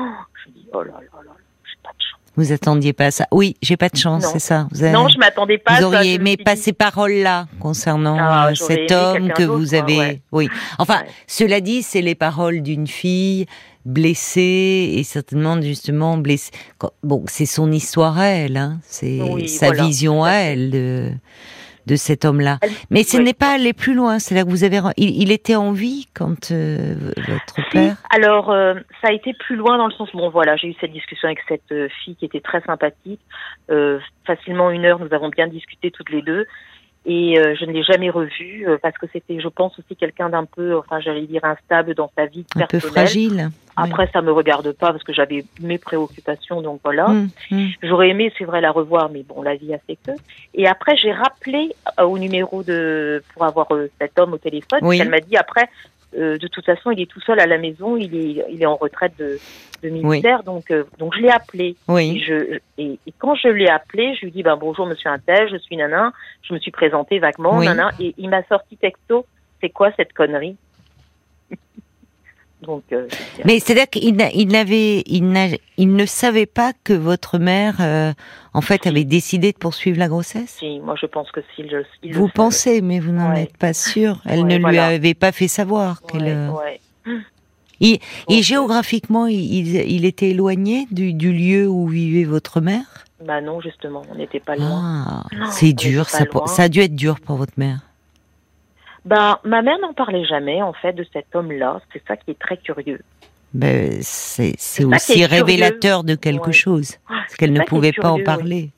je 0.44 0.50
dis, 0.50 0.68
oh 0.74 0.82
là 0.82 0.92
là 0.92 0.98
là, 1.00 1.22
là, 1.24 1.32
j'ai 1.64 1.78
pas 1.82 1.92
de 1.98 2.02
chance. 2.02 2.20
Vous 2.36 2.50
attendiez 2.52 2.92
pas 2.94 3.06
à 3.06 3.10
ça 3.10 3.26
Oui, 3.30 3.56
j'ai 3.60 3.76
pas 3.76 3.88
de 3.90 3.96
chance, 3.96 4.24
c'est 4.32 4.38
ça. 4.38 4.66
Vous, 4.72 4.82
avez- 4.82 4.92
Non, 4.92 5.08
je 5.08 5.18
m'attendais 5.18 5.58
pas 5.58 5.72
à 5.72 5.80
vous 5.80 5.86
auriez 5.86 6.14
aimé 6.14 6.36
pas 6.38 6.54
dit- 6.54 6.62
ces 6.62 6.72
paroles-là 6.72 7.46
concernant 7.60 8.16
Ah, 8.18 8.48
euh, 8.50 8.54
cet 8.54 8.90
homme 8.90 9.28
que 9.32 9.42
vous 9.42 9.66
quoi, 9.68 9.78
avez. 9.80 9.98
ouais. 9.98 10.22
Oui. 10.32 10.48
Enfin, 10.78 11.00
Ouais. 11.00 11.06
cela 11.26 11.60
dit, 11.60 11.82
c'est 11.82 12.00
les 12.00 12.14
paroles 12.14 12.62
d'une 12.62 12.86
fille 12.86 13.44
blessée 13.84 14.94
et 14.96 15.02
certainement 15.04 15.60
justement 15.60 16.16
blessée. 16.16 16.50
Bon, 17.02 17.22
c'est 17.28 17.46
son 17.46 17.70
histoire 17.70 18.18
à 18.18 18.26
elle, 18.28 18.56
hein. 18.56 18.78
C'est 18.86 19.20
Oui, 19.20 19.48
sa 19.48 19.66
voilà, 19.66 19.84
vision 19.84 20.24
à 20.24 20.32
elle 20.32 20.70
de, 20.70 21.10
de 21.86 21.96
cet 21.96 22.24
homme-là. 22.24 22.58
Mais 22.90 23.02
ce 23.02 23.16
oui. 23.16 23.24
n'est 23.24 23.34
pas 23.34 23.54
aller 23.54 23.72
plus 23.72 23.94
loin. 23.94 24.18
C'est 24.18 24.34
là 24.34 24.44
que 24.44 24.48
vous 24.48 24.64
avez. 24.64 24.80
Il, 24.96 25.22
il 25.22 25.32
était 25.32 25.56
en 25.56 25.72
vie 25.72 26.08
quand 26.14 26.50
euh, 26.50 26.94
votre 27.16 27.54
Si, 27.54 27.62
père? 27.70 27.96
Alors, 28.10 28.50
euh, 28.50 28.74
ça 29.00 29.08
a 29.08 29.12
été 29.12 29.32
plus 29.34 29.56
loin 29.56 29.78
dans 29.78 29.86
le 29.86 29.92
sens, 29.92 30.08
bon 30.12 30.28
voilà, 30.30 30.56
j'ai 30.56 30.68
eu 30.68 30.74
cette 30.80 30.92
discussion 30.92 31.28
avec 31.28 31.40
cette 31.48 31.72
euh, 31.72 31.88
fille 32.04 32.16
qui 32.16 32.24
était 32.24 32.40
très 32.40 32.60
sympathique. 32.62 33.20
Euh, 33.70 33.98
facilement 34.26 34.70
une 34.70 34.84
heure, 34.84 34.98
nous 34.98 35.12
avons 35.12 35.28
bien 35.28 35.46
discuté 35.46 35.90
toutes 35.90 36.10
les 36.10 36.22
deux. 36.22 36.46
Et 37.04 37.36
euh, 37.36 37.56
je 37.58 37.64
ne 37.64 37.72
l'ai 37.72 37.82
jamais 37.82 38.10
revue 38.10 38.64
euh, 38.68 38.78
parce 38.80 38.96
que 38.96 39.06
c'était, 39.12 39.40
je 39.40 39.48
pense, 39.48 39.76
aussi 39.78 39.96
quelqu'un 39.96 40.28
d'un 40.28 40.44
peu, 40.44 40.76
enfin 40.78 41.00
j'allais 41.00 41.26
dire 41.26 41.44
instable 41.44 41.94
dans 41.94 42.10
sa 42.16 42.26
vie 42.26 42.44
Un 42.54 42.60
peu 42.60 42.66
personnelle. 42.78 42.92
fragile. 43.06 43.50
Après, 43.74 44.08
ça 44.12 44.20
me 44.20 44.30
regarde 44.30 44.70
pas 44.72 44.92
parce 44.92 45.02
que 45.02 45.12
j'avais 45.14 45.44
mes 45.60 45.78
préoccupations, 45.78 46.60
donc 46.60 46.80
voilà. 46.84 47.06
Hum, 47.08 47.28
hum. 47.50 47.68
J'aurais 47.82 48.10
aimé, 48.10 48.30
c'est 48.38 48.44
vrai, 48.44 48.60
la 48.60 48.70
revoir, 48.70 49.08
mais 49.10 49.22
bon, 49.22 49.42
la 49.42 49.56
vie 49.56 49.72
a 49.74 49.78
fait 49.78 49.96
que. 49.96 50.12
Et 50.54 50.68
après, 50.68 50.96
j'ai 50.96 51.10
rappelé 51.10 51.74
euh, 51.98 52.04
au 52.04 52.18
numéro 52.18 52.62
de 52.62 53.22
pour 53.32 53.44
avoir 53.44 53.68
cet 53.98 54.18
homme 54.18 54.34
au 54.34 54.38
téléphone. 54.38 54.80
Oui. 54.82 54.98
Elle 55.00 55.08
m'a 55.08 55.20
dit 55.20 55.36
après, 55.36 55.68
euh, 56.16 56.38
de 56.38 56.46
toute 56.48 56.64
façon, 56.64 56.90
il 56.90 57.00
est 57.00 57.10
tout 57.10 57.20
seul 57.20 57.40
à 57.40 57.46
la 57.46 57.58
maison, 57.58 57.96
il 57.96 58.14
est 58.14 58.44
il 58.50 58.62
est 58.62 58.66
en 58.66 58.76
retraite 58.76 59.12
de, 59.18 59.38
de 59.82 59.88
militaire, 59.88 60.42
donc 60.42 60.70
euh, 60.70 60.84
donc 60.98 61.14
je 61.16 61.20
l'ai 61.20 61.30
appelé. 61.30 61.64
Et, 61.68 61.76
Oui. 61.88 62.22
je, 62.26 62.58
et, 62.78 62.98
et 63.06 63.12
quand 63.18 63.34
je 63.34 63.48
l'ai 63.48 63.68
appelé, 63.68 64.14
je 64.16 64.26
lui 64.26 64.30
dis 64.32 64.42
ben 64.42 64.56
bonjour 64.56 64.86
Monsieur 64.86 65.10
Intel, 65.10 65.48
je 65.50 65.56
suis 65.56 65.76
Nana. 65.76 66.12
Je 66.42 66.54
me 66.54 66.58
suis 66.58 66.70
présentée 66.70 67.18
vaguement, 67.18 67.58
Oui. 67.58 67.66
Nana, 67.66 67.90
et 67.98 68.14
il 68.18 68.28
m'a 68.28 68.42
sorti 68.44 68.76
texto. 68.76 69.26
C'est 69.60 69.70
quoi 69.70 69.90
cette 69.96 70.12
connerie? 70.12 70.56
Donc. 72.62 72.84
euh, 72.92 73.06
Mais 73.44 73.58
c'est-à-dire 73.58 73.88
qu'il 73.90 74.04
il 74.34 74.48
n'avait, 74.48 75.02
il, 75.06 75.92
ne 75.96 76.06
savait 76.06 76.46
pas 76.46 76.72
que 76.84 76.92
votre 76.92 77.38
mère, 77.38 77.76
euh, 77.80 78.12
en 78.54 78.60
fait, 78.60 78.86
avait 78.86 79.04
décidé 79.04 79.52
de 79.52 79.58
poursuivre 79.58 79.98
la 79.98 80.08
grossesse? 80.08 80.56
si, 80.58 80.78
moi 80.80 80.94
je 81.00 81.06
pense 81.06 81.30
que 81.32 81.40
s'il 81.54 81.66
le. 81.66 81.84
il 82.02 82.12
le 82.12 82.18
Vous 82.18 82.28
pensez, 82.28 82.80
mais 82.80 83.00
vous 83.00 83.12
n'en 83.12 83.30
Ouais. 83.32 83.42
êtes 83.44 83.56
pas 83.56 83.72
sûr. 83.72 84.20
Elle 84.26 84.40
Ouais, 84.44 84.58
ne 84.58 84.68
lui 84.70 84.78
avait 84.78 85.14
pas 85.14 85.32
fait 85.32 85.48
savoir 85.48 86.02
qu'elle. 86.02 86.22
Ouais, 86.22 86.30
euh, 86.30 86.50
ouais. 86.52 87.20
Et 87.80 88.00
géographiquement, 88.42 89.26
il, 89.26 90.04
était 90.04 90.30
éloigné 90.30 90.86
du, 90.90 91.14
du 91.14 91.32
lieu 91.32 91.66
où 91.68 91.86
vivait 91.88 92.24
votre 92.24 92.60
mère? 92.60 93.04
Bah 93.24 93.40
non, 93.40 93.60
justement, 93.60 94.02
on 94.10 94.16
n'était 94.16 94.40
pas 94.40 94.56
loin. 94.56 95.24
Ah, 95.32 95.46
c'est 95.50 95.72
dur. 95.72 96.06
loin. 96.32 96.46
ça 96.46 96.62
a 96.64 96.68
dû 96.68 96.80
être 96.80 96.94
dur 96.94 97.20
pour 97.20 97.36
votre 97.36 97.54
mère. 97.56 97.80
Ben, 99.04 99.38
ma 99.44 99.62
mère 99.62 99.78
n'en 99.80 99.92
parlait 99.94 100.24
jamais, 100.24 100.62
en 100.62 100.72
fait, 100.72 100.92
de 100.92 101.04
cet 101.12 101.34
homme-là. 101.34 101.80
C'est 101.92 102.02
ça 102.06 102.16
qui 102.16 102.30
est 102.30 102.38
très 102.38 102.56
curieux. 102.56 103.00
Ben, 103.52 103.98
c'est 104.00 104.54
aussi 104.84 105.12
curieux. 105.14 105.26
révélateur 105.26 106.04
de 106.04 106.14
quelque 106.14 106.46
Ouais. 106.46 106.52
chose, 106.52 106.96
Ah, 107.08 107.20
parce 107.22 107.34
qu'elle 107.36 107.52
ne 107.52 107.62
pouvait 107.64 107.92
pas 107.92 108.10
en 108.10 108.22
parler. 108.22 108.70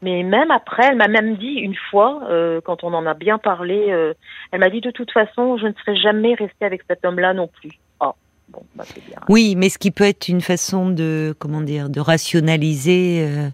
Mais 0.00 0.22
même 0.24 0.50
après, 0.50 0.86
elle 0.90 0.96
m'a 0.96 1.06
même 1.08 1.36
dit 1.36 1.54
une 1.60 1.76
fois, 1.90 2.22
euh, 2.28 2.60
quand 2.64 2.82
on 2.84 2.92
en 2.94 3.06
a 3.06 3.14
bien 3.14 3.38
parlé, 3.38 3.86
euh, 3.90 4.14
elle 4.50 4.60
m'a 4.60 4.70
dit 4.70 4.80
de 4.80 4.90
toute 4.90 5.12
façon, 5.12 5.58
je 5.58 5.66
ne 5.66 5.72
serai 5.74 5.96
jamais 5.96 6.34
restée 6.34 6.64
avec 6.64 6.82
cet 6.88 7.04
homme-là 7.04 7.34
non 7.34 7.46
plus. 7.48 7.70
Ah, 8.00 8.14
bon, 8.48 8.62
bah 8.74 8.82
c'est 8.86 9.04
bien. 9.06 9.18
Oui, 9.28 9.54
mais 9.56 9.68
ce 9.68 9.78
qui 9.78 9.90
peut 9.92 10.02
être 10.04 10.26
une 10.28 10.40
façon 10.40 10.90
de 10.90 11.34
comment 11.38 11.60
dire, 11.60 11.88
de 11.88 12.00
rationaliser 12.00 13.24
euh, 13.28 13.48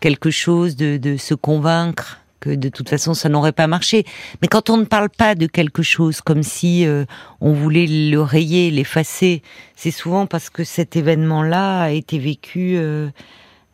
quelque 0.00 0.30
chose, 0.30 0.74
de, 0.76 0.96
de 0.96 1.16
se 1.18 1.34
convaincre 1.34 2.20
que 2.40 2.50
de 2.54 2.68
toute 2.68 2.88
façon 2.88 3.14
ça 3.14 3.28
n'aurait 3.28 3.52
pas 3.52 3.66
marché. 3.66 4.04
Mais 4.42 4.48
quand 4.48 4.70
on 4.70 4.76
ne 4.78 4.84
parle 4.84 5.10
pas 5.10 5.34
de 5.34 5.46
quelque 5.46 5.82
chose 5.82 6.20
comme 6.20 6.42
si 6.42 6.86
euh, 6.86 7.04
on 7.40 7.52
voulait 7.52 7.86
le 7.86 8.20
rayer, 8.20 8.70
l'effacer, 8.70 9.42
c'est 9.76 9.90
souvent 9.90 10.26
parce 10.26 10.50
que 10.50 10.64
cet 10.64 10.96
événement-là 10.96 11.82
a 11.82 11.90
été 11.90 12.18
vécu 12.18 12.76
euh, 12.76 13.08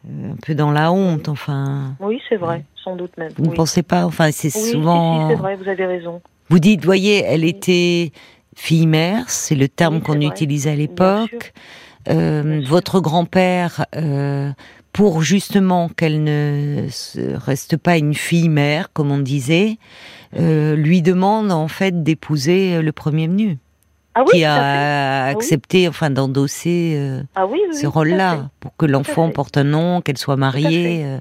euh, 0.08 0.32
un 0.32 0.36
peu 0.44 0.54
dans 0.54 0.70
la 0.72 0.92
honte. 0.92 1.28
Enfin, 1.28 1.94
Oui, 2.00 2.20
c'est 2.28 2.36
vrai, 2.36 2.64
sans 2.82 2.96
doute 2.96 3.16
même. 3.16 3.32
vous 3.36 3.44
ne 3.44 3.50
oui. 3.50 3.56
pensez 3.56 3.82
pas 3.82 4.04
Enfin, 4.06 4.30
c'est 4.32 4.54
Oui, 4.54 4.70
souvent. 4.72 5.28
si, 5.28 5.34
c'est 5.34 5.40
vrai, 5.40 5.56
vous 5.56 5.68
avez 5.68 5.86
raison. 5.86 6.20
Vous 6.48 6.58
dites, 6.60 6.84
voyez, 6.84 7.22
elle 7.24 7.44
était 7.44 8.12
fille-mère, 8.54 9.24
c'est 9.28 9.54
le 9.56 9.68
terme 9.68 9.96
Oui, 9.96 10.02
qu'on 10.02 10.20
utilisait 10.20 10.70
à 10.70 10.76
l'époque. 10.76 11.52
Euh, 12.08 12.62
votre 12.66 13.00
grand-père, 13.00 13.84
euh, 13.96 14.50
pour 14.96 15.20
justement 15.22 15.90
qu'elle 15.90 16.24
ne 16.24 16.86
reste 17.36 17.76
pas 17.76 17.98
une 17.98 18.14
fille-mère, 18.14 18.92
comme 18.94 19.10
on 19.10 19.18
disait, 19.18 19.76
euh, 20.38 20.74
lui 20.74 21.02
demande 21.02 21.52
en 21.52 21.68
fait 21.68 22.02
d'épouser 22.02 22.80
le 22.80 22.92
premier 22.92 23.26
venu, 23.28 23.58
Ah 24.14 24.22
oui, 24.22 24.38
qui 24.38 24.44
a 24.44 25.26
oui. 25.26 25.30
accepté, 25.32 25.86
enfin, 25.86 26.08
d'endosser 26.08 26.94
euh, 26.96 27.22
Ah 27.34 27.46
oui, 27.46 27.60
ce 27.72 27.86
rôle-là, 27.86 28.48
pour 28.58 28.74
que 28.78 28.86
l'enfant 28.86 29.28
porte 29.30 29.58
un 29.58 29.64
nom, 29.64 30.00
qu'elle 30.00 30.16
soit 30.16 30.36
mariée. 30.36 31.02
euh. 31.04 31.18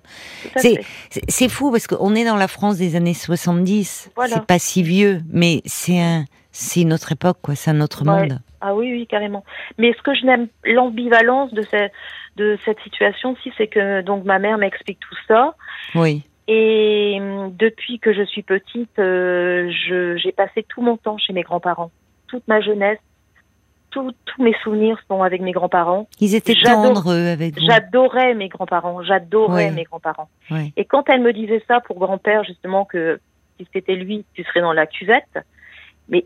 C'est- 0.56 1.50
fou 1.50 1.70
parce 1.70 1.86
qu'on 1.88 2.16
est 2.16 2.24
dans 2.24 2.38
la 2.38 2.48
France 2.48 2.78
des 2.78 2.96
années 2.96 3.14
70. 3.14 4.10
Voilà. 4.16 4.36
C'est 4.36 4.46
pas 4.46 4.58
si 4.60 4.84
vieux, 4.84 5.22
mais 5.34 5.62
c'est 5.66 6.00
un, 6.02 6.24
c'est 6.54 6.80
une 6.82 6.94
autre 6.94 7.12
époque, 7.12 7.40
quoi. 7.42 7.56
C'est 7.56 7.72
un 7.72 7.82
autre 7.82 8.06
Ouais. 8.06 8.22
monde. 8.28 8.40
Ah 8.62 8.74
oui, 8.74 8.90
oui, 8.94 9.06
carrément. 9.06 9.44
Mais 9.78 9.94
ce 9.96 10.02
que 10.02 10.16
je 10.16 10.26
n'aime, 10.26 10.48
l'ambivalence 10.64 11.54
de, 11.54 11.62
ce- 11.62 11.90
de 12.36 12.58
cette 12.66 12.80
situation-ci, 12.82 13.52
c'est 13.58 13.68
que 13.68 14.02
donc 14.02 14.24
ma 14.26 14.40
mère 14.40 14.58
m'explique 14.58 15.00
tout 15.00 15.16
ça. 15.28 15.56
Oui. 15.96 16.24
Et 16.48 17.18
hum, 17.20 17.56
depuis 17.58 18.00
que 18.00 18.14
je 18.14 18.24
suis 18.24 18.44
petite, 18.44 19.00
euh, 19.00 19.70
j'ai 20.18 20.32
passé 20.32 20.64
tout 20.68 20.82
mon 20.82 20.98
temps 20.98 21.18
chez 21.18 21.34
mes 21.34 21.42
grands-parents, 21.44 21.92
toute 22.28 22.48
ma 22.48 22.62
jeunesse. 22.62 23.00
tout- 23.92 24.12
tous 24.26 24.44
mes 24.44 24.54
souvenirs 24.62 25.00
sont 25.08 25.24
avec 25.24 25.40
mes 25.42 25.54
grands-parents. 25.54 26.10
Ils 26.20 26.36
étaient 26.36 26.54
tendres 26.62 27.10
avec 27.14 27.58
vous. 27.58 27.66
J'adorais 27.66 28.34
mes 28.34 28.50
grands-parents, 28.50 29.02
j'adorais 29.04 29.68
Ouais. 29.68 29.72
mes 29.72 29.84
grands-parents. 29.84 30.28
Ouais. 30.52 30.74
Et 30.76 30.84
quand 30.84 31.08
elle 31.10 31.22
me 31.22 31.32
disait 31.32 31.64
ça 31.66 31.80
pour 31.80 31.98
grand-père, 31.98 32.44
justement, 32.44 32.84
que 32.84 33.22
si 33.58 33.66
c'était 33.72 33.96
lui, 33.96 34.26
tu 34.34 34.44
serais 34.44 34.60
dans 34.60 34.74
la 34.74 34.86
cuvette, 34.86 35.40
mais 36.10 36.26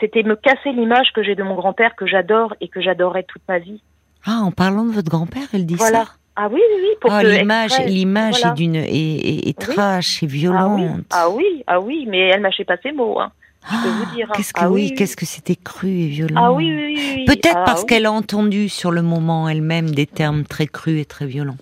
c'était 0.00 0.22
me 0.22 0.36
casser 0.36 0.70
l'image 0.70 1.12
que 1.12 1.24
j'ai 1.24 1.34
de 1.34 1.42
mon 1.42 1.56
grand-père 1.56 1.96
que 1.96 2.06
j'adore 2.06 2.54
et 2.60 2.68
que 2.68 2.80
j'adorerai 2.80 3.24
toute 3.24 3.42
ma 3.48 3.58
vie. 3.58 3.82
Ah, 4.26 4.40
en 4.42 4.50
parlant 4.50 4.84
de 4.84 4.92
votre 4.92 5.10
grand-père, 5.10 5.46
elle 5.52 5.66
dit 5.66 5.74
Voilà. 5.74 6.04
ça. 6.04 6.10
Ah 6.36 6.48
oui, 6.50 6.60
oui, 6.60 6.80
oui. 6.82 6.88
Pour 7.00 7.12
Ah, 7.12 7.22
que 7.22 7.28
l'image, 7.28 7.72
l'image 7.86 8.38
voilà. 8.40 8.52
est 8.52 8.56
d'une 8.56 8.74
est, 8.76 8.88
est- 8.88 9.48
est 9.48 9.68
Oui. 9.68 9.74
trash 9.74 10.22
et 10.22 10.26
Ah 10.26 10.28
oui, 10.28 10.38
violente. 10.38 11.00
ah 11.10 11.30
oui, 11.30 11.62
ah 11.66 11.80
oui, 11.80 12.06
mais 12.08 12.28
elle 12.30 12.40
mâchait 12.40 12.64
pas 12.64 12.76
ses 12.82 12.92
mots. 12.92 13.20
Hein. 13.20 13.30
Je 13.70 13.82
peux 13.82 13.88
vous 13.88 14.14
dire. 14.16 14.26
hein. 14.28 14.32
Qu'est-ce 14.36 14.52
que 14.52 14.60
Ah 14.62 14.70
oui, 14.70 14.94
qu'est-ce 14.94 15.16
que 15.16 15.24
c'était 15.26 15.56
cru 15.56 15.88
et 15.88 16.06
violent. 16.08 16.34
Ah 16.44 16.52
oui, 16.52 16.70
oui, 16.74 17.14
oui. 17.16 17.24
Peut-être 17.24 17.56
Ah 17.56 17.62
parce 17.64 17.84
qu'elle 17.84 18.04
a 18.06 18.12
entendu 18.12 18.68
sur 18.68 18.90
le 18.90 19.00
moment 19.02 19.48
elle-même 19.48 19.90
des 19.90 20.06
termes 20.06 20.44
très 20.44 20.66
crus 20.66 21.00
et 21.00 21.04
très 21.04 21.26
violents. 21.26 21.56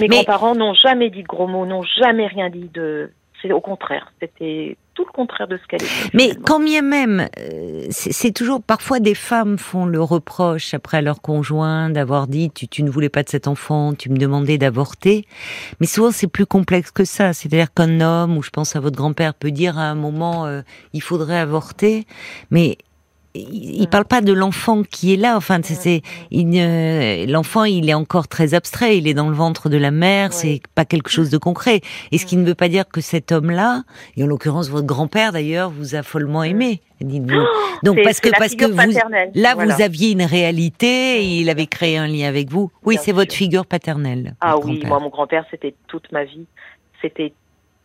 Mes 0.00 0.08
Mais- 0.08 0.16
grands-parents 0.16 0.54
n'ont 0.56 0.74
jamais 0.74 1.10
dit 1.10 1.22
de 1.22 1.28
gros 1.28 1.46
mots, 1.46 1.66
n'ont 1.66 1.84
jamais 2.00 2.26
rien 2.26 2.48
dit 2.50 2.70
de. 2.74 3.12
C'est 3.42 3.52
au 3.52 3.60
contraire. 3.60 4.10
C'était 4.20 4.76
tout 4.98 5.04
le 5.06 5.12
contraire 5.12 5.46
de 5.46 5.56
ce 5.58 5.66
qu'elle 5.68 5.80
était. 5.80 6.10
Mais 6.12 6.24
finalement. 6.24 6.44
quand 6.44 6.60
bien 6.60 6.82
même, 6.82 7.28
euh, 7.38 7.86
c'est 7.90 8.12
c'est 8.12 8.32
toujours 8.32 8.60
parfois 8.60 8.98
des 8.98 9.14
femmes 9.14 9.56
font 9.56 9.86
le 9.86 10.02
reproche 10.02 10.74
après 10.74 10.96
à 10.96 11.02
leur 11.02 11.20
conjoint 11.20 11.88
d'avoir 11.88 12.26
dit 12.26 12.50
tu, 12.50 12.66
tu 12.66 12.82
ne 12.82 12.90
voulais 12.90 13.08
pas 13.08 13.22
de 13.22 13.28
cet 13.28 13.46
enfant, 13.46 13.94
tu 13.94 14.10
me 14.10 14.16
demandais 14.16 14.58
d'avorter. 14.58 15.24
Mais 15.78 15.86
souvent 15.86 16.10
c'est 16.10 16.26
plus 16.26 16.46
complexe 16.46 16.90
que 16.90 17.04
ça. 17.04 17.32
C'est-à-dire 17.32 17.72
qu'un 17.72 18.00
homme, 18.00 18.36
ou 18.36 18.42
je 18.42 18.50
pense 18.50 18.74
à 18.74 18.80
votre 18.80 18.96
grand-père, 18.96 19.34
peut 19.34 19.52
dire 19.52 19.78
à 19.78 19.82
un 19.82 19.94
moment 19.94 20.46
euh, 20.46 20.62
il 20.92 21.00
faudrait 21.00 21.38
avorter, 21.38 22.04
mais 22.50 22.76
il, 23.34 23.86
parle 23.88 24.04
pas 24.04 24.20
de 24.20 24.32
l'enfant 24.32 24.82
qui 24.82 25.14
est 25.14 25.16
là. 25.16 25.36
Enfin, 25.36 25.60
c'est- 25.62 26.02
il 26.30 27.30
l'enfant, 27.30 27.64
il 27.64 27.88
est 27.88 27.94
encore 27.94 28.28
très 28.28 28.54
abstrait. 28.54 28.98
Il 28.98 29.06
est 29.06 29.14
dans 29.14 29.28
le 29.28 29.34
ventre 29.34 29.68
de 29.68 29.76
la 29.76 29.90
mère. 29.90 30.32
C'est 30.32 30.60
pas 30.74 30.84
quelque 30.84 31.10
chose 31.10 31.30
de 31.30 31.38
concret. 31.38 31.80
Et 32.12 32.18
ce 32.18 32.26
qui 32.26 32.36
ne 32.36 32.44
veut 32.46 32.54
pas 32.54 32.68
dire 32.68 32.88
que 32.88 33.00
cet 33.00 33.32
homme-là, 33.32 33.82
et 34.16 34.24
en 34.24 34.26
l'occurrence 34.26 34.68
votre 34.70 34.86
grand-père 34.86 35.32
d'ailleurs, 35.32 35.70
vous 35.70 35.94
a 35.94 36.02
follement 36.02 36.42
aimé. 36.42 36.80
Dites-vous. 37.00 37.46
Donc 37.84 37.96
C'est- 37.96 38.02
parce 38.02 38.20
que 38.20 38.30
parce 38.30 38.54
que 38.56 38.64
vous 38.64 38.76
là 39.34 39.54
voilà. 39.54 39.74
vous 39.76 39.82
aviez 39.82 40.10
une 40.10 40.22
réalité 40.24 41.22
et 41.22 41.40
il 41.40 41.48
avait 41.50 41.66
créé 41.66 41.96
un 41.96 42.08
lien 42.08 42.26
avec 42.26 42.50
vous. 42.50 42.72
Oui, 42.84 42.96
c'est 43.00 43.12
votre 43.12 43.32
figure 43.32 43.66
paternelle. 43.66 44.34
Ah 44.40 44.54
votre 44.56 44.66
oui, 44.68 44.82
moi 44.84 44.98
mon 44.98 45.08
grand-père 45.08 45.44
c'était 45.50 45.74
toute 45.86 46.10
ma 46.10 46.24
vie. 46.24 46.46
C'était 47.00 47.32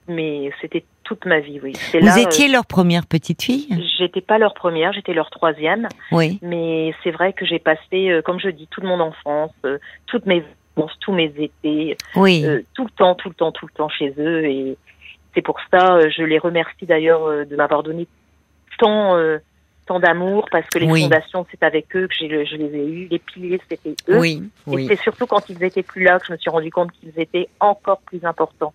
mais 0.08 0.52
c'était 0.62 0.84
toute 1.04 1.26
ma 1.26 1.40
vie, 1.40 1.60
oui. 1.62 1.74
Vous 1.94 2.00
là, 2.00 2.18
étiez 2.20 2.48
leur 2.48 2.66
première 2.66 3.06
petite 3.06 3.42
fille. 3.44 3.68
euh, 3.72 3.76
J'étais 3.98 4.22
pas 4.22 4.38
leur 4.38 4.54
première, 4.54 4.94
j'étais 4.94 5.14
leur 5.14 5.30
troisième. 5.30 5.88
Oui. 6.12 6.40
Mais 6.42 6.94
c'est 7.04 7.12
vrai 7.12 7.34
que 7.34 7.46
j'ai 7.46 7.60
passé, 7.60 8.10
euh, 8.10 8.22
comme 8.22 8.40
je 8.40 8.50
dis, 8.50 8.68
toute 8.68 8.84
mon 8.86 9.00
enfance, 9.00 9.52
euh, 9.66 9.78
toutes 10.08 10.26
mes 10.26 10.44
vacances, 10.76 10.98
tous 11.02 11.12
mes 11.14 11.32
étés, 11.38 11.98
Oui. 12.16 12.44
euh, 12.46 12.62
tout 12.74 12.86
le 12.86 12.92
temps, 12.92 13.16
tout 13.16 13.30
le 13.30 13.36
temps, 13.36 13.52
tout 13.52 13.66
le 13.68 13.74
temps 13.74 13.90
chez 13.90 14.14
eux. 14.18 14.46
Et 14.46 14.78
c'est 15.36 15.42
pour 15.42 15.58
ça, 15.72 15.96
euh, 15.98 16.10
je 16.16 16.24
les 16.24 16.40
remercie 16.40 16.86
d'ailleurs 16.86 17.26
euh, 17.26 17.44
de 17.46 17.56
m'avoir 17.56 17.84
donné 17.84 18.08
tant, 18.80 19.16
euh, 19.18 19.40
tant 19.86 20.00
d'amour, 20.00 20.48
parce 20.52 20.68
que 20.70 20.80
les 20.80 20.88
Oui. 20.90 21.02
fondations, 21.02 21.46
c'est 21.52 21.62
avec 21.64 21.94
eux 21.98 22.08
que 22.08 22.16
je 22.16 22.56
les 22.56 22.76
ai 22.78 22.88
eus. 22.88 23.08
Les 23.12 23.20
piliers, 23.20 23.60
c'était 23.70 23.96
eux. 24.10 24.20
oui. 24.20 24.42
Et 24.68 24.70
Oui. 24.72 24.86
c'est 24.88 25.00
surtout 25.02 25.26
quand 25.28 25.50
ils 25.50 25.62
étaient 25.64 25.84
plus 25.84 26.04
là 26.06 26.18
que 26.20 26.28
je 26.28 26.32
me 26.32 26.38
suis 26.38 26.50
rendu 26.50 26.72
compte 26.72 26.92
qu'ils 26.94 27.12
étaient 27.20 27.50
encore 27.60 28.00
plus 28.02 28.24
importants. 28.24 28.74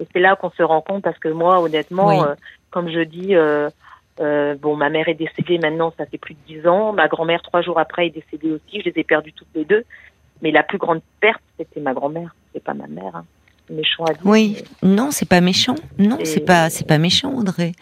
Et 0.00 0.06
c'est 0.12 0.20
là 0.20 0.36
qu'on 0.36 0.50
se 0.50 0.62
rend 0.62 0.80
compte 0.80 1.02
parce 1.02 1.18
que 1.18 1.28
moi, 1.28 1.60
honnêtement, 1.60 2.08
Oui. 2.08 2.24
euh, 2.26 2.34
comme 2.70 2.88
je 2.90 3.00
dis, 3.00 3.34
euh, 3.34 3.68
euh, 4.20 4.54
bon, 4.56 4.76
ma 4.76 4.90
mère 4.90 5.08
est 5.08 5.14
décédée 5.14 5.58
maintenant, 5.58 5.92
ça 5.98 6.06
fait 6.06 6.18
plus 6.18 6.34
de 6.34 6.40
dix 6.46 6.66
ans. 6.68 6.92
Ma 6.92 7.08
grand-mère, 7.08 7.42
trois 7.42 7.62
jours 7.62 7.78
après, 7.78 8.06
est 8.06 8.10
décédée 8.10 8.50
aussi. 8.52 8.80
Je 8.80 8.90
les 8.90 8.92
ai 9.00 9.04
perdues 9.04 9.32
toutes 9.32 9.48
les 9.54 9.64
deux. 9.64 9.84
Mais 10.42 10.50
la 10.52 10.62
plus 10.62 10.78
grande 10.78 11.00
perte, 11.20 11.42
c'était 11.58 11.80
ma 11.80 11.94
grand-mère. 11.94 12.34
C'est 12.52 12.62
pas 12.62 12.74
ma 12.74 12.86
mère. 12.86 13.16
Hein. 13.16 13.24
Méchant 13.70 14.04
à 14.04 14.12
dire. 14.14 14.22
Oui. 14.24 14.56
Non, 14.82 15.10
c'est 15.10 15.28
pas 15.28 15.40
méchant. 15.42 15.74
Non, 15.98 16.18
c'est 16.24 16.40
pas 16.40 16.70
c'est 16.70 16.86
pas 16.86 16.96
méchant, 16.96 17.34
Audrey. 17.34 17.72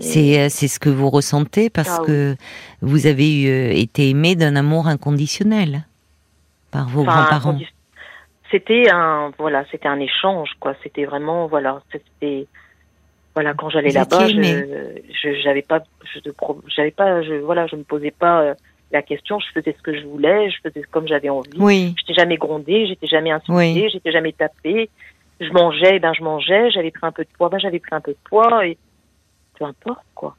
C'est 0.00 0.48
c'est 0.48 0.68
ce 0.68 0.78
que 0.80 0.88
vous 0.88 1.10
ressentez 1.10 1.68
parce 1.68 1.90
Ah 1.90 1.98
oui. 2.00 2.06
que 2.06 2.36
vous 2.80 3.06
avez 3.06 3.42
eu, 3.42 3.72
été 3.74 4.08
aimé 4.08 4.36
d'un 4.36 4.56
amour 4.56 4.86
inconditionnel 4.86 5.84
par 6.70 6.88
vos 6.88 7.02
Enfin, 7.02 7.12
grands-parents. 7.12 7.58
C'était 8.50 8.90
un, 8.90 9.32
voilà, 9.38 9.64
c'était 9.70 9.88
un 9.88 9.98
échange, 10.00 10.50
quoi. 10.60 10.74
C'était 10.82 11.04
vraiment, 11.06 11.46
voilà, 11.46 11.80
c'était, 11.90 12.46
voilà, 13.34 13.54
quand 13.54 13.70
j'allais 13.70 13.90
là-bas, 13.90 14.28
je, 14.28 15.34
j'avais 15.42 15.62
pas, 15.62 15.82
je, 16.04 16.20
j'avais 16.68 16.90
pas, 16.90 17.22
je, 17.22 17.34
voilà, 17.34 17.66
je 17.66 17.76
me 17.76 17.82
posais 17.82 18.10
pas 18.10 18.42
euh, 18.42 18.54
la 18.92 19.02
question. 19.02 19.38
Je 19.40 19.46
faisais 19.58 19.74
ce 19.76 19.82
que 19.82 19.98
je 19.98 20.06
voulais, 20.06 20.50
je 20.50 20.56
faisais 20.62 20.82
comme 20.90 21.08
j'avais 21.08 21.30
envie. 21.30 21.58
Oui, 21.58 21.94
J'étais 21.98 22.14
jamais 22.14 22.36
grondée, 22.36 22.86
j'étais 22.86 23.06
jamais 23.06 23.30
insultée, 23.30 23.52
Oui. 23.54 23.88
j'étais 23.90 24.12
jamais 24.12 24.32
tapée. 24.32 24.90
Je 25.40 25.50
mangeais, 25.50 25.98
ben 25.98 26.12
je 26.12 26.22
mangeais. 26.22 26.70
J'avais 26.70 26.90
pris 26.92 27.06
un 27.06 27.12
peu 27.12 27.24
de 27.24 27.30
poids, 27.36 27.48
ben 27.48 27.58
j'avais 27.58 27.80
pris 27.80 27.94
un 27.94 28.00
peu 28.00 28.12
de 28.12 28.18
poids 28.28 28.66
et 28.66 28.78
peu 29.58 29.64
importe, 29.64 30.04
quoi. 30.14 30.36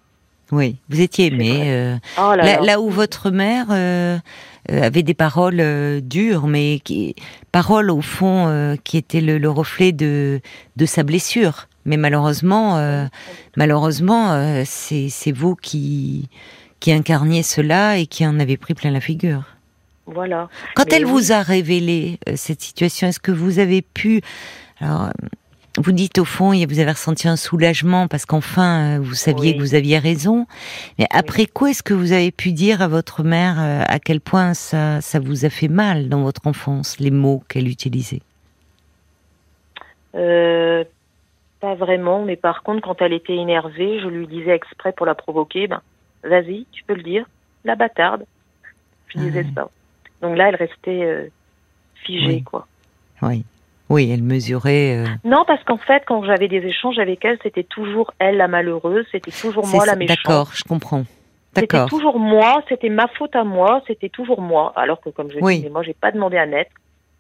Oui. 0.51 0.77
Vous 0.89 1.01
étiez 1.01 1.27
aimé. 1.27 1.63
euh, 1.65 1.95
Oh 2.17 2.33
là 2.35 2.37
là, 2.37 2.43
là. 2.57 2.61
là 2.61 2.81
où 2.81 2.89
votre 2.89 3.31
mère 3.31 3.67
euh, 3.71 4.17
euh, 4.71 4.81
avait 4.83 5.03
des 5.03 5.13
paroles 5.13 5.59
euh, 5.59 6.01
dures, 6.01 6.47
mais 6.47 6.79
qui, 6.83 7.15
paroles 7.51 7.89
au 7.91 8.01
fond 8.01 8.75
qui 8.83 8.97
étaient 8.97 9.21
le, 9.21 9.37
le 9.37 9.49
reflet 9.49 9.91
de, 9.91 10.41
de 10.75 10.85
sa 10.85 11.03
blessure. 11.03 11.67
Mais 11.85 11.97
malheureusement, 11.97 12.79
malheureusement, 13.57 14.63
c'est 14.65 15.09
c'est 15.09 15.31
vous 15.31 15.55
qui 15.55 16.29
qui 16.79 16.91
incarniez 16.91 17.43
cela 17.43 17.97
et 17.97 18.07
qui 18.07 18.25
en 18.25 18.39
avez 18.39 18.57
pris 18.57 18.73
plein 18.73 18.91
la 18.91 19.01
figure. 19.01 19.43
Voilà. 20.07 20.49
Quand 20.75 20.85
Mais 20.89 20.97
elle 20.97 21.05
oui. 21.05 21.11
vous 21.11 21.31
a 21.31 21.41
révélé 21.41 22.19
cette 22.35 22.61
situation, 22.61 23.07
est-ce 23.07 23.19
que 23.19 23.31
vous 23.31 23.59
avez 23.59 23.81
pu 23.81 24.21
alors 24.79 25.09
vous 25.77 25.91
dites 25.91 26.19
au 26.19 26.25
fond, 26.25 26.51
vous 26.53 26.79
avez 26.79 26.91
ressenti 26.91 27.27
un 27.27 27.35
soulagement 27.35 28.07
parce 28.07 28.25
qu'enfin 28.25 28.97
euh, 28.97 28.99
vous 29.01 29.13
saviez 29.13 29.51
Oui. 29.51 29.57
que 29.57 29.61
vous 29.61 29.75
aviez 29.75 29.99
raison. 29.99 30.47
Mais 30.97 31.05
après 31.11 31.45
quoi 31.47 31.69
est-ce 31.71 31.83
que 31.83 31.93
vous 31.93 32.11
avez 32.13 32.31
pu 32.31 32.51
dire 32.53 32.81
à 32.81 32.87
votre 32.87 33.23
mère 33.23 33.55
euh, 33.59 33.83
à 33.87 33.99
quel 33.99 34.21
point 34.21 34.53
ça, 34.53 35.01
ça 35.01 35.19
vous 35.19 35.43
a 35.45 35.49
fait 35.49 35.67
mal 35.67 36.07
dans 36.09 36.21
votre 36.23 36.47
enfance, 36.47 36.99
les 36.99 37.11
mots 37.11 37.43
qu'elle 37.49 37.67
utilisait? 37.67 38.21
Euh, 40.15 40.83
pas 41.59 41.75
vraiment, 41.75 42.23
mais 42.23 42.35
par 42.37 42.63
contre, 42.63 42.81
quand 42.81 43.01
elle 43.01 43.13
était 43.13 43.35
énervée, 43.35 43.99
je 43.99 44.07
lui 44.07 44.27
disais 44.27 44.51
exprès 44.55 44.93
pour 44.93 45.05
la 45.05 45.15
provoquer, 45.15 45.67
ben, 45.67 45.81
vas-y, 46.23 46.65
tu 46.71 46.83
peux 46.85 46.93
le 46.95 47.03
dire, 47.03 47.25
la 47.65 47.75
bâtarde. 47.75 48.23
Je 49.09 49.19
Ah 49.19 49.21
disais 49.23 49.45
ça. 49.53 49.69
Donc 50.21 50.37
là, 50.37 50.49
elle 50.49 50.55
restait 50.55 51.03
euh, 51.03 51.27
figée, 52.05 52.27
Oui. 52.27 52.43
quoi. 52.43 52.67
Oui, 53.21 53.43
oui, 53.89 54.09
elle 54.11 54.23
mesurait. 54.23 54.97
euh, 54.97 55.05
Non, 55.23 55.43
parce 55.45 55.63
qu'en 55.63 55.77
fait, 55.77 56.03
quand 56.07 56.23
j'avais 56.23 56.47
des 56.47 56.57
échanges 56.65 56.99
avec 56.99 57.23
elle, 57.25 57.37
c'était 57.43 57.63
toujours 57.63 58.13
elle 58.19 58.37
la 58.37 58.47
malheureuse, 58.47 59.05
c'était 59.11 59.31
toujours 59.31 59.67
moi 59.67 59.85
la 59.85 59.95
méchante. 59.95 60.17
D'accord, 60.25 60.51
je 60.53 60.63
comprends. 60.63 61.03
C'était 61.57 61.85
toujours 61.87 62.19
moi, 62.19 62.61
c'était 62.67 62.89
ma 62.89 63.07
faute 63.07 63.35
à 63.35 63.43
moi, 63.45 63.81
c'était 63.87 64.09
toujours 64.09 64.41
moi. 64.41 64.73
Alors 64.75 64.99
que, 64.99 65.09
comme 65.09 65.31
je 65.31 65.37
Oui. 65.39 65.57
disais, 65.57 65.69
moi, 65.69 65.83
j'ai 65.83 65.93
pas 65.93 66.11
demandé 66.11 66.35
à 66.37 66.45
naître, 66.45 66.71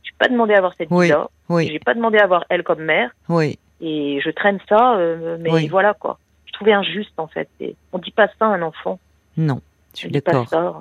j'ai 0.03 0.11
pas 0.19 0.27
demandé 0.27 0.53
à 0.53 0.57
avoir 0.57 0.73
cette 0.77 0.89
Oui. 0.91 1.05
vie-là, 1.05 1.27
Oui, 1.47 1.69
j'ai 1.71 1.79
pas 1.79 1.93
demandé 1.93 2.17
à 2.17 2.23
avoir 2.25 2.43
elle 2.49 2.63
comme 2.63 2.81
mère. 2.83 3.11
oui, 3.29 3.57
Et 3.79 4.19
je 4.23 4.29
traîne 4.31 4.59
ça, 4.67 4.95
euh, 4.97 5.37
mais 5.39 5.67
voilà 5.67 5.93
quoi. 5.93 6.17
Je 6.47 6.51
trouvais 6.53 6.73
injuste 6.73 7.13
en 7.17 7.27
fait. 7.27 7.47
Et 7.61 7.75
on 7.93 7.97
dit 7.99 8.11
pas 8.11 8.27
ça 8.39 8.45
à 8.45 8.49
un 8.49 8.61
enfant. 8.61 8.99
non, 9.37 9.61
je 9.93 9.99
suis 9.99 10.11
d'accord. 10.11 10.47
euh, 10.53 10.71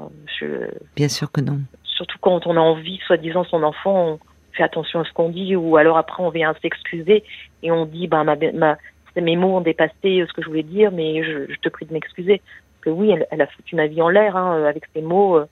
je- 0.40 0.70
Bien 0.96 1.08
sûr 1.08 1.30
que 1.30 1.40
non. 1.40 1.60
Surtout 1.84 2.18
quand 2.20 2.46
on 2.48 2.56
a 2.56 2.60
envie, 2.60 2.98
soi-disant 3.06 3.44
son 3.44 3.62
enfant, 3.62 3.94
on 4.14 4.18
fait 4.54 4.62
attention 4.62 5.00
à 5.00 5.04
ce 5.04 5.12
qu'on 5.12 5.28
dit, 5.28 5.54
ou 5.56 5.76
alors 5.76 5.98
après 5.98 6.22
on 6.22 6.30
vient 6.30 6.54
s'excuser 6.62 7.22
et 7.62 7.70
on 7.70 7.86
dit, 7.86 8.06
ben 8.08 8.24
ma, 8.24 8.36
ma, 8.52 8.76
mes 9.16 9.36
mots 9.36 9.56
ont 9.56 9.60
dépassé 9.60 10.20
euh, 10.20 10.26
ce 10.26 10.32
que 10.32 10.42
je 10.42 10.48
voulais 10.48 10.62
dire, 10.62 10.90
mais 10.92 11.22
je, 11.24 11.52
je 11.52 11.58
te 11.60 11.68
prie 11.68 11.86
de 11.86 11.92
m'excuser. 11.92 12.38
Parce 12.38 12.84
que 12.84 12.90
oui, 12.90 13.10
elle, 13.10 13.26
elle 13.30 13.40
a 13.42 13.46
foutu 13.46 13.76
ma 13.76 13.86
vie 13.86 14.00
en 14.02 14.08
l'air 14.08 14.36
hein, 14.36 14.56
euh, 14.58 14.68
avec 14.68 14.84
ses 14.94 15.02
mots. 15.02 15.36
euh, 15.36 15.46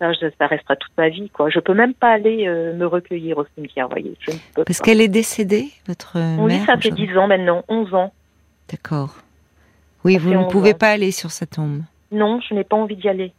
Ça, 0.00 0.46
restera 0.46 0.76
toute 0.76 0.92
ma 0.96 1.08
vie, 1.08 1.28
quoi. 1.30 1.50
Je 1.50 1.58
peux 1.60 1.74
même 1.74 1.94
pas 1.94 2.10
aller 2.12 2.46
euh, 2.46 2.74
me 2.74 2.86
recueillir 2.86 3.38
au 3.38 3.46
cimetière, 3.56 3.88
voyez. 3.88 4.14
Je 4.20 4.30
ne 4.32 4.36
peux 4.54 4.64
Parce 4.64 4.80
qu'elle 4.80 5.00
est 5.00 5.08
décédée, 5.08 5.68
votre 5.86 6.14
dit 6.18 6.42
mère 6.42 6.66
ça 6.66 6.76
fait 6.76 6.88
aujourd'hui 6.88 7.08
10 7.08 7.16
ans 7.18 7.26
maintenant, 7.26 7.64
11 7.68 7.94
ans. 7.94 8.12
D'accord. 8.70 9.14
Oui, 10.04 10.14
Ça 10.14 10.20
vous 10.20 10.30
ne 10.30 10.36
11 10.38 10.52
pouvez 10.52 10.74
ans. 10.74 10.78
pas 10.78 10.90
aller 10.90 11.10
sur 11.10 11.30
sa 11.30 11.46
tombe. 11.46 11.80
Non, 12.12 12.40
je 12.40 12.54
n'ai 12.54 12.64
pas 12.64 12.76
envie 12.76 12.96
d'y 12.96 13.08
aller. 13.08 13.32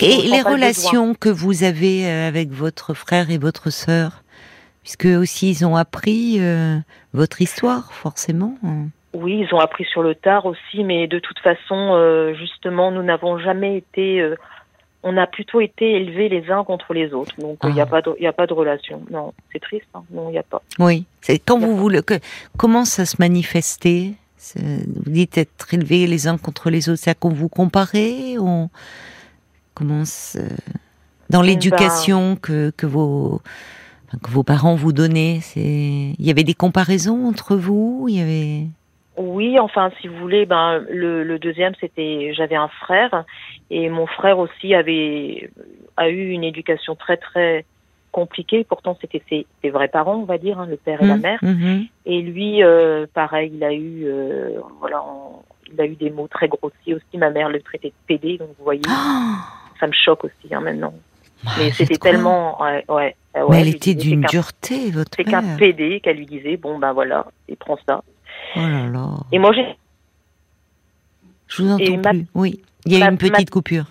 Et 0.00 0.22
les 0.22 0.42
relations 0.42 1.14
que 1.14 1.28
vous 1.28 1.62
avez 1.64 2.06
euh, 2.06 2.28
avec 2.28 2.50
votre 2.50 2.94
frère 2.94 3.30
et 3.30 3.38
votre 3.38 3.70
sœur, 3.70 4.22
puisque 4.82 5.06
aussi 5.06 5.50
ils 5.50 5.66
ont 5.66 5.76
appris 5.76 6.36
euh, 6.40 6.78
votre 7.12 7.42
histoire, 7.42 7.92
forcément. 7.92 8.54
hein. 8.64 8.86
Oui, 9.14 9.44
ils 9.48 9.54
ont 9.54 9.58
appris 9.58 9.84
sur 9.84 10.02
le 10.02 10.14
tard 10.14 10.44
aussi, 10.46 10.84
mais 10.84 11.06
de 11.06 11.18
toute 11.18 11.38
façon, 11.38 11.92
euh, 11.94 12.34
justement, 12.34 12.90
nous 12.90 13.02
n'avons 13.02 13.38
jamais 13.38 13.76
été. 13.78 14.20
euh, 14.20 14.36
on 15.02 15.16
a 15.16 15.26
plutôt 15.26 15.60
été 15.60 15.92
élevés 15.92 16.28
les 16.28 16.50
uns 16.50 16.64
contre 16.64 16.92
les 16.92 17.12
autres. 17.14 17.34
Donc, 17.38 17.58
il 17.64 17.70
n'y 17.72 17.80
Ah. 17.80 17.84
a, 17.84 17.86
pas 17.86 18.02
de- 18.02 18.16
y 18.20 18.26
a 18.26 18.32
pas 18.32 18.46
de 18.46 18.52
relation. 18.52 19.02
Non, 19.10 19.32
c'est 19.52 19.60
triste. 19.60 19.86
hein. 19.94 20.02
Non, 20.10 20.28
il 20.28 20.32
n'y 20.32 20.38
a 20.38 20.42
pas. 20.42 20.60
Oui. 20.78 21.04
C'est 21.20 21.38
quand 21.38 21.58
vous 21.58 21.76
voulez. 21.76 22.02
Que, 22.02 22.14
comment 22.58 22.84
ça 22.84 23.06
se 23.06 23.16
manifestait? 23.18 24.12
C'est- 24.36 24.60
Vous 24.60 25.10
dites 25.10 25.38
être 25.38 25.72
élevés 25.72 26.06
les 26.06 26.26
uns 26.26 26.36
contre 26.36 26.68
les 26.68 26.88
autres, 26.88 27.00
c'est 27.02 27.18
qu'on 27.18 27.30
vous 27.30 27.48
comparait 27.48 28.36
on 28.38 28.68
commence 29.78 30.36
dans 31.30 31.42
l'éducation 31.42 32.36
que, 32.36 32.70
que 32.76 32.86
vos 32.86 33.40
que 34.22 34.30
vos 34.30 34.42
parents 34.42 34.74
vous 34.74 34.92
donnaient. 34.92 35.38
C'est 35.42 35.60
il 36.18 36.24
y 36.26 36.30
avait 36.30 36.44
des 36.44 36.54
comparaisons 36.54 37.26
entre 37.26 37.56
vous. 37.56 38.06
Il 38.08 38.16
y 38.16 38.20
avait? 38.22 38.66
Oui, 39.18 39.58
enfin, 39.58 39.90
si 40.00 40.06
vous 40.08 40.16
voulez, 40.16 40.46
ben 40.46 40.78
le, 40.88 41.24
le 41.24 41.38
deuxième, 41.38 41.74
c'était 41.80 42.32
j'avais 42.34 42.54
un 42.54 42.68
frère 42.68 43.24
et 43.68 43.88
mon 43.90 44.06
frère 44.06 44.38
aussi 44.38 44.74
avait 44.74 45.50
a 45.96 46.08
eu 46.08 46.30
une 46.30 46.44
éducation 46.44 46.94
très 46.94 47.16
très 47.16 47.64
compliquée. 48.12 48.64
Pourtant, 48.64 48.96
c'était 49.00 49.22
ses, 49.28 49.46
ses 49.60 49.70
vrais 49.70 49.88
parents, 49.88 50.16
on 50.16 50.24
va 50.24 50.38
dire, 50.38 50.58
hein, 50.60 50.66
le 50.66 50.76
père 50.76 51.02
et 51.02 51.06
la 51.06 51.16
Mhm, 51.16 51.22
mère. 51.22 51.40
mhm. 51.42 51.86
Et 52.06 52.22
lui, 52.22 52.62
euh, 52.62 53.06
pareil, 53.12 53.50
il 53.54 53.62
a 53.64 53.72
eu, 53.74 54.04
euh, 54.06 54.60
voilà, 54.80 55.02
on- 55.02 55.42
il 55.70 55.78
a 55.80 55.84
eu 55.84 55.96
des 55.96 56.10
mots 56.10 56.28
très 56.28 56.48
grossiers 56.48 56.94
aussi. 56.94 57.18
Ma 57.18 57.30
mère 57.30 57.50
le 57.50 57.60
traitait 57.60 57.88
de 57.88 57.94
pédé, 58.06 58.38
donc 58.38 58.48
vous 58.56 58.64
voyez, 58.64 58.86
ça 59.78 59.86
me 59.86 59.92
choque 59.92 60.24
aussi 60.24 60.52
hein, 60.54 60.60
maintenant. 60.60 60.94
Bah, 61.44 61.52
Mais 61.58 61.70
c'était 61.72 61.96
tellement. 61.98 62.60
Ouais, 62.60 62.84
ouais, 62.88 63.16
ouais, 63.34 63.44
Mais 63.48 63.60
elle 63.60 63.68
était 63.68 63.94
d'une 63.94 64.22
dureté, 64.22 64.90
votre 64.90 65.12
C'est 65.16 65.24
qu'un 65.24 65.56
pédé 65.56 66.00
qu'elle 66.00 66.16
lui 66.16 66.26
disait, 66.26 66.56
bon 66.56 66.78
ben 66.78 66.92
voilà, 66.92 67.26
et 67.48 67.56
prends 67.56 67.78
ça. 67.88 68.02
Oh 68.56 68.60
là 68.60 68.86
là. 68.88 69.08
Et 69.32 69.38
moi, 69.38 69.52
j'ai 69.52 69.64
Je 71.46 71.62
vous 71.62 71.70
entends 71.70 71.96
ma- 71.98 72.10
plus. 72.10 72.26
Oui, 72.34 72.62
il 72.86 72.92
y 72.92 72.96
a 72.96 73.00
ma- 73.00 73.10
une 73.10 73.18
petite 73.18 73.50
coupure. 73.50 73.84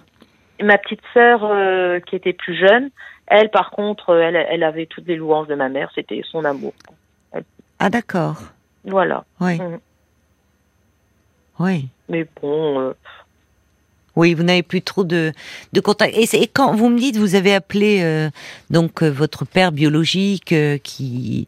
ma 0.62 0.78
petite 0.78 1.02
sœur 1.14 1.44
euh, 1.44 2.00
qui 2.02 2.16
était 2.16 2.34
plus 2.34 2.56
jeune, 2.58 2.90
elle 3.28 3.50
par 3.50 3.72
contre, 3.72 4.10
euh, 4.10 4.22
elle, 4.22 4.36
elle 4.36 4.64
avait 4.64 4.86
toutes 4.86 5.08
les 5.08 5.16
louanges 5.16 5.48
de 5.48 5.56
ma 5.56 5.70
mère, 5.70 5.90
c'était 5.96 6.22
son 6.30 6.44
amour. 6.46 6.74
Ah 7.80 7.90
d'accord. 7.90 8.42
Voilà. 8.86 9.24
Oui. 9.40 9.60
Mhm. 9.60 9.80
Oui. 11.60 11.88
Mais 12.10 12.28
bon, 12.42 12.80
euh, 12.80 12.94
Oui, 14.18 14.34
vous 14.34 14.44
n'avez 14.44 14.64
plus 14.64 14.82
trop 14.82 15.04
de, 15.04 15.32
de 15.74 15.80
contact. 15.80 16.14
Et, 16.18 16.24
et 16.42 16.48
quand 16.48 16.74
vous 16.76 16.90
me 16.90 16.98
dites, 17.00 17.18
vous 17.18 17.36
avez 17.36 17.54
appelé 17.54 18.00
euh, 18.02 18.30
donc 18.72 19.04
euh, 19.04 19.10
votre 19.10 19.46
père 19.46 19.72
biologique 19.72 20.52
euh, 20.52 20.78
qui, 20.80 21.48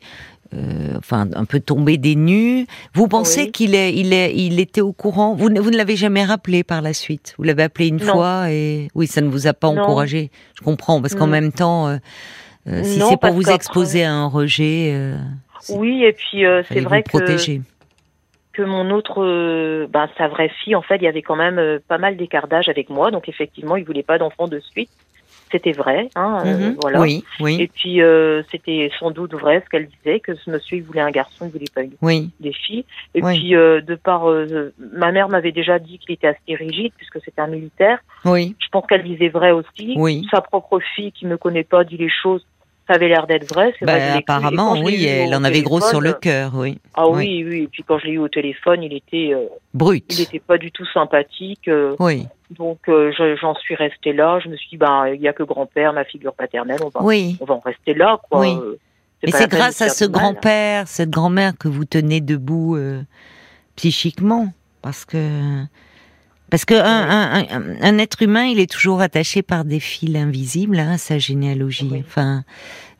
euh, 0.53 0.93
enfin, 0.97 1.27
un 1.35 1.45
peu 1.45 1.59
tombé 1.59 1.97
des 1.97 2.15
nues. 2.15 2.67
Vous 2.93 3.07
pensez 3.07 3.45
Oui. 3.45 3.51
qu'il 3.51 3.73
est, 3.75 3.93
il 3.95 4.13
est, 4.13 4.35
il 4.35 4.59
était 4.59 4.81
au 4.81 4.93
courant? 4.93 5.33
Vous, 5.35 5.49
ne- 5.49 5.59
vous 5.59 5.71
ne 5.71 5.77
l'avez 5.77 5.95
jamais 5.95 6.23
rappelé 6.23 6.63
par 6.63 6.81
la 6.83 6.93
suite? 6.93 7.33
Vous 7.39 7.43
l'avez 7.43 7.63
appelé 7.63 7.87
une 7.87 7.97
Non. 7.97 8.13
fois 8.13 8.51
et 8.51 8.87
oui, 8.93 9.07
ça 9.07 9.21
ne 9.21 9.29
vous 9.29 9.47
a 9.47 9.53
pas 9.53 9.71
Non. 9.71 9.81
encouragé? 9.81 10.29
Je 10.55 10.63
comprends 10.63 11.01
parce 11.01 11.15
qu'en 11.15 11.25
Non. 11.25 11.31
même 11.33 11.51
temps, 11.51 11.87
euh, 11.87 11.97
euh, 12.67 12.83
si 12.83 12.99
c'est 13.01 13.17
pour 13.19 13.33
vous 13.33 13.49
exposer 13.49 14.03
à 14.03 14.13
un 14.13 14.27
rejet, 14.27 14.91
euh, 14.93 15.17
oui, 15.69 16.03
et 16.03 16.13
puis 16.13 16.45
euh, 16.45 16.61
c'est 16.69 16.81
vrai 16.81 16.97
vous 16.99 17.03
que, 17.03 17.09
protéger. 17.09 17.61
Que 18.59 18.63
mon 18.65 18.91
autre, 18.91 19.23
euh, 19.23 19.87
ben, 19.89 20.09
sa 20.17 20.27
vraie 20.27 20.49
fille, 20.49 20.75
en 20.75 20.81
fait, 20.81 20.97
il 20.97 21.03
y 21.03 21.07
avait 21.07 21.21
quand 21.21 21.37
même 21.37 21.59
euh, 21.59 21.79
pas 21.87 21.97
mal 21.97 22.17
d'écart 22.17 22.49
d'âge 22.49 22.67
avec 22.67 22.89
moi, 22.89 23.09
donc 23.09 23.29
effectivement, 23.29 23.77
il 23.77 23.85
voulait 23.85 24.03
pas 24.03 24.17
d'enfant 24.17 24.49
de 24.49 24.59
suite. 24.59 24.89
C'était 25.49 25.71
vrai, 25.71 26.11
hein, 26.15 26.43
euh, 26.45 26.71
Mhm. 26.71 26.75
voilà. 26.81 26.99
Oui, 26.99 27.23
oui, 27.39 27.55
Et 27.61 27.67
puis 27.67 28.01
c'était 28.51 28.91
sans 28.99 29.11
doute 29.11 29.33
vrai 29.33 29.61
ce 29.63 29.69
qu'elle 29.69 29.87
disait, 29.87 30.19
que 30.19 30.35
ce 30.35 30.49
monsieur 30.51 30.77
il 30.77 30.83
voulait 30.83 30.99
un 31.01 31.09
garçon, 31.09 31.45
il 31.45 31.51
voulait 31.51 31.71
pas 31.73 31.81
une- 31.83 31.95
oui, 32.01 32.29
des 32.41 32.51
filles. 32.51 32.83
Et 33.15 33.23
Oui. 33.23 33.39
puis 33.39 33.49
de 33.51 33.95
par, 33.95 34.25
ma 34.77 35.11
mère 35.13 35.29
m'avait 35.29 35.53
déjà 35.53 35.79
dit 35.79 35.97
qu'il 35.97 36.13
était 36.13 36.27
assez 36.27 36.53
rigide 36.55 36.91
puisque 36.97 37.19
c'était 37.23 37.41
un 37.41 37.47
militaire. 37.47 37.99
oui, 38.25 38.55
Je 38.61 38.67
pense 38.71 38.85
qu'elle 38.87 39.03
disait 39.03 39.29
vrai 39.29 39.51
aussi. 39.51 39.95
oui. 39.97 40.27
Sa 40.29 40.41
propre 40.41 40.79
fille 40.95 41.13
qui 41.13 41.25
me 41.25 41.37
connaît 41.37 41.63
pas 41.63 41.83
dit 41.85 41.97
les 41.97 42.09
choses. 42.11 42.45
Ça 42.89 42.95
avait 42.95 43.07
l'air 43.07 43.27
d'être 43.27 43.47
vrai. 43.53 43.71
Bah, 43.83 43.97
vrai, 43.97 44.07
cru. 44.09 44.17
Apparemment, 44.17 44.73
oui, 44.81 45.05
elle 45.05 45.35
en 45.35 45.43
avait 45.43 45.61
gros 45.61 45.79
sur 45.79 46.01
le 46.01 46.13
cœur, 46.13 46.53
oui. 46.55 46.79
Ah 46.95 47.07
Oui. 47.07 47.43
oui, 47.43 47.45
oui. 47.47 47.63
Et 47.63 47.67
puis 47.67 47.83
quand 47.87 47.99
je 47.99 48.07
l'ai 48.07 48.13
eu 48.13 48.17
au 48.17 48.27
téléphone, 48.29 48.81
il 48.81 48.93
était, 48.93 49.29
euh, 49.33 49.45
Brut. 49.75 50.03
il 50.09 50.21
était 50.21 50.39
pas 50.39 50.57
du 50.57 50.71
tout 50.71 50.85
sympathique. 50.91 51.67
euh, 51.67 51.95
Oui, 51.99 52.25
donc 52.57 52.79
euh, 52.89 53.11
je- 53.15 53.35
j'en 53.39 53.53
suis 53.53 53.75
restée 53.75 54.11
là. 54.11 54.39
Je 54.43 54.49
me 54.49 54.57
suis 54.57 54.69
dit, 54.71 54.77
ben 54.77 55.05
il 55.13 55.21
y 55.21 55.27
a 55.27 55.33
que 55.33 55.43
grand-père, 55.43 55.93
ma 55.93 56.03
figure 56.03 56.33
paternelle. 56.33 56.79
On 56.83 56.89
va, 56.89 57.03
oui. 57.03 57.37
on 57.41 57.45
va 57.45 57.53
en 57.53 57.59
rester 57.63 57.93
là, 57.93 58.19
quoi. 58.27 58.39
Oui. 58.39 58.55
Mais 59.23 59.31
c'est 59.31 59.47
grâce 59.51 59.81
à 59.83 59.89
ce 59.89 60.05
mal. 60.05 60.11
grand-père, 60.13 60.87
cette 60.87 61.11
grand-mère 61.11 61.53
que 61.59 61.67
vous 61.67 61.85
tenez 61.85 62.21
debout 62.21 62.75
psychiquement, 63.75 64.47
parce 64.81 65.05
que 65.05 65.63
parce 66.49 66.65
que 66.65 66.73
un, 66.75 67.09
un, 67.09 67.41
un- 67.49 67.75
un 67.81 67.97
être 67.97 68.21
humain, 68.21 68.45
il 68.45 68.59
est 68.59 68.69
toujours 68.69 69.01
attaché 69.01 69.41
par 69.41 69.65
des 69.65 69.79
fils 69.79 70.15
invisibles 70.15 70.79
hein, 70.79 70.93
à 70.93 70.97
sa 70.97 71.17
généalogie. 71.17 71.89
Oui. 71.91 72.03
Enfin, 72.07 72.43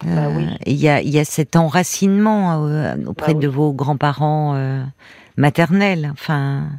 euh, 0.05 0.15
Bah 0.15 0.29
oui. 0.35 0.45
il 0.65 0.75
y 0.77 0.87
a 0.89 1.01
il 1.01 1.09
y 1.09 1.19
a 1.19 1.25
cet 1.25 1.55
enracinement 1.55 2.65
euh, 2.65 2.95
auprès 3.05 3.33
Bah 3.33 3.39
de 3.41 3.47
oui. 3.47 3.53
vos 3.53 3.73
grands-parents 3.73 4.53
euh, 4.55 4.83
maternels. 5.37 6.09
Enfin, 6.13 6.69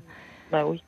Bah 0.52 0.64
oui. 0.66 0.82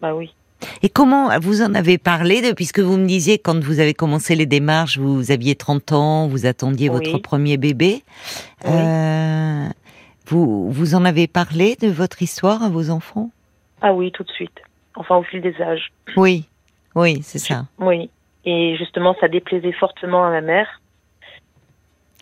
Bah 0.00 0.14
oui. 0.14 0.34
et 0.82 0.88
comment 0.88 1.38
vous 1.40 1.60
en 1.62 1.74
avez 1.74 1.98
parlé 1.98 2.40
de 2.40 2.52
puisque 2.52 2.80
vous 2.80 2.96
me 2.96 3.06
disiez 3.06 3.38
quand 3.38 3.62
vous 3.62 3.80
avez 3.80 3.92
commencé 3.94 4.34
les 4.34 4.46
démarches, 4.46 4.96
vous 4.98 5.30
aviez 5.30 5.54
30 5.56 5.92
ans, 5.92 6.26
vous 6.28 6.46
attendiez 6.46 6.88
votre 6.88 7.18
premier 7.18 7.56
bébé. 7.58 8.02
Euh, 8.66 9.66
vous, 10.28 10.70
vous 10.70 10.94
en 10.94 11.04
avez 11.04 11.26
parlé 11.26 11.76
de 11.80 11.88
votre 11.88 12.22
histoire 12.22 12.62
à 12.62 12.68
vos 12.70 12.88
enfants? 12.90 13.30
Ah 13.82 13.92
oui, 13.92 14.12
tout 14.12 14.24
de 14.24 14.30
suite. 14.30 14.60
Enfin, 14.96 15.16
au 15.16 15.22
fil 15.22 15.40
des 15.40 15.60
âges. 15.60 15.92
Oui, 16.16 16.46
oui, 16.94 17.22
c'est 17.22 17.38
ça. 17.38 17.64
Oui. 17.78 18.10
Et 18.44 18.76
justement, 18.76 19.14
ça 19.20 19.28
déplaisait 19.28 19.72
fortement 19.72 20.24
à 20.26 20.30
ma 20.30 20.40
mère. 20.40 20.80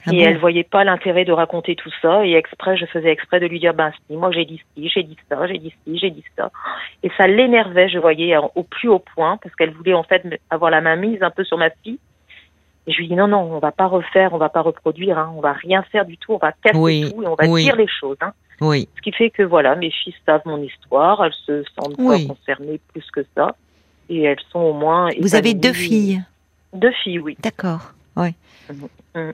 Ah 0.06 0.12
et 0.12 0.18
bon? 0.18 0.24
elle 0.24 0.38
voyait 0.38 0.64
pas 0.64 0.84
l'intérêt 0.84 1.24
de 1.24 1.32
raconter 1.32 1.74
tout 1.76 1.90
ça. 2.00 2.24
Et 2.24 2.34
exprès, 2.34 2.76
je 2.76 2.86
faisais 2.86 3.10
exprès 3.10 3.40
de 3.40 3.46
lui 3.46 3.60
dire, 3.60 3.74
ben 3.74 3.92
si, 4.06 4.16
moi 4.16 4.30
j'ai 4.30 4.44
dit 4.44 4.62
ci, 4.76 4.88
j'ai 4.88 5.02
dit 5.02 5.16
ça, 5.28 5.46
j'ai 5.46 5.58
dit 5.58 5.74
ci, 5.84 5.98
j'ai 5.98 6.10
dit 6.10 6.24
ça. 6.36 6.50
Et 7.02 7.10
ça 7.16 7.26
l'énervait, 7.26 7.88
je 7.88 7.98
voyais, 7.98 8.36
au 8.36 8.62
plus 8.62 8.88
haut 8.88 9.02
point, 9.14 9.38
parce 9.38 9.54
qu'elle 9.54 9.72
voulait 9.72 9.94
en 9.94 10.02
fait 10.04 10.22
avoir 10.50 10.70
la 10.70 10.80
main 10.80 10.96
mise 10.96 11.22
un 11.22 11.30
peu 11.30 11.44
sur 11.44 11.58
ma 11.58 11.70
fille. 11.70 11.98
Et 12.86 12.92
je 12.92 12.98
lui 12.98 13.08
dis, 13.08 13.14
non, 13.14 13.28
non, 13.28 13.40
on 13.40 13.58
va 13.58 13.70
pas 13.70 13.86
refaire, 13.86 14.32
on 14.32 14.38
va 14.38 14.48
pas 14.48 14.62
reproduire, 14.62 15.18
hein, 15.18 15.32
on 15.36 15.40
va 15.40 15.52
rien 15.52 15.82
faire 15.82 16.06
du 16.06 16.16
tout, 16.16 16.32
on 16.32 16.38
va 16.38 16.52
casser 16.52 16.78
Oui, 16.78 17.12
tout 17.12 17.22
et 17.22 17.26
on 17.26 17.34
va 17.34 17.44
oui. 17.46 17.64
dire 17.64 17.76
les 17.76 17.88
choses. 17.88 18.16
Hein. 18.22 18.32
Oui, 18.60 18.88
Ce 18.96 19.02
qui 19.02 19.12
fait 19.12 19.30
que 19.30 19.42
voilà, 19.42 19.76
mes 19.76 19.90
filles 19.90 20.14
savent 20.26 20.42
mon 20.44 20.60
histoire, 20.62 21.24
elles 21.24 21.32
se 21.46 21.62
sentent 21.78 21.94
Oui. 21.98 22.26
pas 22.26 22.34
concernées 22.34 22.80
plus 22.92 23.04
que 23.12 23.24
ça. 23.36 23.54
Et 24.08 24.22
elles 24.22 24.40
sont 24.50 24.58
au 24.60 24.72
moins. 24.72 25.10
vous 25.20 25.34
avez 25.34 25.54
deux 25.54 25.72
filles, 25.72 26.22
Deux 26.72 26.92
filles, 27.04 27.18
oui. 27.20 27.36
d'accord. 27.42 27.92
Oui. 28.16 28.30
Mhm. 29.14 29.32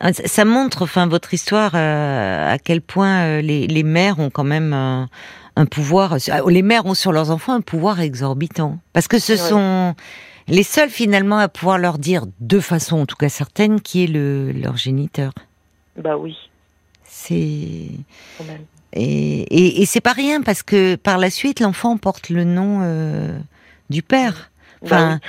Ah, 0.00 0.12
Ça 0.12 0.44
montre, 0.44 0.82
enfin, 0.82 1.06
votre 1.06 1.32
histoire, 1.32 1.72
euh, 1.74 2.52
à 2.52 2.58
quel 2.58 2.80
point 2.82 3.24
euh, 3.24 3.40
les, 3.40 3.66
les 3.66 3.82
mères 3.82 4.18
ont 4.18 4.28
quand 4.30 4.44
même 4.44 4.72
un, 4.74 5.08
un 5.56 5.64
pouvoir. 5.66 6.14
ah, 6.30 6.40
Les 6.48 6.62
mères 6.62 6.84
ont 6.86 6.94
sur 6.94 7.12
leurs 7.12 7.30
enfants 7.30 7.54
un 7.54 7.60
pouvoir 7.62 8.00
exorbitant, 8.00 8.78
parce 8.92 9.08
que 9.08 9.18
ce 9.18 9.32
Ouais. 9.32 9.38
sont 9.38 9.94
les 10.48 10.62
seuls 10.64 10.90
finalement 10.90 11.38
à 11.38 11.48
pouvoir 11.48 11.78
leur 11.78 11.98
dire 11.98 12.24
de 12.40 12.60
façon, 12.60 12.98
en 13.00 13.06
tout 13.06 13.16
cas 13.16 13.28
certaine, 13.30 13.80
qui 13.80 14.04
est 14.04 14.06
le 14.06 14.52
leur 14.52 14.76
géniteur. 14.76 15.32
Bah 15.96 16.16
oui, 16.18 16.36
C'est 17.28 17.88
et, 18.94 19.40
et, 19.42 19.82
et 19.82 19.86
c'est 19.86 20.00
pas 20.00 20.12
rien 20.12 20.40
parce 20.42 20.62
que 20.62 20.94
par 20.94 21.18
la 21.18 21.30
suite 21.30 21.60
l'enfant 21.60 21.96
porte 21.96 22.30
le 22.30 22.44
nom 22.44 22.80
euh, 22.82 23.36
du 23.90 24.02
père. 24.02 24.50
Enfin, 24.82 25.20
Bah 25.22 25.28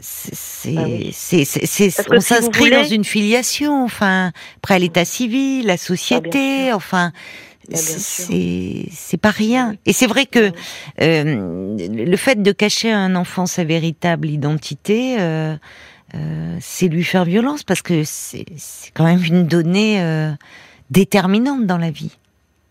c'est 0.00 0.34
c'est 0.34 0.74
Bah 0.74 0.84
oui. 0.86 1.12
on 2.10 2.20
si 2.20 2.26
s'inscrit 2.26 2.58
voulez- 2.64 2.76
dans 2.76 2.84
une 2.84 3.04
filiation. 3.04 3.84
Enfin, 3.84 4.32
après 4.56 4.78
l'état 4.78 5.04
civil, 5.04 5.66
la 5.66 5.76
société. 5.76 6.66
sûr. 6.68 6.76
enfin, 6.76 7.12
c'est 7.72 9.16
pas 9.20 9.30
rien. 9.30 9.70
Oui. 9.70 9.78
Et 9.86 9.92
c'est 9.92 10.06
vrai 10.06 10.26
que 10.26 10.46
oui. 10.46 10.52
euh, 11.02 11.76
le 11.78 12.16
fait 12.16 12.42
de 12.42 12.52
cacher 12.52 12.90
à 12.92 12.98
un 12.98 13.14
enfant 13.14 13.46
sa 13.46 13.64
véritable 13.64 14.28
identité, 14.28 15.16
euh, 15.20 15.56
euh, 16.14 16.56
c'est 16.60 16.88
lui 16.88 17.04
faire 17.04 17.24
violence 17.24 17.62
parce 17.62 17.82
que 17.82 18.02
c'est 18.04 18.44
c'est 18.56 18.90
quand 18.92 19.04
même 19.04 19.22
une 19.24 19.46
donnée 19.46 19.98
déterminante 20.92 21.66
dans 21.66 21.78
la 21.78 21.90
vie. 21.90 22.16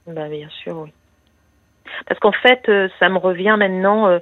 Bah, 0.07 0.29
bien 0.29 0.49
sûr, 0.49 0.77
oui. 0.79 0.89
Parce 2.07 2.19
qu'en 2.19 2.31
fait, 2.31 2.61
euh, 2.69 2.87
ça 2.99 3.09
me 3.09 3.17
revient 3.17 3.55
maintenant, 3.57 4.07
euh, 4.07 4.19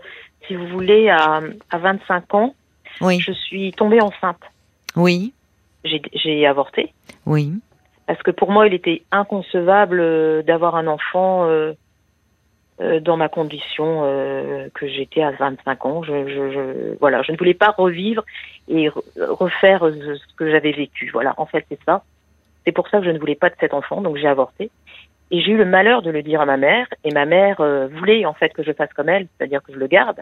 si 0.48 0.56
vous 0.56 0.68
voulez, 0.68 1.10
à, 1.10 1.42
à 1.70 1.78
25 1.78 2.34
ans, 2.34 2.56
Oui, 3.02 3.20
je 3.20 3.32
suis 3.32 3.72
tombée 3.74 4.02
enceinte. 4.02 4.42
oui, 4.96 5.34
J'ai 5.84 6.46
avorté. 6.48 6.94
oui. 7.26 7.54
Parce 8.08 8.24
que 8.24 8.32
pour 8.32 8.50
moi, 8.52 8.66
il 8.68 8.74
était 8.74 9.04
inconcevable 9.12 10.00
euh, 10.00 10.42
d'avoir 10.42 10.76
un 10.76 10.88
enfant 10.88 11.46
euh, 11.46 11.74
dans 13.02 13.18
ma 13.18 13.28
condition 13.30 14.02
que 14.74 14.88
j'étais 14.88 15.22
à 15.22 15.32
25 15.32 15.86
ans. 15.86 16.02
Je, 16.04 16.28
je, 16.30 16.52
je- 16.54 16.98
voilà, 17.00 17.22
je 17.24 17.34
ne 17.34 17.38
voulais 17.38 17.54
pas 17.54 17.76
revivre 17.78 18.24
et 18.70 18.88
re- 18.88 19.04
refaire 19.18 19.82
ce 19.82 20.36
que 20.38 20.50
j'avais 20.50 20.72
vécu. 20.72 21.10
Voilà, 21.12 21.34
en 21.38 21.46
fait, 21.46 21.66
c'est 21.70 21.80
ça. 21.86 22.04
C'est 22.70 22.74
pour 22.76 22.88
ça 22.88 23.00
que 23.00 23.06
je 23.06 23.10
ne 23.10 23.18
voulais 23.18 23.34
pas 23.34 23.50
de 23.50 23.56
cet 23.60 23.74
enfant, 23.74 24.00
donc 24.00 24.18
j'ai 24.18 24.28
avorté. 24.28 24.70
Et 25.32 25.42
j'ai 25.42 25.54
eu 25.54 25.58
le 25.58 25.66
malheur 25.66 26.04
de 26.04 26.12
le 26.12 26.22
dire 26.22 26.40
à 26.40 26.46
ma 26.46 26.56
mère, 26.56 26.86
et 27.04 27.12
ma 27.12 27.26
mère 27.26 27.62
euh, 27.62 27.88
voulait 27.98 28.28
en 28.28 28.34
fait 28.36 28.50
que 28.54 28.62
je 28.62 28.72
fasse 28.74 28.94
comme 28.96 29.10
elle, 29.10 29.28
c'est-à-dire 29.38 29.64
que 29.64 29.74
je 29.74 29.80
le 29.80 29.88
garde. 29.88 30.20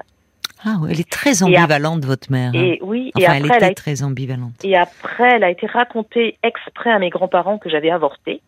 Ah, 0.66 0.76
elle 0.90 0.98
est 1.02 1.10
très 1.10 1.42
Et 1.42 1.44
ambivalente, 1.44 2.06
votre 2.06 2.32
mère. 2.32 2.52
hein. 2.56 2.58
Et 2.58 2.80
oui, 2.82 3.12
et 3.18 3.24
Enfin, 3.26 3.34
elle 3.36 3.44
après, 3.44 3.58
elle 3.58 3.64
était 3.64 3.72
a 3.72 3.76
très 3.76 4.02
ambivalente. 4.02 4.54
Et 4.64 4.78
après, 4.78 5.36
elle 5.36 5.44
a 5.44 5.50
été 5.50 5.68
racontée 5.68 6.38
exprès 6.42 6.90
à 6.90 7.00
mes 7.00 7.10
grands-parents 7.10 7.58
que 7.58 7.70
j'avais 7.70 7.92
avorté. 7.92 8.42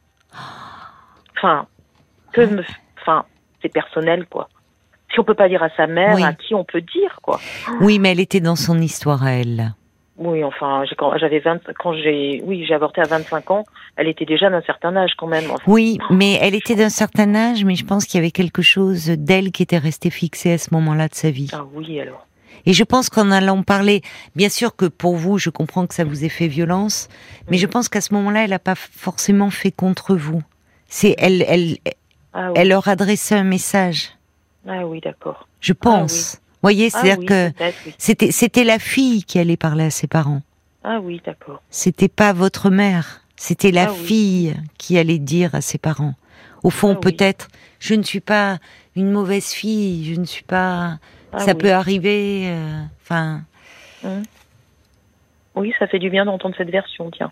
Enfin, 1.35 1.67
que 2.31 2.41
me, 2.41 2.63
enfin, 3.01 3.25
c'est 3.61 3.69
personnel, 3.69 4.25
quoi. 4.29 4.47
Si 5.13 5.19
on 5.19 5.23
peut 5.25 5.33
pas 5.33 5.49
dire 5.49 5.61
à 5.61 5.69
sa 5.75 5.87
mère, 5.87 6.15
Oui. 6.15 6.23
à 6.23 6.31
qui 6.33 6.55
on 6.55 6.63
peut 6.63 6.81
dire, 6.81 7.19
quoi. 7.21 7.39
Oui, 7.81 7.99
mais 7.99 8.11
elle 8.13 8.21
était 8.21 8.39
dans 8.39 8.55
son 8.55 8.79
histoire 8.79 9.23
à 9.25 9.31
elle. 9.33 9.73
Oui, 10.19 10.43
enfin, 10.43 10.83
quand 10.97 11.17
j'avais 11.17 11.39
20, 11.39 11.61
quand 11.79 11.93
j'ai, 11.93 12.41
oui, 12.43 12.65
j'ai 12.67 12.73
avorté 12.73 12.99
à 13.01 13.05
25 13.05 13.51
ans, 13.51 13.63
elle 13.95 14.07
était 14.09 14.25
déjà 14.25 14.49
d'un 14.49 14.61
certain 14.61 14.95
âge, 14.97 15.11
quand 15.17 15.27
même. 15.27 15.45
Enfin, 15.49 15.63
Oui, 15.65 15.97
mais 16.09 16.37
elle 16.41 16.55
était 16.55 16.75
d'un 16.75 16.89
certain 16.89 17.33
âge, 17.35 17.63
mais 17.63 17.75
je 17.75 17.85
pense 17.85 18.05
qu'il 18.05 18.17
y 18.17 18.21
avait 18.21 18.31
quelque 18.31 18.61
chose 18.61 19.05
d'elle 19.07 19.51
qui 19.51 19.63
était 19.63 19.77
resté 19.77 20.09
fixé 20.09 20.51
à 20.51 20.57
ce 20.57 20.73
moment-là 20.73 21.07
de 21.07 21.15
sa 21.15 21.31
vie. 21.31 21.49
ah 21.53 21.63
oui, 21.73 21.99
alors. 22.01 22.25
Et 22.65 22.73
je 22.73 22.83
pense 22.83 23.09
qu'en 23.09 23.31
allant 23.31 23.63
parler, 23.63 24.01
bien 24.35 24.49
sûr 24.49 24.75
que 24.75 24.85
pour 24.85 25.15
vous, 25.15 25.37
je 25.37 25.49
comprends 25.49 25.87
que 25.87 25.93
ça 25.93 26.03
vous 26.03 26.25
ait 26.25 26.29
fait 26.29 26.47
violence, 26.47 27.07
mais 27.49 27.57
je 27.57 27.65
pense 27.65 27.87
qu'à 27.87 28.01
ce 28.01 28.13
moment-là, 28.15 28.43
elle 28.43 28.49
n'a 28.49 28.59
pas 28.59 28.75
forcément 28.75 29.49
fait 29.49 29.71
contre 29.71 30.15
vous. 30.15 30.41
C'est 30.87 31.15
elle, 31.17 31.45
elle, 31.47 31.77
Ah 32.33 32.47
oui. 32.51 32.53
elle 32.57 32.67
leur 32.67 32.89
adressait 32.89 33.35
un 33.35 33.43
message. 33.45 34.09
Ah 34.67 34.85
oui, 34.85 34.99
d'accord. 34.99 35.47
Je 35.61 35.71
pense. 35.71 36.35
Vous 36.35 36.48
voyez, 36.61 36.89
Ah 36.93 36.99
c'est-à-dire 37.01 37.19
oui, 37.19 37.25
que 37.25 37.47
oui. 37.85 37.93
c'était 37.97 38.31
c'était 38.31 38.63
la 38.63 38.79
fille 38.79 39.23
qui 39.23 39.39
allait 39.39 39.57
parler 39.57 39.85
à 39.85 39.89
ses 39.91 40.07
parents. 40.07 40.41
Ah 40.83 40.99
oui, 41.01 41.21
d'accord. 41.25 41.61
C'était 41.69 42.07
pas 42.07 42.33
votre 42.33 42.69
mère. 42.69 43.21
C'était 43.35 43.71
la 43.71 43.89
Ah 43.89 43.93
oui. 43.93 44.05
fille 44.05 44.55
qui 44.77 44.97
allait 44.97 45.19
dire 45.19 45.55
à 45.55 45.61
ses 45.61 45.77
parents. 45.77 46.15
Au 46.63 46.69
fond, 46.69 46.93
Ah 46.97 46.99
peut-être, 47.01 47.47
je 47.79 47.95
ne 47.95 48.03
suis 48.03 48.19
pas 48.19 48.57
une 48.95 49.11
mauvaise 49.11 49.51
fille. 49.51 50.13
Je 50.13 50.19
ne 50.19 50.25
suis 50.25 50.43
pas. 50.43 50.97
Ça 51.37 51.53
peut 51.55 51.71
arriver. 51.71 52.45
euh, 52.47 52.83
Enfin. 53.03 53.41
Hum. 54.03 54.23
Oui, 55.55 55.73
ça 55.79 55.87
fait 55.87 55.99
du 55.99 56.09
bien 56.09 56.25
d'entendre 56.25 56.55
cette 56.57 56.69
version, 56.69 57.11
tiens. 57.11 57.31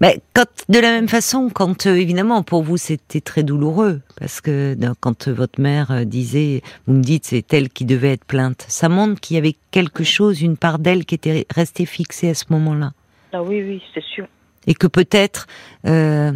Mais 0.00 0.20
quand, 0.34 0.46
de 0.68 0.78
la 0.78 0.90
même 0.90 1.08
façon, 1.08 1.48
quand 1.52 1.86
euh, 1.86 1.94
évidemment 1.94 2.42
pour 2.42 2.62
vous 2.62 2.76
c'était 2.76 3.20
très 3.20 3.42
douloureux 3.42 4.00
parce 4.18 4.40
que 4.40 4.74
non, 4.74 4.94
quand 5.00 5.28
euh, 5.28 5.32
votre 5.32 5.60
mère 5.60 5.90
euh, 5.90 6.04
disait, 6.04 6.62
vous 6.86 6.94
me 6.94 7.02
dites 7.02 7.26
c'est 7.26 7.52
elle 7.52 7.68
qui 7.68 7.84
devait 7.84 8.12
être 8.12 8.24
plainte, 8.24 8.64
ça 8.68 8.88
montre 8.88 9.20
qu'il 9.20 9.36
y 9.36 9.38
avait 9.38 9.56
quelque 9.70 10.04
chose, 10.04 10.42
une 10.42 10.56
part 10.56 10.78
d'elle 10.78 11.04
qui 11.04 11.14
était 11.14 11.46
restée 11.54 11.86
fixée 11.86 12.30
à 12.30 12.34
ce 12.34 12.44
moment-là. 12.50 12.92
Ah 13.32 13.42
oui, 13.42 13.62
oui, 13.62 13.82
c'est 13.94 14.04
sûr. 14.04 14.26
et 14.66 14.74
que 14.74 14.86
peut-être 14.86 15.46
euh, 15.86 16.32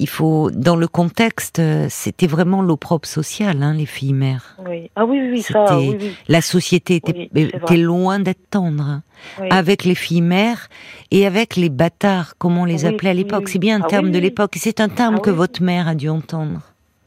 il 0.00 0.08
faut 0.08 0.50
dans 0.50 0.74
le 0.76 0.88
contexte, 0.88 1.60
euh, 1.60 1.86
c'était 1.88 2.26
vraiment 2.26 2.62
l'opprobre 2.62 3.06
social, 3.06 3.62
hein, 3.62 3.74
les 3.74 3.86
filles 3.86 4.12
mères. 4.12 4.56
Oui. 4.68 4.90
Ah 4.96 5.04
oui, 5.04 5.20
oui, 5.30 5.40
ça, 5.42 5.66
C'était- 5.68 5.74
oui, 5.88 5.96
oui. 6.00 6.16
La 6.28 6.40
société 6.40 6.96
était, 6.96 7.28
Oui, 7.34 7.50
était 7.54 7.76
loin 7.76 8.18
d'être 8.18 8.50
tendre. 8.50 8.82
hein 8.82 9.02
oui. 9.40 9.46
avec 9.50 9.84
les 9.84 9.94
filles 9.94 10.20
mères 10.20 10.68
et 11.10 11.26
avec 11.26 11.56
les 11.56 11.70
bâtards, 11.70 12.36
comme 12.38 12.58
on 12.58 12.64
les 12.66 12.84
appelait 12.84 13.10
à 13.10 13.14
l'époque. 13.14 13.48
C'est 13.48 13.58
bien 13.58 13.76
un 13.78 13.84
Ah 13.84 13.88
terme 13.88 14.10
de 14.10 14.18
l'époque. 14.18 14.54
C'est 14.58 14.80
un 14.80 14.88
terme 14.90 15.14
Ah 15.18 15.20
que 15.20 15.30
votre 15.30 15.62
mère 15.62 15.88
a 15.88 15.94
dû 15.94 16.08
entendre. 16.10 16.60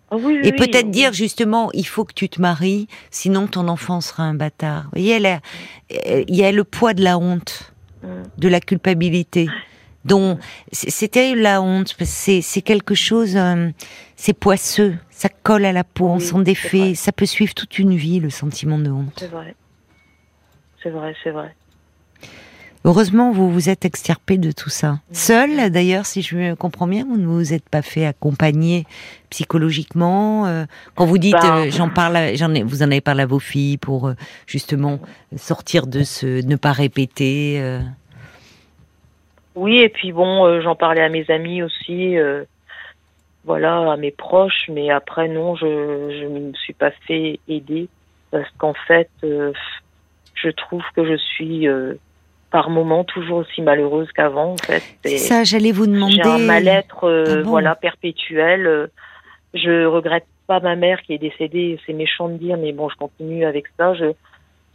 Ah 0.10 0.16
Et 0.44 0.54
peut-être 0.54 0.90
dire 0.90 1.12
justement, 1.14 1.70
il 1.74 1.86
faut 1.86 2.06
que 2.06 2.14
tu 2.14 2.30
te 2.30 2.42
maries, 2.42 2.88
sinon 3.12 3.46
ton 3.48 3.68
enfant 3.68 4.00
sera 4.02 4.24
un 4.24 4.34
bâtard. 4.34 4.84
Vous 4.86 5.02
voyez, 5.02 5.20
il 6.28 6.36
y 6.36 6.44
a 6.46 6.52
le 6.54 6.64
poids 6.64 6.94
de 6.94 7.04
la 7.04 7.18
honte, 7.20 7.74
Hum. 8.04 8.24
de 8.38 8.48
la 8.48 8.60
culpabilité. 8.62 9.48
Dont 10.06 10.38
c'est 10.72 11.10
terrible 11.10 11.42
la 11.42 11.62
honte, 11.62 11.96
c'est 12.04 12.42
c'est 12.42 12.62
quelque 12.62 12.96
chose, 12.96 13.36
euh, 13.36 13.70
c'est 14.16 14.34
poisseux, 14.34 14.96
ça 15.10 15.30
colle 15.44 15.66
à 15.66 15.74
la 15.74 15.84
peau, 15.84 16.08
on 16.08 16.16
Oui, 16.18 16.22
s'en 16.22 16.40
défait, 16.40 16.96
ça 16.96 17.12
peut 17.12 17.26
suivre 17.26 17.54
toute 17.54 17.78
une 17.80 17.96
vie 17.96 18.20
le 18.20 18.30
sentiment 18.30 18.78
de 18.78 18.90
honte. 18.90 19.14
C'est 19.18 19.28
vrai. 19.32 19.56
C'est 20.82 20.90
vrai, 20.92 21.14
c'est 21.24 21.32
vrai. 21.32 21.54
Heureusement, 22.86 23.34
vous 23.34 23.52
vous 23.52 23.68
êtes 23.70 23.84
extirpé 23.84 24.38
de 24.38 24.52
tout 24.54 24.70
ça. 24.70 25.00
Seul, 25.12 25.72
d'ailleurs, 25.72 26.06
si 26.06 26.22
je 26.22 26.38
me 26.38 26.56
comprends 26.56 26.88
bien, 26.88 27.04
vous 27.04 27.18
ne 27.18 27.26
vous 27.26 27.52
êtes 27.54 27.68
pas 27.68 27.82
fait 27.82 28.06
accompagner 28.06 28.86
psychologiquement. 29.30 30.46
euh, 30.46 30.66
quand 30.96 31.06
vous 31.06 31.18
dites, 31.18 31.34
Ben- 31.34 31.66
euh, 31.68 31.72
j'en 31.72 31.90
parle, 31.90 32.18
j'en 32.36 32.54
ai, 32.54 32.64
vous 32.64 32.84
en 32.84 32.86
avez 32.86 33.02
parlé 33.02 33.24
à 33.24 33.26
vos 33.26 33.40
filles 33.40 33.78
pour 33.78 34.14
justement 34.46 35.00
sortir 35.36 35.86
de 35.86 36.04
ce, 36.04 36.46
ne 36.46 36.56
pas 36.56 36.72
répéter. 36.72 37.60
Oui, 39.58 39.80
et 39.82 39.90
puis 39.90 40.12
bon, 40.12 40.46
euh, 40.46 40.62
j'en 40.62 40.76
parlais 40.76 41.02
à 41.02 41.10
mes 41.10 41.26
amis 41.32 41.64
aussi, 41.64 42.16
euh, 42.18 42.44
voilà, 43.44 43.92
à 43.92 43.98
mes 43.98 44.12
proches, 44.12 44.66
mais 44.70 44.92
après 44.92 45.28
non, 45.28 45.56
je 45.56 45.66
je 45.66 46.26
ne 46.26 46.40
me 46.50 46.54
suis 46.54 46.74
pas 46.74 46.92
fait 47.08 47.40
aider 47.48 47.88
parce 48.30 48.48
qu'en 48.60 48.76
fait, 48.88 49.10
euh, 49.24 49.52
je 50.36 50.50
trouve 50.50 50.84
que 50.96 51.06
je 51.08 51.16
suis 51.18 51.68
euh, 51.68 51.96
par 52.52 52.70
moments 52.70 53.04
toujours 53.04 53.40
aussi 53.40 53.62
malheureuse 53.64 54.12
qu'avant. 54.12 54.54
En 54.54 54.58
fait, 54.58 54.84
Et 55.06 55.18
ça, 55.18 55.44
j'allais 55.44 55.72
vous 55.72 55.88
demander. 55.88 56.14
j'ai 56.14 56.22
un 56.22 56.38
mal-être, 56.38 57.06
euh, 57.06 57.24
Ah 57.40 57.44
bon? 57.44 57.50
voilà, 57.50 57.76
perpétuel. 57.76 58.90
Je 59.56 59.86
regrette 59.86 60.26
pas 60.46 60.60
ma 60.60 60.76
mère 60.76 61.02
qui 61.02 61.14
est 61.14 61.18
décédée. 61.18 61.80
C'est 61.86 61.94
méchant 61.94 62.30
de 62.30 62.38
dire, 62.38 62.58
mais 62.58 62.74
bon, 62.74 62.90
je 62.90 62.96
continue 62.98 63.44
avec 63.46 63.66
ça. 63.78 63.96
Je 63.96 64.12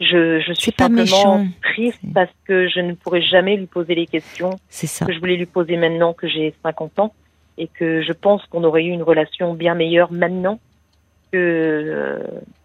je, 0.03 0.41
je 0.41 0.53
suis 0.55 0.73
pas 0.73 0.85
simplement 0.85 1.39
méchant. 1.39 1.47
triste 1.63 2.01
parce 2.15 2.31
que 2.47 2.69
je 2.69 2.81
ne 2.81 2.95
pourrai 2.95 3.23
jamais 3.23 3.57
lui 3.57 3.67
poser 3.67 3.95
les 3.95 4.07
questions 4.07 4.51
ça. 4.69 5.07
que 5.07 5.13
je 5.13 5.19
voulais 5.19 5.37
lui 5.37 5.47
poser 5.47 5.77
maintenant 5.77 6.13
que 6.13 6.29
j'ai 6.29 6.55
50 6.63 6.99
ans 6.99 7.15
et 7.59 7.69
que 7.69 8.03
je 8.03 8.13
pense 8.13 8.45
qu'on 8.47 8.65
aurait 8.65 8.85
eu 8.85 8.91
une 8.91 9.03
relation 9.03 9.55
bien 9.55 9.75
meilleure 9.75 10.11
maintenant 10.13 10.59
que 11.33 11.37
euh, 11.39 12.19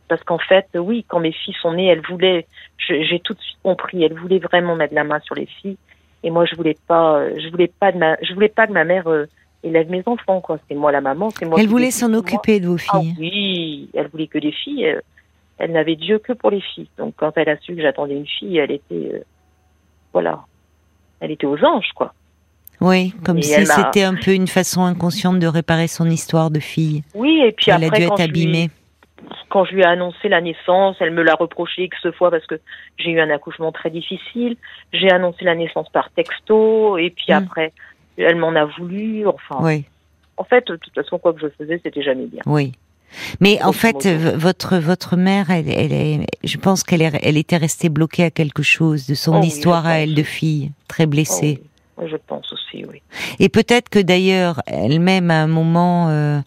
parce 0.08 0.24
qu'en 0.24 0.38
fait 0.40 0.66
oui 0.76 1.06
quand 1.08 1.20
mes 1.20 1.32
filles 1.32 1.56
sont 1.62 1.74
nées 1.74 1.88
elles 1.88 2.02
voulaient 2.10 2.46
j'ai 2.88 3.20
tout 3.20 3.34
de 3.34 3.40
suite 3.40 3.58
compris 3.64 4.04
elles 4.04 4.14
voulaient 4.14 4.40
vraiment 4.40 4.76
mettre 4.76 4.94
la 4.94 5.04
main 5.04 5.20
sur 5.22 5.36
les 5.36 5.46
filles 5.46 5.78
et 6.24 6.30
moi 6.32 6.46
je 6.46 6.56
voulais 6.56 6.78
pas 6.88 7.18
euh, 7.20 7.34
je 7.38 7.50
voulais 7.50 7.72
pas 7.80 7.92
de 7.92 7.98
ma 7.98 8.16
je 8.22 8.34
voulais 8.34 8.50
pas 8.50 8.68
que 8.68 8.72
ma 8.74 8.84
mère 8.86 9.08
euh, 9.08 9.26
élève 9.64 9.90
mes 9.90 10.04
enfants 10.06 10.40
quoi 10.42 10.58
c'est 10.70 10.76
moi 10.76 10.92
la 10.92 11.02
maman 11.02 11.30
c'est 11.32 11.46
moi 11.46 11.60
Elle 11.60 11.68
voulait 11.68 11.92
s'en 11.92 12.14
occuper 12.14 12.60
de 12.60 12.68
vos 12.68 12.78
ah 12.90 13.00
filles. 13.00 13.16
oui 13.20 13.90
elle 13.94 14.08
voulait 14.08 14.28
que 14.28 14.38
des 14.40 14.52
filles 14.54 14.88
euh, 14.88 15.02
elle 15.60 15.72
n'avait 15.72 15.96
Dieu 15.96 16.20
que 16.20 16.34
pour 16.34 16.52
les 16.52 16.62
filles 16.62 16.90
donc 16.98 17.14
quand 17.18 17.32
elle 17.38 17.50
a 17.50 17.58
su 17.58 17.76
que 17.76 17.82
j'attendais 17.82 18.16
une 18.16 18.28
fille 18.28 18.58
elle 18.58 18.72
était 18.72 19.12
euh, 19.14 19.24
voilà 20.14 20.42
elle 21.20 21.32
était 21.32 21.48
aux 21.48 21.64
anges 21.64 21.92
quoi 21.96 22.14
Oui, 22.80 23.14
comme 23.26 23.40
Et 23.40 23.42
si 23.42 23.66
c'était 23.66 24.04
un 24.04 24.14
peu 24.16 24.32
une 24.34 24.48
façon 24.48 24.84
inconsciente 24.84 25.40
de 25.40 25.48
réparer 25.48 25.88
son 25.88 26.08
histoire 26.10 26.52
de 26.52 26.60
fille. 26.60 27.02
Oui, 27.16 27.42
et 27.44 27.52
puis 27.52 27.72
Elle 27.72 27.84
a 27.84 27.88
après, 27.88 28.02
dû 28.02 28.08
quand, 28.08 28.20
être 28.20 28.28
je 28.28 28.34
lui, 28.34 28.42
abîmée. 28.44 28.70
quand 29.50 29.66
je 29.66 29.74
lui 29.74 29.82
ai 29.82 29.86
annoncé 29.86 30.30
la 30.30 30.42
naissance, 30.42 30.96
elle 31.00 31.10
me 31.10 31.24
l'a 31.24 31.34
reproché 31.34 31.86
X 31.86 31.98
fois 32.12 32.30
parce 32.30 32.46
que 32.46 32.60
j'ai 33.00 33.10
eu 33.10 33.20
un 33.20 33.32
accouchement 33.32 33.72
très 33.72 33.90
difficile. 33.90 34.58
J'ai 34.94 35.10
annoncé 35.10 35.44
la 35.44 35.56
naissance 35.56 35.90
par 35.90 36.12
texto, 36.12 37.00
et 37.00 37.10
puis 37.10 37.26
Mm. 37.30 37.34
après, 37.34 37.74
elle 38.18 38.36
m'en 38.36 38.54
a 38.56 38.66
voulu. 38.66 39.26
Enfin, 39.26 39.58
Oui, 39.62 39.86
en 40.38 40.44
fait, 40.44 40.68
de 40.68 40.76
toute 40.76 40.94
façon, 40.94 41.18
quoi 41.18 41.34
que 41.34 41.40
je 41.42 41.48
faisais, 41.58 41.80
c'était 41.84 42.04
jamais 42.04 42.28
bien. 42.28 42.44
oui. 42.46 42.74
Mais 43.40 43.62
en 43.64 43.72
fait, 43.72 44.08
votre 44.08 44.78
votre 44.78 45.16
mère, 45.16 45.50
elle, 45.50 45.70
elle 45.70 45.94
est, 45.94 46.28
je 46.44 46.58
pense 46.58 46.84
qu'elle 46.84 47.02
est, 47.02 47.12
elle 47.24 47.38
était 47.38 47.58
restée 47.58 47.90
bloquée 47.90 48.24
à 48.24 48.32
quelque 48.32 48.64
chose 48.64 49.08
de 49.08 49.16
son 49.16 49.40
Oh 49.40 49.44
histoire 49.44 49.86
à 49.86 50.00
elle 50.00 50.14
de 50.16 50.24
fille, 50.24 50.72
très 50.88 51.06
Oh, 51.06 51.08
blessée. 51.08 51.60
oui. 51.62 51.70
Oui, 52.00 52.06
je 52.12 52.18
pense 52.28 52.54
aussi, 52.54 52.86
oui. 52.86 53.02
Et 53.40 53.50
peut-être 53.50 53.90
que 53.90 53.98
d'ailleurs, 53.98 54.62
elle-même 54.68 55.32
à 55.32 55.42
un 55.42 55.48
moment 55.48 56.10
euh, 56.10 56.40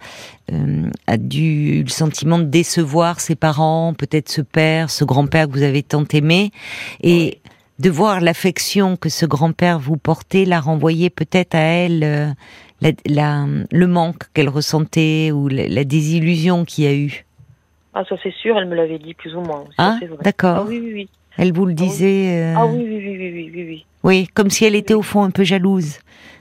euh, 0.52 0.88
a 1.08 1.16
dû 1.16 1.78
eu 1.78 1.82
le 1.82 1.88
sentiment 1.88 2.38
de 2.38 2.44
décevoir 2.44 3.18
ses 3.18 3.34
parents, 3.34 3.92
peut-être 3.92 4.28
ce 4.28 4.42
père, 4.42 4.90
ce 4.90 5.04
grand-père 5.04 5.48
que 5.48 5.52
vous 5.54 5.64
avez 5.64 5.82
tant 5.82 6.04
aimé, 6.12 6.52
et 7.02 7.40
de 7.80 7.90
voir 7.90 8.20
l'affection 8.20 8.96
que 8.96 9.08
ce 9.08 9.26
grand-père 9.26 9.80
vous 9.80 9.96
portait, 9.96 10.44
la 10.44 10.60
renvoyer 10.60 11.10
peut-être 11.10 11.56
à 11.56 11.62
elle 11.62 12.04
euh, 12.04 12.28
la, 12.80 12.90
la- 13.06 13.46
le 13.70 13.86
manque 13.86 14.24
qu'elle 14.32 14.48
ressentait 14.48 15.30
ou 15.32 15.48
la, 15.48 15.68
la 15.68 15.84
désillusion 15.84 16.64
qu'il 16.64 16.84
y 16.84 16.86
a 16.86 16.94
eu. 16.94 17.24
Ah, 17.94 18.04
ça 18.08 18.16
c'est 18.22 18.32
sûr, 18.34 18.56
elle 18.56 18.68
me 18.68 18.74
l'avait 18.76 18.98
dit 18.98 19.14
plus 19.14 19.34
ou 19.34 19.40
moins. 19.40 19.64
Ça, 19.76 19.98
Ah, 19.98 19.98
d'accord. 20.22 20.56
Ah 20.58 20.64
oui, 20.68 20.80
oui, 20.82 20.92
oui. 20.94 21.08
Elle 21.36 21.52
vous 21.52 21.64
le 21.64 21.70
oui. 21.70 21.74
disait. 21.76 22.38
euh, 22.38 22.54
Ah 22.56 22.66
oui, 22.66 22.78
oui, 22.84 22.96
oui, 22.98 23.16
oui, 23.18 23.32
oui, 23.32 23.50
oui, 23.54 23.64
oui. 23.68 23.86
oui, 24.04 24.26
comme 24.34 24.50
si 24.50 24.64
elle 24.64 24.74
était 24.74 24.94
Oui. 24.94 25.00
au 25.00 25.02
fond 25.02 25.22
un 25.22 25.30
peu 25.30 25.44
jalouse 25.44 25.98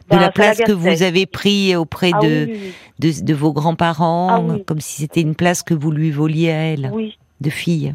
de 0.09 0.15
Bah, 0.15 0.19
la 0.21 0.31
place 0.31 0.59
que 0.59 0.71
vous 0.71 1.03
avez 1.03 1.25
pris 1.25 1.75
auprès 1.75 2.11
Ah 2.13 2.19
de, 2.19 2.45
oui, 2.49 2.59
oui, 2.61 2.73
de, 2.99 3.23
de 3.25 3.33
vos 3.33 3.53
grands-parents, 3.53 4.27
Ah 4.29 4.39
oui. 4.41 4.63
comme 4.65 4.79
si 4.81 5.01
c'était 5.01 5.21
une 5.21 5.35
place 5.35 5.61
que 5.63 5.73
vous 5.73 5.91
lui 5.91 6.11
voliez 6.11 6.49
à 6.51 6.55
elle, 6.73 6.89
oui. 6.93 7.03
Oui. 7.05 7.17
de 7.41 7.49
fille. 7.49 7.93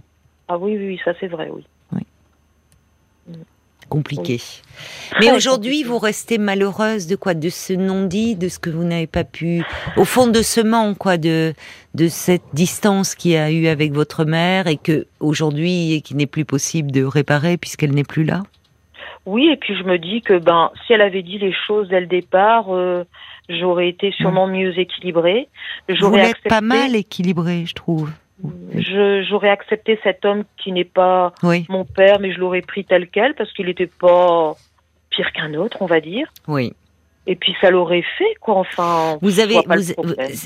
Ah 0.48 0.58
oui, 0.58 0.76
oui, 0.76 0.86
oui, 0.88 1.00
ça 1.04 1.12
c'est 1.20 1.26
vrai, 1.28 1.48
oui. 1.52 1.64
Compliqué. 3.94 4.40
Mais 5.20 5.30
aujourd'hui, 5.30 5.84
vous 5.84 5.98
restez 5.98 6.36
malheureuse 6.36 7.06
de 7.06 7.14
quoi? 7.14 7.34
De 7.34 7.48
ce 7.48 7.72
non-dit, 7.72 8.34
de 8.34 8.48
ce 8.48 8.58
que 8.58 8.68
vous 8.68 8.82
n'avez 8.82 9.06
pas 9.06 9.22
pu, 9.22 9.62
au 9.96 10.04
fond 10.04 10.26
de 10.26 10.42
ce 10.42 10.60
manque, 10.60 10.98
quoi, 10.98 11.16
de 11.16 11.54
de 11.94 12.08
cette 12.08 12.42
distance 12.54 13.14
qu'il 13.14 13.30
y 13.30 13.36
a 13.36 13.52
eu 13.52 13.68
avec 13.68 13.92
votre 13.92 14.24
mère 14.24 14.66
et 14.66 14.78
que 14.78 15.06
aujourd'hui, 15.20 15.92
et 15.92 16.00
qui 16.00 16.16
n'est 16.16 16.26
plus 16.26 16.44
possible 16.44 16.90
de 16.90 17.04
réparer 17.04 17.56
puisqu'elle 17.56 17.94
n'est 17.94 18.02
plus 18.02 18.24
là? 18.24 18.42
Oui, 19.26 19.46
et 19.46 19.56
puis 19.56 19.76
je 19.76 19.84
me 19.84 19.96
dis 19.96 20.22
que 20.22 20.40
ben 20.40 20.72
si 20.84 20.92
elle 20.92 21.00
avait 21.00 21.22
dit 21.22 21.38
les 21.38 21.52
choses 21.52 21.86
dès 21.88 22.00
le 22.00 22.08
départ, 22.08 22.74
euh, 22.74 23.04
j'aurais 23.48 23.88
été 23.88 24.10
sûrement 24.10 24.48
mieux 24.48 24.76
équilibrée. 24.76 25.46
Vous 25.88 25.94
J'aurais 25.94 26.22
l'êtes 26.22 26.30
accepté, 26.30 26.48
pas 26.48 26.60
mal 26.62 26.96
équilibré, 26.96 27.64
je 27.64 27.74
trouve. 27.74 28.10
J'aurais 28.74 29.50
accepté 29.50 29.98
cet 30.02 30.24
homme 30.24 30.44
qui 30.56 30.72
n'est 30.72 30.84
pas 30.84 31.32
Oui, 31.42 31.66
mon 31.68 31.84
père, 31.84 32.18
mais 32.20 32.32
je 32.32 32.40
l'aurais 32.40 32.62
pris 32.62 32.84
tel 32.84 33.08
quel 33.08 33.34
parce 33.34 33.52
qu'il 33.52 33.66
n'était 33.66 33.86
pas 33.86 34.54
pire 35.10 35.32
qu'un 35.32 35.54
autre, 35.54 35.78
on 35.80 35.86
va 35.86 36.00
dire. 36.00 36.28
oui. 36.48 36.72
Et 37.26 37.36
puis 37.36 37.54
ça 37.60 37.70
l'aurait 37.70 38.04
fait, 38.18 38.34
quoi. 38.38 38.56
Enfin, 38.56 39.18
Vous 39.22 39.40
avez, 39.40 39.56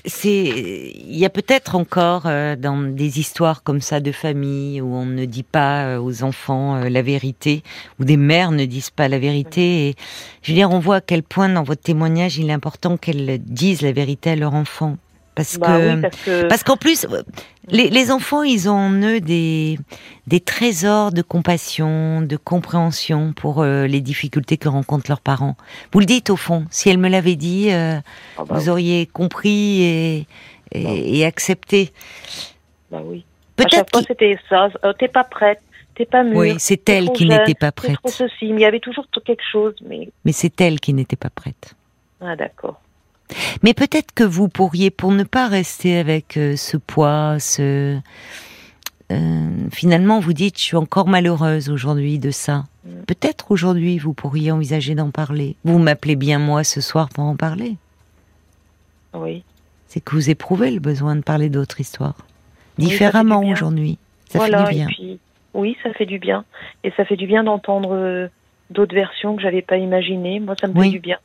c'est, 0.05 0.45
il 0.45 1.19
y 1.19 1.25
a 1.25 1.31
peut-être 1.31 1.75
encore 1.75 2.23
euh, 2.27 2.55
dans 2.55 2.77
des 2.77 3.19
histoires 3.19 3.65
comme 3.65 3.81
ça 3.81 3.99
de 3.99 4.13
famille 4.13 4.81
où 4.81 4.95
on 4.95 5.05
ne 5.05 5.25
dit 5.25 5.43
pas 5.43 5.87
euh, 5.87 5.99
aux 5.99 6.23
enfants 6.23 6.77
euh, 6.77 6.89
la 6.89 7.03
vérité, 7.03 7.65
où 7.99 8.05
des 8.05 8.17
mères 8.17 8.53
ne 8.53 8.65
disent 8.65 8.91
pas 8.91 9.09
la 9.09 9.19
vérité. 9.19 9.89
Et 9.89 9.95
je 10.43 10.53
veux 10.53 10.57
dire, 10.57 10.71
on 10.71 10.79
voit 10.79 10.97
à 10.97 11.01
quel 11.01 11.25
point 11.25 11.49
dans 11.49 11.65
votre 11.65 11.83
témoignage 11.83 12.39
il 12.39 12.49
est 12.49 12.53
important 12.53 12.97
qu'elles 12.97 13.39
disent 13.43 13.83
la 13.83 13.93
vérité 13.93 14.31
à 14.31 14.37
leur 14.37 14.55
enfant, 14.55 14.99
Parce 15.39 15.57
bah 15.57 15.79
que 16.25 16.49
parce 16.49 16.65
qu'en 16.65 16.77
plus 16.77 17.07
les, 17.69 17.91
les, 17.91 18.11
enfants 18.11 18.43
ils 18.43 18.69
ont 18.69 18.73
en 18.73 18.91
eux 18.91 19.21
des 19.21 19.79
des 20.27 20.41
trésors 20.41 21.13
de 21.13 21.23
compassion, 21.23 22.23
de 22.23 22.37
compréhension 22.37 23.33
pour 23.33 23.63
euh, 23.63 23.87
les 23.87 24.01
difficultés 24.01 24.57
que 24.57 24.69
rencontrent 24.69 25.09
leurs 25.09 25.21
parents. 25.21 25.57
Vous 25.93 26.01
le 26.01 26.07
dites 26.07 26.29
au 26.31 26.35
fond. 26.37 26.65
Si 26.71 26.91
elle 26.91 26.99
me 26.99 27.09
l'avait 27.09 27.37
dit, 27.37 27.71
euh, 27.71 28.01
ah 28.37 28.45
bah 28.45 28.57
vous 28.57 28.69
auriez 28.69 29.07
compris 29.07 29.83
et 29.85 30.27
et, 30.73 31.21
bah 31.21 31.27
accepté. 31.29 31.93
Bah 32.91 33.01
oui. 33.05 33.25
Peut-être 33.55 33.93
que 33.93 34.05
c'était 34.09 34.37
ça. 34.49 34.71
Euh, 34.85 34.93
t'es 34.99 35.07
pas 35.07 35.23
prête. 35.23 35.61
T'es 35.95 36.05
pas 36.05 36.25
mûre. 36.25 36.37
Oui, 36.37 36.55
c'est 36.59 36.89
elle 36.89 37.13
qui 37.13 37.29
n'était 37.29 37.55
pas 37.55 37.71
prête. 37.71 37.95
Trop 37.95 38.09
ceci. 38.09 38.47
Mais 38.47 38.61
il 38.61 38.61
y 38.61 38.65
avait 38.65 38.81
toujours 38.81 39.07
quelque 39.25 39.45
chose. 39.53 39.75
Mais, 39.87 40.09
mais 40.25 40.33
c'est 40.33 40.61
elle 40.61 40.81
qui 40.81 40.95
n'était 40.95 41.17
pas 41.17 41.31
prête. 41.31 41.77
Ah 42.21 42.35
d'accord. 42.35 42.81
Mais 43.63 43.75
peut-être 43.75 44.13
que 44.15 44.25
vous 44.25 44.49
pourriez, 44.49 44.91
pour 44.91 45.13
ne 45.13 45.25
pas 45.25 45.49
rester 45.49 45.99
avec 45.99 46.37
euh, 46.37 46.57
ce 46.57 46.77
poids, 46.77 47.37
ce 47.39 47.99
euh, 49.11 49.49
finalement 49.73 50.21
vous 50.21 50.35
dites 50.35 50.59
je 50.59 50.63
suis 50.63 50.77
encore 50.77 51.09
malheureuse 51.09 51.71
aujourd'hui 51.71 52.19
de 52.19 52.31
ça. 52.31 52.65
Mm. 52.85 53.03
Peut-être 53.07 53.51
aujourd'hui 53.51 53.99
vous 53.99 54.13
pourriez 54.13 54.53
envisager 54.53 54.95
d'en 54.95 55.11
parler. 55.11 55.57
Vous 55.65 55.79
m'appelez 55.79 56.17
bien 56.17 56.39
moi 56.39 56.65
ce 56.65 56.81
soir 56.81 57.09
pour 57.09 57.25
en 57.25 57.37
parler. 57.37 57.77
Oui. 59.15 59.45
C'est 59.87 60.01
que 60.01 60.15
vous 60.15 60.31
éprouvez 60.31 60.71
le 60.71 60.81
besoin 60.81 61.17
de 61.17 61.23
parler 61.23 61.49
d'autres 61.49 61.81
histoires 61.81 62.17
différemment 62.79 63.41
aujourd'hui. 63.41 63.99
Ça 64.29 64.41
fait 64.41 64.51
du 64.51 64.71
bien. 64.71 64.89
oui, 65.55 65.77
ça 65.83 65.93
fait 65.93 66.07
du 66.07 66.19
bien. 66.19 66.45
Et 66.85 66.93
ça 66.97 67.05
fait 67.05 67.17
du 67.17 67.27
bien 67.27 67.45
d'entendre 67.45 67.95
euh, 67.95 68.29
d'autres 68.71 68.95
versions 68.95 69.37
que 69.37 69.43
j'avais 69.43 69.63
pas 69.63 69.79
imaginées. 69.79 70.41
Moi, 70.41 70.55
ça 70.61 70.69
me 70.69 70.81
fait 70.81 70.91
du 70.91 71.01
bien. 71.01 71.19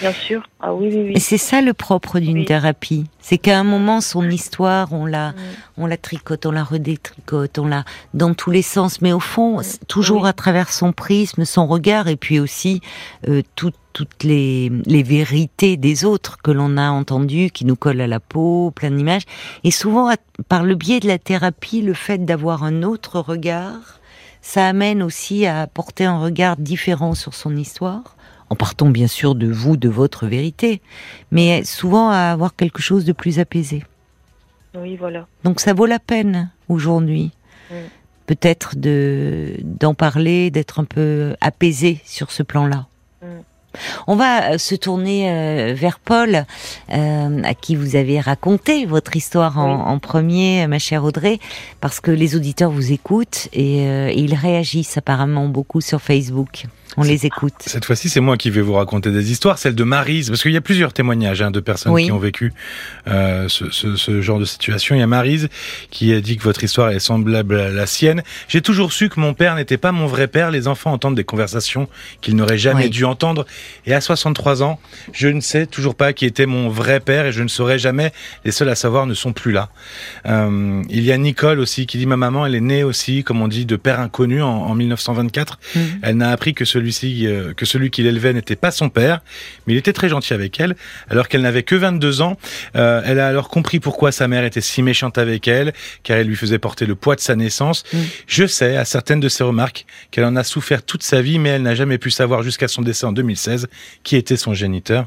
Bien 0.00 0.12
sûr. 0.12 0.42
Ah 0.60 0.74
oui, 0.74 0.88
oui, 0.92 1.04
oui. 1.06 1.12
Et 1.14 1.20
c'est 1.20 1.38
ça 1.38 1.62
le 1.62 1.72
propre 1.72 2.18
d'une 2.18 2.44
thérapie. 2.44 3.06
C'est 3.20 3.38
qu'à 3.38 3.58
un 3.58 3.64
moment, 3.64 4.00
son 4.00 4.28
histoire, 4.28 4.92
on 4.92 5.06
la, 5.06 5.30
mm. 5.30 5.34
on 5.78 5.86
la 5.86 5.96
tricote, 5.96 6.44
on 6.44 6.50
la 6.50 6.64
redétricote, 6.64 7.58
on 7.58 7.66
la, 7.66 7.84
dans 8.12 8.34
tous 8.34 8.50
les 8.50 8.62
sens. 8.62 9.00
Mais 9.00 9.12
au 9.12 9.20
fond, 9.20 9.60
mm. 9.60 9.64
toujours 9.88 10.26
à 10.26 10.32
travers 10.32 10.70
son 10.70 10.92
prisme, 10.92 11.44
son 11.44 11.66
regard, 11.66 12.08
et 12.08 12.16
puis 12.16 12.38
aussi, 12.38 12.82
euh, 13.28 13.42
toutes 13.54 13.74
les, 14.22 14.70
les 14.84 15.02
vérités 15.02 15.78
des 15.78 16.04
autres 16.04 16.36
que 16.42 16.50
l'on 16.50 16.76
a 16.76 16.90
entendues, 16.90 17.50
qui 17.50 17.64
nous 17.64 17.76
collent 17.76 18.02
à 18.02 18.06
la 18.06 18.20
peau, 18.20 18.70
plein 18.72 18.90
d'images. 18.90 19.24
Et 19.64 19.70
souvent, 19.70 20.12
par 20.48 20.64
le 20.64 20.74
biais 20.74 21.00
de 21.00 21.08
la 21.08 21.18
thérapie, 21.18 21.80
le 21.80 21.94
fait 21.94 22.18
d'avoir 22.24 22.64
un 22.64 22.82
autre 22.82 23.20
regard, 23.20 24.00
ça 24.46 24.68
amène 24.68 25.02
aussi 25.02 25.44
à 25.44 25.66
porter 25.66 26.04
un 26.04 26.20
regard 26.20 26.56
différent 26.56 27.14
sur 27.14 27.34
son 27.34 27.56
histoire 27.56 28.16
en 28.48 28.54
partant 28.54 28.88
bien 28.88 29.08
sûr 29.08 29.34
de 29.34 29.50
vous, 29.50 29.76
de 29.76 29.88
votre 29.88 30.28
vérité, 30.28 30.80
mais 31.32 31.64
souvent 31.64 32.10
à 32.10 32.30
avoir 32.30 32.54
quelque 32.54 32.80
chose 32.80 33.04
de 33.04 33.12
plus 33.12 33.40
apaisé. 33.40 33.82
Oui, 34.76 34.94
voilà. 34.94 35.26
Donc 35.42 35.58
ça 35.58 35.74
vaut 35.74 35.84
la 35.84 35.98
peine 35.98 36.48
aujourd'hui, 36.68 37.32
peut-être 38.26 38.76
de 38.76 39.56
d'en 39.64 39.94
parler, 39.94 40.52
d'être 40.52 40.78
un 40.78 40.84
peu 40.84 41.34
apaisé 41.40 42.00
sur 42.04 42.30
ce 42.30 42.44
plan-là. 42.44 42.86
Mm. 43.22 43.26
On 44.06 44.16
va 44.16 44.52
euh, 44.52 44.58
se 44.58 44.74
tourner 44.74 45.30
euh, 45.30 45.74
vers 45.74 45.98
Paul, 45.98 46.44
euh, 46.92 47.42
à 47.42 47.54
qui 47.54 47.76
vous 47.76 47.96
avez 47.96 48.20
raconté 48.20 48.86
votre 48.86 49.16
histoire 49.16 49.58
en, 49.58 49.98
premier, 49.98 50.66
ma 50.66 50.78
chère 50.78 51.04
Audrey, 51.04 51.38
parce 51.80 52.00
que 52.00 52.10
les 52.10 52.36
auditeurs 52.36 52.70
vous 52.70 52.92
écoutent 52.92 53.48
et 53.52 53.84
ils 54.14 54.34
réagissent 54.34 54.98
apparemment 54.98 55.48
beaucoup 55.48 55.80
sur 55.80 56.00
Facebook. 56.00 56.66
On 56.96 57.02
les 57.02 57.26
écoute. 57.26 57.54
Cette 57.60 57.84
fois-ci, 57.84 58.08
c'est 58.08 58.20
moi 58.20 58.36
qui 58.36 58.50
vais 58.50 58.62
vous 58.62 58.72
raconter 58.72 59.10
des 59.10 59.30
histoires, 59.30 59.58
celle 59.58 59.74
de 59.74 59.84
Marise, 59.84 60.30
parce 60.30 60.42
qu'il 60.42 60.52
y 60.52 60.56
a 60.56 60.62
plusieurs 60.62 60.92
témoignages 60.92 61.42
hein, 61.42 61.50
de 61.50 61.60
personnes 61.60 61.96
qui 61.96 62.10
ont 62.10 62.18
vécu 62.18 62.52
euh, 63.08 63.48
ce, 63.48 63.70
ce, 63.70 63.96
ce, 63.96 64.20
genre 64.22 64.38
de 64.38 64.44
situation. 64.44 64.94
Il 64.94 65.00
y 65.00 65.02
a 65.02 65.06
Marise 65.06 65.48
qui 65.90 66.12
a 66.14 66.20
dit 66.20 66.36
que 66.36 66.42
votre 66.42 66.64
histoire 66.64 66.90
est 66.90 66.98
semblable 66.98 67.60
à 67.60 67.70
la 67.70 67.86
sienne. 67.86 68.22
J'ai 68.48 68.62
toujours 68.62 68.92
su 68.92 69.08
que 69.08 69.20
mon 69.20 69.34
père 69.34 69.56
n'était 69.56 69.76
pas 69.76 69.92
mon 69.92 70.06
vrai 70.06 70.26
père. 70.26 70.50
Les 70.50 70.68
enfants 70.68 70.92
entendent 70.92 71.16
des 71.16 71.24
conversations 71.24 71.88
qu'ils 72.20 72.34
n'auraient 72.36 72.58
jamais 72.58 72.88
dû 72.88 73.04
entendre. 73.04 73.46
Et 73.84 73.92
à 73.92 74.00
63 74.00 74.62
ans, 74.62 74.80
je 75.12 75.28
ne 75.28 75.40
sais 75.40 75.66
toujours 75.66 75.94
pas 75.94 76.12
qui 76.12 76.24
était 76.24 76.46
mon 76.46 76.68
vrai 76.68 77.00
père 77.00 77.26
et 77.26 77.32
je 77.32 77.42
ne 77.42 77.48
saurai 77.48 77.78
jamais. 77.78 78.12
Les 78.44 78.52
seuls 78.52 78.68
à 78.70 78.74
savoir 78.74 79.06
ne 79.06 79.14
sont 79.14 79.32
plus 79.32 79.52
là. 79.52 79.68
Euh, 80.26 80.82
il 80.88 81.04
y 81.04 81.12
a 81.12 81.18
Nicole 81.18 81.60
aussi 81.60 81.86
qui 81.86 81.98
dit 81.98 82.06
ma 82.06 82.16
maman, 82.16 82.46
elle 82.46 82.54
est 82.54 82.60
née 82.60 82.84
aussi, 82.84 83.22
comme 83.22 83.42
on 83.42 83.48
dit, 83.48 83.66
de 83.66 83.76
père 83.76 84.00
inconnu 84.00 84.42
en, 84.42 84.48
en 84.48 84.74
1924. 84.74 85.58
Mmh. 85.74 85.80
Elle 86.02 86.16
n'a 86.16 86.30
appris 86.30 86.54
que 86.54 86.64
celui 86.64 86.85
celui-ci, 86.92 87.26
euh, 87.26 87.52
que 87.54 87.66
celui 87.66 87.90
qui 87.90 88.02
l'élevait 88.02 88.32
n'était 88.32 88.56
pas 88.56 88.70
son 88.70 88.88
père, 88.88 89.20
mais 89.66 89.74
il 89.74 89.76
était 89.76 89.92
très 89.92 90.08
gentil 90.08 90.34
avec 90.34 90.58
elle. 90.60 90.76
Alors 91.08 91.28
qu'elle 91.28 91.42
n'avait 91.42 91.62
que 91.62 91.74
22 91.74 92.20
ans, 92.20 92.36
euh, 92.76 93.02
elle 93.04 93.18
a 93.18 93.28
alors 93.28 93.48
compris 93.48 93.80
pourquoi 93.80 94.12
sa 94.12 94.28
mère 94.28 94.44
était 94.44 94.60
si 94.60 94.82
méchante 94.82 95.18
avec 95.18 95.48
elle, 95.48 95.72
car 96.02 96.18
elle 96.18 96.26
lui 96.26 96.36
faisait 96.36 96.58
porter 96.58 96.86
le 96.86 96.94
poids 96.94 97.16
de 97.16 97.20
sa 97.20 97.34
naissance. 97.34 97.84
Mm. 97.92 97.98
Je 98.26 98.46
sais, 98.46 98.76
à 98.76 98.84
certaines 98.84 99.20
de 99.20 99.28
ses 99.28 99.44
remarques, 99.44 99.86
qu'elle 100.10 100.24
en 100.24 100.36
a 100.36 100.44
souffert 100.44 100.82
toute 100.82 101.02
sa 101.02 101.20
vie, 101.22 101.38
mais 101.38 101.50
elle 101.50 101.62
n'a 101.62 101.74
jamais 101.74 101.98
pu 101.98 102.10
savoir 102.10 102.42
jusqu'à 102.42 102.68
son 102.68 102.82
décès 102.82 103.06
en 103.06 103.12
2016 103.12 103.68
qui 104.04 104.16
était 104.16 104.36
son 104.36 104.54
géniteur. 104.54 105.06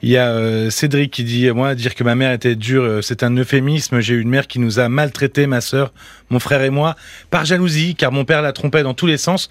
Il 0.00 0.08
y 0.08 0.16
a 0.16 0.30
euh, 0.30 0.70
Cédric 0.70 1.12
qui 1.12 1.24
dit 1.24 1.50
moi 1.50 1.74
dire 1.74 1.94
que 1.94 2.02
ma 2.02 2.14
mère 2.14 2.32
était 2.32 2.56
dure, 2.56 3.00
c'est 3.02 3.22
un 3.22 3.36
euphémisme. 3.36 4.00
J'ai 4.00 4.14
eu 4.14 4.20
une 4.20 4.30
mère 4.30 4.46
qui 4.46 4.58
nous 4.58 4.78
a 4.78 4.88
maltraité, 4.88 5.46
ma 5.46 5.60
sœur, 5.60 5.92
mon 6.30 6.38
frère 6.38 6.62
et 6.62 6.70
moi, 6.70 6.96
par 7.30 7.44
jalousie, 7.44 7.94
car 7.94 8.10
mon 8.10 8.24
père 8.24 8.42
la 8.42 8.52
trompait 8.52 8.82
dans 8.82 8.94
tous 8.94 9.06
les 9.06 9.18
sens. 9.18 9.48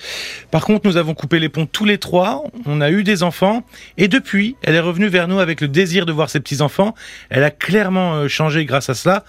Par 0.49 0.65
contre, 0.65 0.87
nous 0.87 0.97
avons 0.97 1.13
coupé 1.13 1.39
les 1.39 1.49
tous 1.71 1.85
les 1.85 1.97
trois. 1.97 2.43
On 2.65 2.81
a 2.81 2.91
eu 2.91 3.03
des 3.03 3.23
enfants, 3.23 3.63
et 3.97 4.07
depuis, 4.07 4.55
elle 4.63 4.75
est 4.75 4.79
revenue 4.79 5.07
vers 5.07 5.27
nous 5.27 5.39
avec 5.39 5.61
le 5.61 5.67
désir 5.67 6.05
de 6.05 6.11
voir 6.11 6.29
ses 6.29 6.39
petits 6.39 6.61
enfants. 6.61 6.95
Elle 7.29 7.43
a 7.43 7.51
clairement 7.51 8.13
euh, 8.13 8.27
changé 8.27 8.65
grâce 8.65 8.89
à 8.89 8.93
cela. 8.93 9.23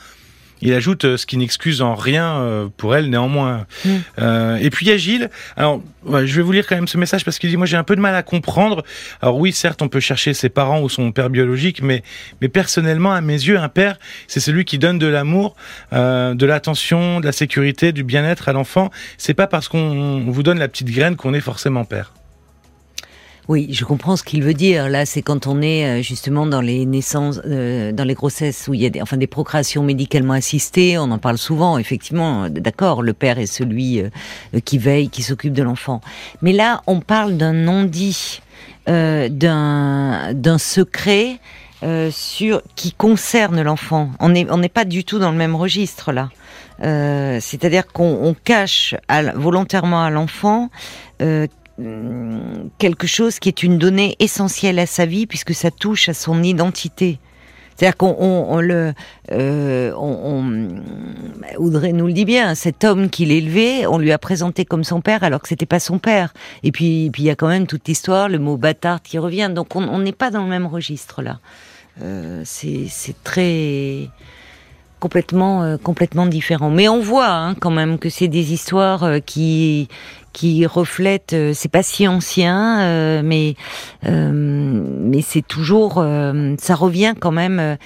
Il 0.62 0.72
ajoute 0.72 1.04
euh, 1.04 1.16
ce 1.16 1.26
qui 1.26 1.36
n'excuse 1.36 1.82
en 1.82 1.94
rien 1.94 2.36
euh, 2.36 2.68
pour 2.76 2.94
elle 2.94 3.10
néanmoins. 3.10 3.66
Mm. 3.84 3.90
Euh, 4.20 4.56
et 4.56 4.70
puis 4.70 4.86
il 4.86 4.88
y 4.88 4.92
a 4.92 4.96
Gilles. 4.96 5.28
Alors 5.56 5.82
je 6.04 6.36
vais 6.36 6.42
vous 6.42 6.52
lire 6.52 6.66
quand 6.66 6.76
même 6.76 6.88
ce 6.88 6.98
message 6.98 7.24
parce 7.24 7.38
qu'il 7.38 7.50
dit 7.50 7.56
moi 7.56 7.66
j'ai 7.66 7.76
un 7.76 7.84
peu 7.84 7.96
de 7.96 8.00
mal 8.00 8.14
à 8.14 8.22
comprendre. 8.22 8.84
Alors 9.20 9.36
oui 9.36 9.52
certes 9.52 9.82
on 9.82 9.88
peut 9.88 10.00
chercher 10.00 10.34
ses 10.34 10.48
parents 10.48 10.80
ou 10.80 10.88
son 10.88 11.12
père 11.12 11.30
biologique, 11.30 11.82
mais 11.82 12.02
mais 12.40 12.48
personnellement 12.48 13.12
à 13.12 13.20
mes 13.20 13.34
yeux 13.34 13.58
un 13.58 13.68
père 13.68 13.98
c'est 14.26 14.40
celui 14.40 14.64
qui 14.64 14.78
donne 14.78 14.98
de 14.98 15.06
l'amour, 15.06 15.54
de 15.92 16.46
l'attention, 16.46 17.20
de 17.20 17.26
la 17.26 17.32
sécurité, 17.32 17.92
du 17.92 18.04
bien-être 18.04 18.48
à 18.48 18.52
l'enfant. 18.52 18.90
C'est 19.18 19.34
pas 19.34 19.46
parce 19.46 19.68
qu'on 19.68 20.24
vous 20.26 20.42
donne 20.42 20.58
la 20.58 20.68
petite 20.68 20.90
graine 20.90 21.16
qu'on 21.16 21.34
est 21.34 21.40
forcément 21.40 21.84
père. 21.84 22.12
Oui, 23.48 23.68
je 23.72 23.84
comprends 23.84 24.14
ce 24.14 24.22
qu'il 24.22 24.44
veut 24.44 24.54
dire. 24.54 24.88
Là, 24.88 25.04
c'est 25.04 25.20
quand 25.20 25.48
on 25.48 25.62
est 25.62 25.84
euh, 25.84 26.02
justement 26.02 26.46
dans 26.46 26.60
les 26.60 26.86
naissances, 26.86 27.40
euh, 27.44 27.90
dans 27.90 28.04
les 28.04 28.14
grossesses 28.14 28.68
où 28.68 28.74
il 28.74 28.80
y 28.80 28.86
a 28.86 28.90
des, 28.90 29.02
enfin 29.02 29.16
des 29.16 29.26
procréations 29.26 29.82
médicalement 29.82 30.34
assistées. 30.34 30.96
On 30.96 31.10
en 31.10 31.18
parle 31.18 31.38
souvent. 31.38 31.76
Effectivement, 31.76 32.48
d'accord, 32.48 33.02
le 33.02 33.12
père 33.12 33.40
est 33.40 33.46
celui 33.46 34.00
euh, 34.00 34.10
qui 34.64 34.78
veille, 34.78 35.08
qui 35.08 35.24
s'occupe 35.24 35.54
de 35.54 35.62
l'enfant. 35.64 36.00
Mais 36.40 36.52
là, 36.52 36.82
on 36.86 37.00
parle 37.00 37.36
d'un 37.36 37.52
non-dit, 37.52 38.40
d'un 38.86 40.32
d'un 40.34 40.58
secret 40.58 41.38
sur 42.10 42.62
qui 42.74 42.92
concerne 42.92 43.60
l'enfant. 43.62 44.10
On 44.20 44.30
n'est 44.30 44.46
on 44.50 44.58
n'est 44.58 44.68
pas 44.68 44.84
du 44.84 45.04
tout 45.04 45.18
dans 45.18 45.30
le 45.30 45.36
même 45.36 45.54
registre 45.56 46.12
là. 46.12 46.30
C'est-à-dire 47.40 47.86
qu'on 47.86 48.34
cache 48.44 48.94
volontairement 49.36 50.04
à 50.04 50.10
l'enfant 50.10 50.70
quelque 52.78 53.06
chose 53.06 53.38
qui 53.38 53.48
est 53.48 53.62
une 53.62 53.78
donnée 53.78 54.16
essentielle 54.18 54.78
à 54.78 54.86
sa 54.86 55.06
vie 55.06 55.26
puisque 55.26 55.54
ça 55.54 55.70
touche 55.70 56.08
à 56.08 56.14
son 56.14 56.42
identité. 56.42 57.18
C'est-à-dire 57.76 57.96
qu'on 57.96 58.14
on, 58.18 58.60
le, 58.60 58.92
euh, 59.32 59.92
on, 59.96 60.68
Audrey 61.56 61.92
nous 61.92 62.06
le 62.06 62.12
dit 62.12 62.24
bien, 62.24 62.54
cet 62.54 62.84
homme 62.84 63.08
qu'il 63.08 63.32
élevait, 63.32 63.86
on 63.86 63.98
lui 63.98 64.12
a 64.12 64.18
présenté 64.18 64.64
comme 64.64 64.84
son 64.84 65.00
père 65.00 65.24
alors 65.24 65.40
que 65.40 65.48
c'était 65.48 65.66
pas 65.66 65.80
son 65.80 65.98
père. 65.98 66.34
Et 66.62 66.70
puis, 66.70 67.06
il 67.06 67.24
y 67.24 67.30
a 67.30 67.34
quand 67.34 67.48
même 67.48 67.66
toute 67.66 67.88
l'histoire, 67.88 68.28
le 68.28 68.38
mot 68.38 68.56
bâtard 68.56 69.02
qui 69.02 69.18
revient. 69.18 69.50
Donc 69.54 69.74
on 69.74 69.98
n'est 69.98 70.12
pas 70.12 70.30
dans 70.30 70.42
le 70.42 70.48
même 70.48 70.66
registre 70.66 71.22
là. 71.22 71.38
Euh, 72.00 72.42
c'est 72.44 72.88
très 73.24 74.08
complètement 75.02 75.64
euh, 75.64 75.76
complètement 75.78 76.26
différent. 76.26 76.70
Mais 76.70 76.88
on 76.88 77.00
voit 77.00 77.28
hein, 77.28 77.54
quand 77.56 77.72
même 77.72 77.98
que 77.98 78.08
c'est 78.08 78.28
des 78.28 78.52
histoires 78.52 79.02
euh, 79.02 79.18
qui 79.18 79.88
qui 80.32 80.64
reflètent. 80.64 81.32
Euh, 81.32 81.52
c'est 81.54 81.70
pas 81.70 81.82
si 81.82 82.06
ancien, 82.06 83.22
mais 83.22 83.56
mais 84.04 85.22
c'est 85.22 85.46
toujours. 85.46 85.94
ça 86.58 86.74
revient 86.74 87.14
quand 87.18 87.32
même. 87.32 87.76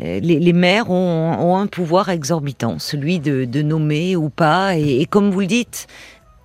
Les, 0.00 0.20
les, 0.20 0.52
mères 0.52 0.90
ont, 0.90 1.36
ont, 1.38 1.56
un 1.56 1.68
pouvoir 1.68 2.08
exorbitant, 2.08 2.80
celui 2.80 3.20
de, 3.20 3.44
de 3.44 3.62
nommer 3.62 4.16
ou 4.16 4.28
pas. 4.28 4.76
Et, 4.76 5.00
et, 5.00 5.06
comme 5.06 5.30
vous 5.30 5.38
le 5.38 5.46
dites, 5.46 5.86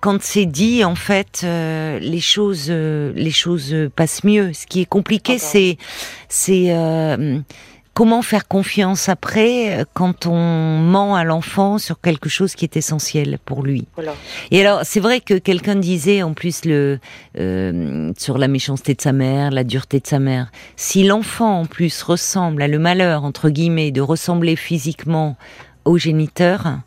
quand 0.00 0.22
c'est 0.22 0.46
dit, 0.46 0.84
en 0.84 0.94
fait, 0.94 1.44
les 1.44 2.20
choses, 2.20 2.70
les 2.70 3.32
choses 3.32 3.74
passent 3.96 4.22
mieux. 4.22 4.52
Ce 4.52 4.66
qui 4.66 4.82
est 4.82 4.88
compliqué, 4.88 5.38
c'est, 5.38 5.78
c'est 6.28 6.70
comment 8.00 8.22
faire 8.22 8.48
confiance 8.48 9.10
après 9.10 9.84
quand 9.92 10.24
on 10.24 10.78
ment 10.78 11.16
à 11.16 11.22
l'enfant 11.22 11.76
sur 11.76 12.00
quelque 12.00 12.30
chose 12.30 12.54
qui 12.54 12.64
est 12.64 12.78
essentiel 12.78 13.38
pour 13.44 13.62
lui? 13.62 13.86
Et 14.50 14.62
alors, 14.62 14.80
c'est 14.84 15.00
vrai 15.00 15.20
que 15.20 15.34
quelqu'un 15.34 15.76
disait 15.76 16.22
en 16.22 16.32
plus 16.32 16.64
le 16.64 16.98
euh, 17.38 18.10
sur 18.16 18.38
la 18.38 18.48
méchanceté 18.48 18.94
de 18.94 19.02
sa 19.02 19.12
mère, 19.12 19.50
la 19.50 19.64
dureté 19.64 20.00
de 20.00 20.06
sa 20.06 20.18
mère. 20.18 20.50
Si 20.76 21.04
l'enfant 21.04 21.60
en 21.60 21.66
plus 21.66 22.02
ressemble 22.02 22.62
à 22.62 22.68
le 22.68 22.78
malheur 22.78 23.22
entre 23.22 23.50
guillemets 23.50 23.90
de 23.90 24.00
ressembler 24.00 24.56
physiquement 24.56 25.36
au 25.84 25.98
géniteur, 25.98 26.78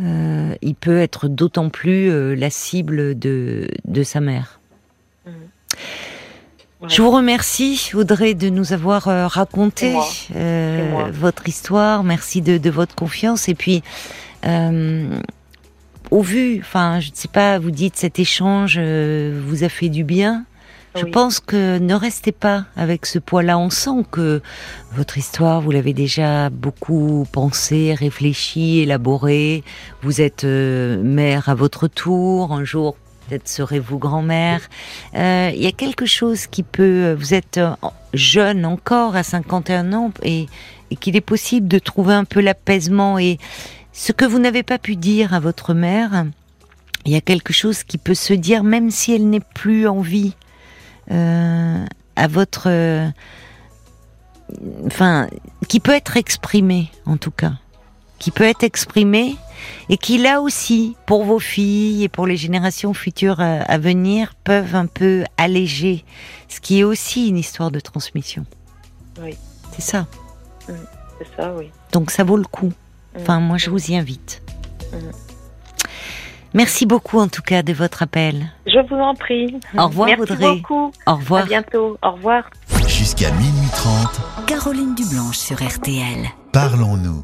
euh, 0.00 0.54
il 0.62 0.76
peut 0.76 1.00
être 1.00 1.26
d'autant 1.26 1.68
plus 1.68 2.12
euh, 2.12 2.36
la 2.36 2.50
cible 2.50 3.18
de, 3.18 3.66
de 3.86 4.02
sa 4.04 4.20
mère. 4.20 4.60
Mmh. 5.26 5.30
Je 6.86 7.02
vous 7.02 7.10
remercie, 7.10 7.90
Audrey, 7.94 8.34
de 8.34 8.48
nous 8.50 8.72
avoir 8.72 9.08
euh, 9.08 9.26
raconté 9.26 9.94
votre 11.12 11.48
histoire. 11.48 12.04
Merci 12.04 12.40
de, 12.40 12.58
de, 12.58 12.70
votre 12.70 12.94
confiance. 12.94 13.48
Et 13.48 13.54
puis, 13.54 13.82
au 16.10 16.22
vu, 16.22 16.60
enfin, 16.60 17.00
je 17.00 17.10
ne 17.10 17.14
sais 17.16 17.28
pas, 17.28 17.58
vous 17.58 17.70
dites 17.70 17.96
cet 17.96 18.18
échange 18.18 18.78
vous 18.78 19.64
a 19.64 19.68
fait 19.68 19.88
du 19.88 20.04
bien. 20.04 20.44
Je 20.98 21.04
pense 21.04 21.38
que 21.38 21.78
ne 21.78 21.94
restez 21.94 22.32
pas 22.32 22.64
avec 22.76 23.06
ce 23.06 23.18
poids-là. 23.18 23.58
On 23.58 23.70
sent 23.70 24.04
que 24.10 24.40
votre 24.92 25.18
histoire, 25.18 25.60
vous 25.60 25.70
l'avez 25.70 25.92
déjà 25.92 26.50
beaucoup 26.50 27.26
pensé, 27.30 27.94
réfléchi, 27.94 28.80
élaboré. 28.80 29.62
Vous 30.02 30.20
êtes 30.20 30.44
euh, 30.44 31.00
mère 31.02 31.48
à 31.48 31.54
votre 31.54 31.86
tour. 31.88 32.52
Un 32.52 32.64
jour, 32.64 32.96
peut-être 33.28 33.48
serez-vous 33.48 33.98
grand-mère. 33.98 34.60
Euh, 35.14 35.50
il 35.54 35.62
y 35.62 35.66
a 35.66 35.72
quelque 35.72 36.06
chose 36.06 36.46
qui 36.46 36.62
peut... 36.62 37.12
Vous 37.12 37.34
êtes 37.34 37.58
euh, 37.58 37.74
jeune 38.14 38.64
encore, 38.64 39.16
à 39.16 39.22
51 39.22 39.92
ans, 39.92 40.12
et, 40.22 40.46
qu'il 41.00 41.16
est 41.16 41.20
possible 41.20 41.68
de 41.68 41.78
trouver 41.78 42.14
un 42.14 42.24
peu 42.24 42.40
l'apaisement. 42.40 43.18
Et 43.18 43.38
ce 43.92 44.12
que 44.12 44.24
vous 44.24 44.38
n'avez 44.38 44.62
pas 44.62 44.78
pu 44.78 44.96
dire 44.96 45.34
à 45.34 45.40
votre 45.40 45.74
mère, 45.74 46.24
il 47.04 47.12
y 47.12 47.16
a 47.16 47.20
quelque 47.20 47.52
chose 47.52 47.84
qui 47.84 47.98
peut 47.98 48.14
se 48.14 48.32
dire, 48.32 48.64
même 48.64 48.90
si 48.90 49.14
elle 49.14 49.28
n'est 49.28 49.40
plus 49.40 49.86
en 49.86 50.00
vie 50.00 50.34
euh, 51.10 51.84
à 52.16 52.26
votre, 52.26 52.68
euh, 52.68 53.08
enfin, 54.86 55.28
qui 55.68 55.80
peut 55.80 55.94
être 55.94 56.16
exprimé 56.16 56.90
en 57.06 57.16
tout 57.16 57.30
cas, 57.30 57.52
qui 58.18 58.30
peut 58.30 58.44
être 58.44 58.64
exprimé 58.64 59.36
et 59.88 59.96
qui 59.96 60.18
là 60.18 60.40
aussi, 60.40 60.96
pour 61.06 61.24
vos 61.24 61.38
filles 61.38 62.04
et 62.04 62.08
pour 62.08 62.26
les 62.26 62.36
générations 62.36 62.94
futures 62.94 63.40
euh, 63.40 63.60
à, 63.66 63.78
venir, 63.78 64.34
peuvent 64.44 64.74
un 64.74 64.86
peu 64.86 65.24
alléger, 65.36 66.04
ce 66.48 66.60
qui 66.60 66.80
est 66.80 66.84
aussi 66.84 67.28
une 67.28 67.38
histoire 67.38 67.70
de 67.70 67.80
transmission. 67.80 68.44
Oui. 69.22 69.36
C'est 69.72 69.82
ça. 69.82 70.06
Mmh. 70.68 70.72
c'est 71.18 71.36
ça, 71.36 71.54
oui. 71.56 71.70
Donc 71.92 72.10
ça 72.10 72.24
vaut 72.24 72.36
le 72.36 72.44
coup. 72.44 72.72
Enfin, 73.16 73.40
moi, 73.40 73.56
je 73.56 73.70
vous 73.70 73.90
y 73.90 73.96
invite. 73.96 74.42
Mmh. 74.92 74.96
Merci 76.54 76.86
beaucoup 76.86 77.18
en 77.18 77.28
tout 77.28 77.42
cas 77.42 77.62
de 77.62 77.72
votre 77.72 78.02
appel. 78.02 78.46
Je 78.66 78.78
vous 78.88 78.96
en 78.96 79.14
prie. 79.14 79.58
Au 79.76 79.86
revoir 79.86 80.08
Merci 80.08 80.36
beaucoup. 80.36 80.92
Au 81.06 81.14
revoir. 81.14 81.42
À 81.42 81.46
bientôt. 81.46 81.98
Au 82.02 82.12
revoir. 82.12 82.44
Jusqu'à 82.86 83.30
minuit 83.32 83.68
30. 83.72 84.46
Caroline 84.46 84.94
Dublanche 84.94 85.36
sur 85.36 85.56
RTL. 85.56 86.26
Parlons-nous. 86.52 87.22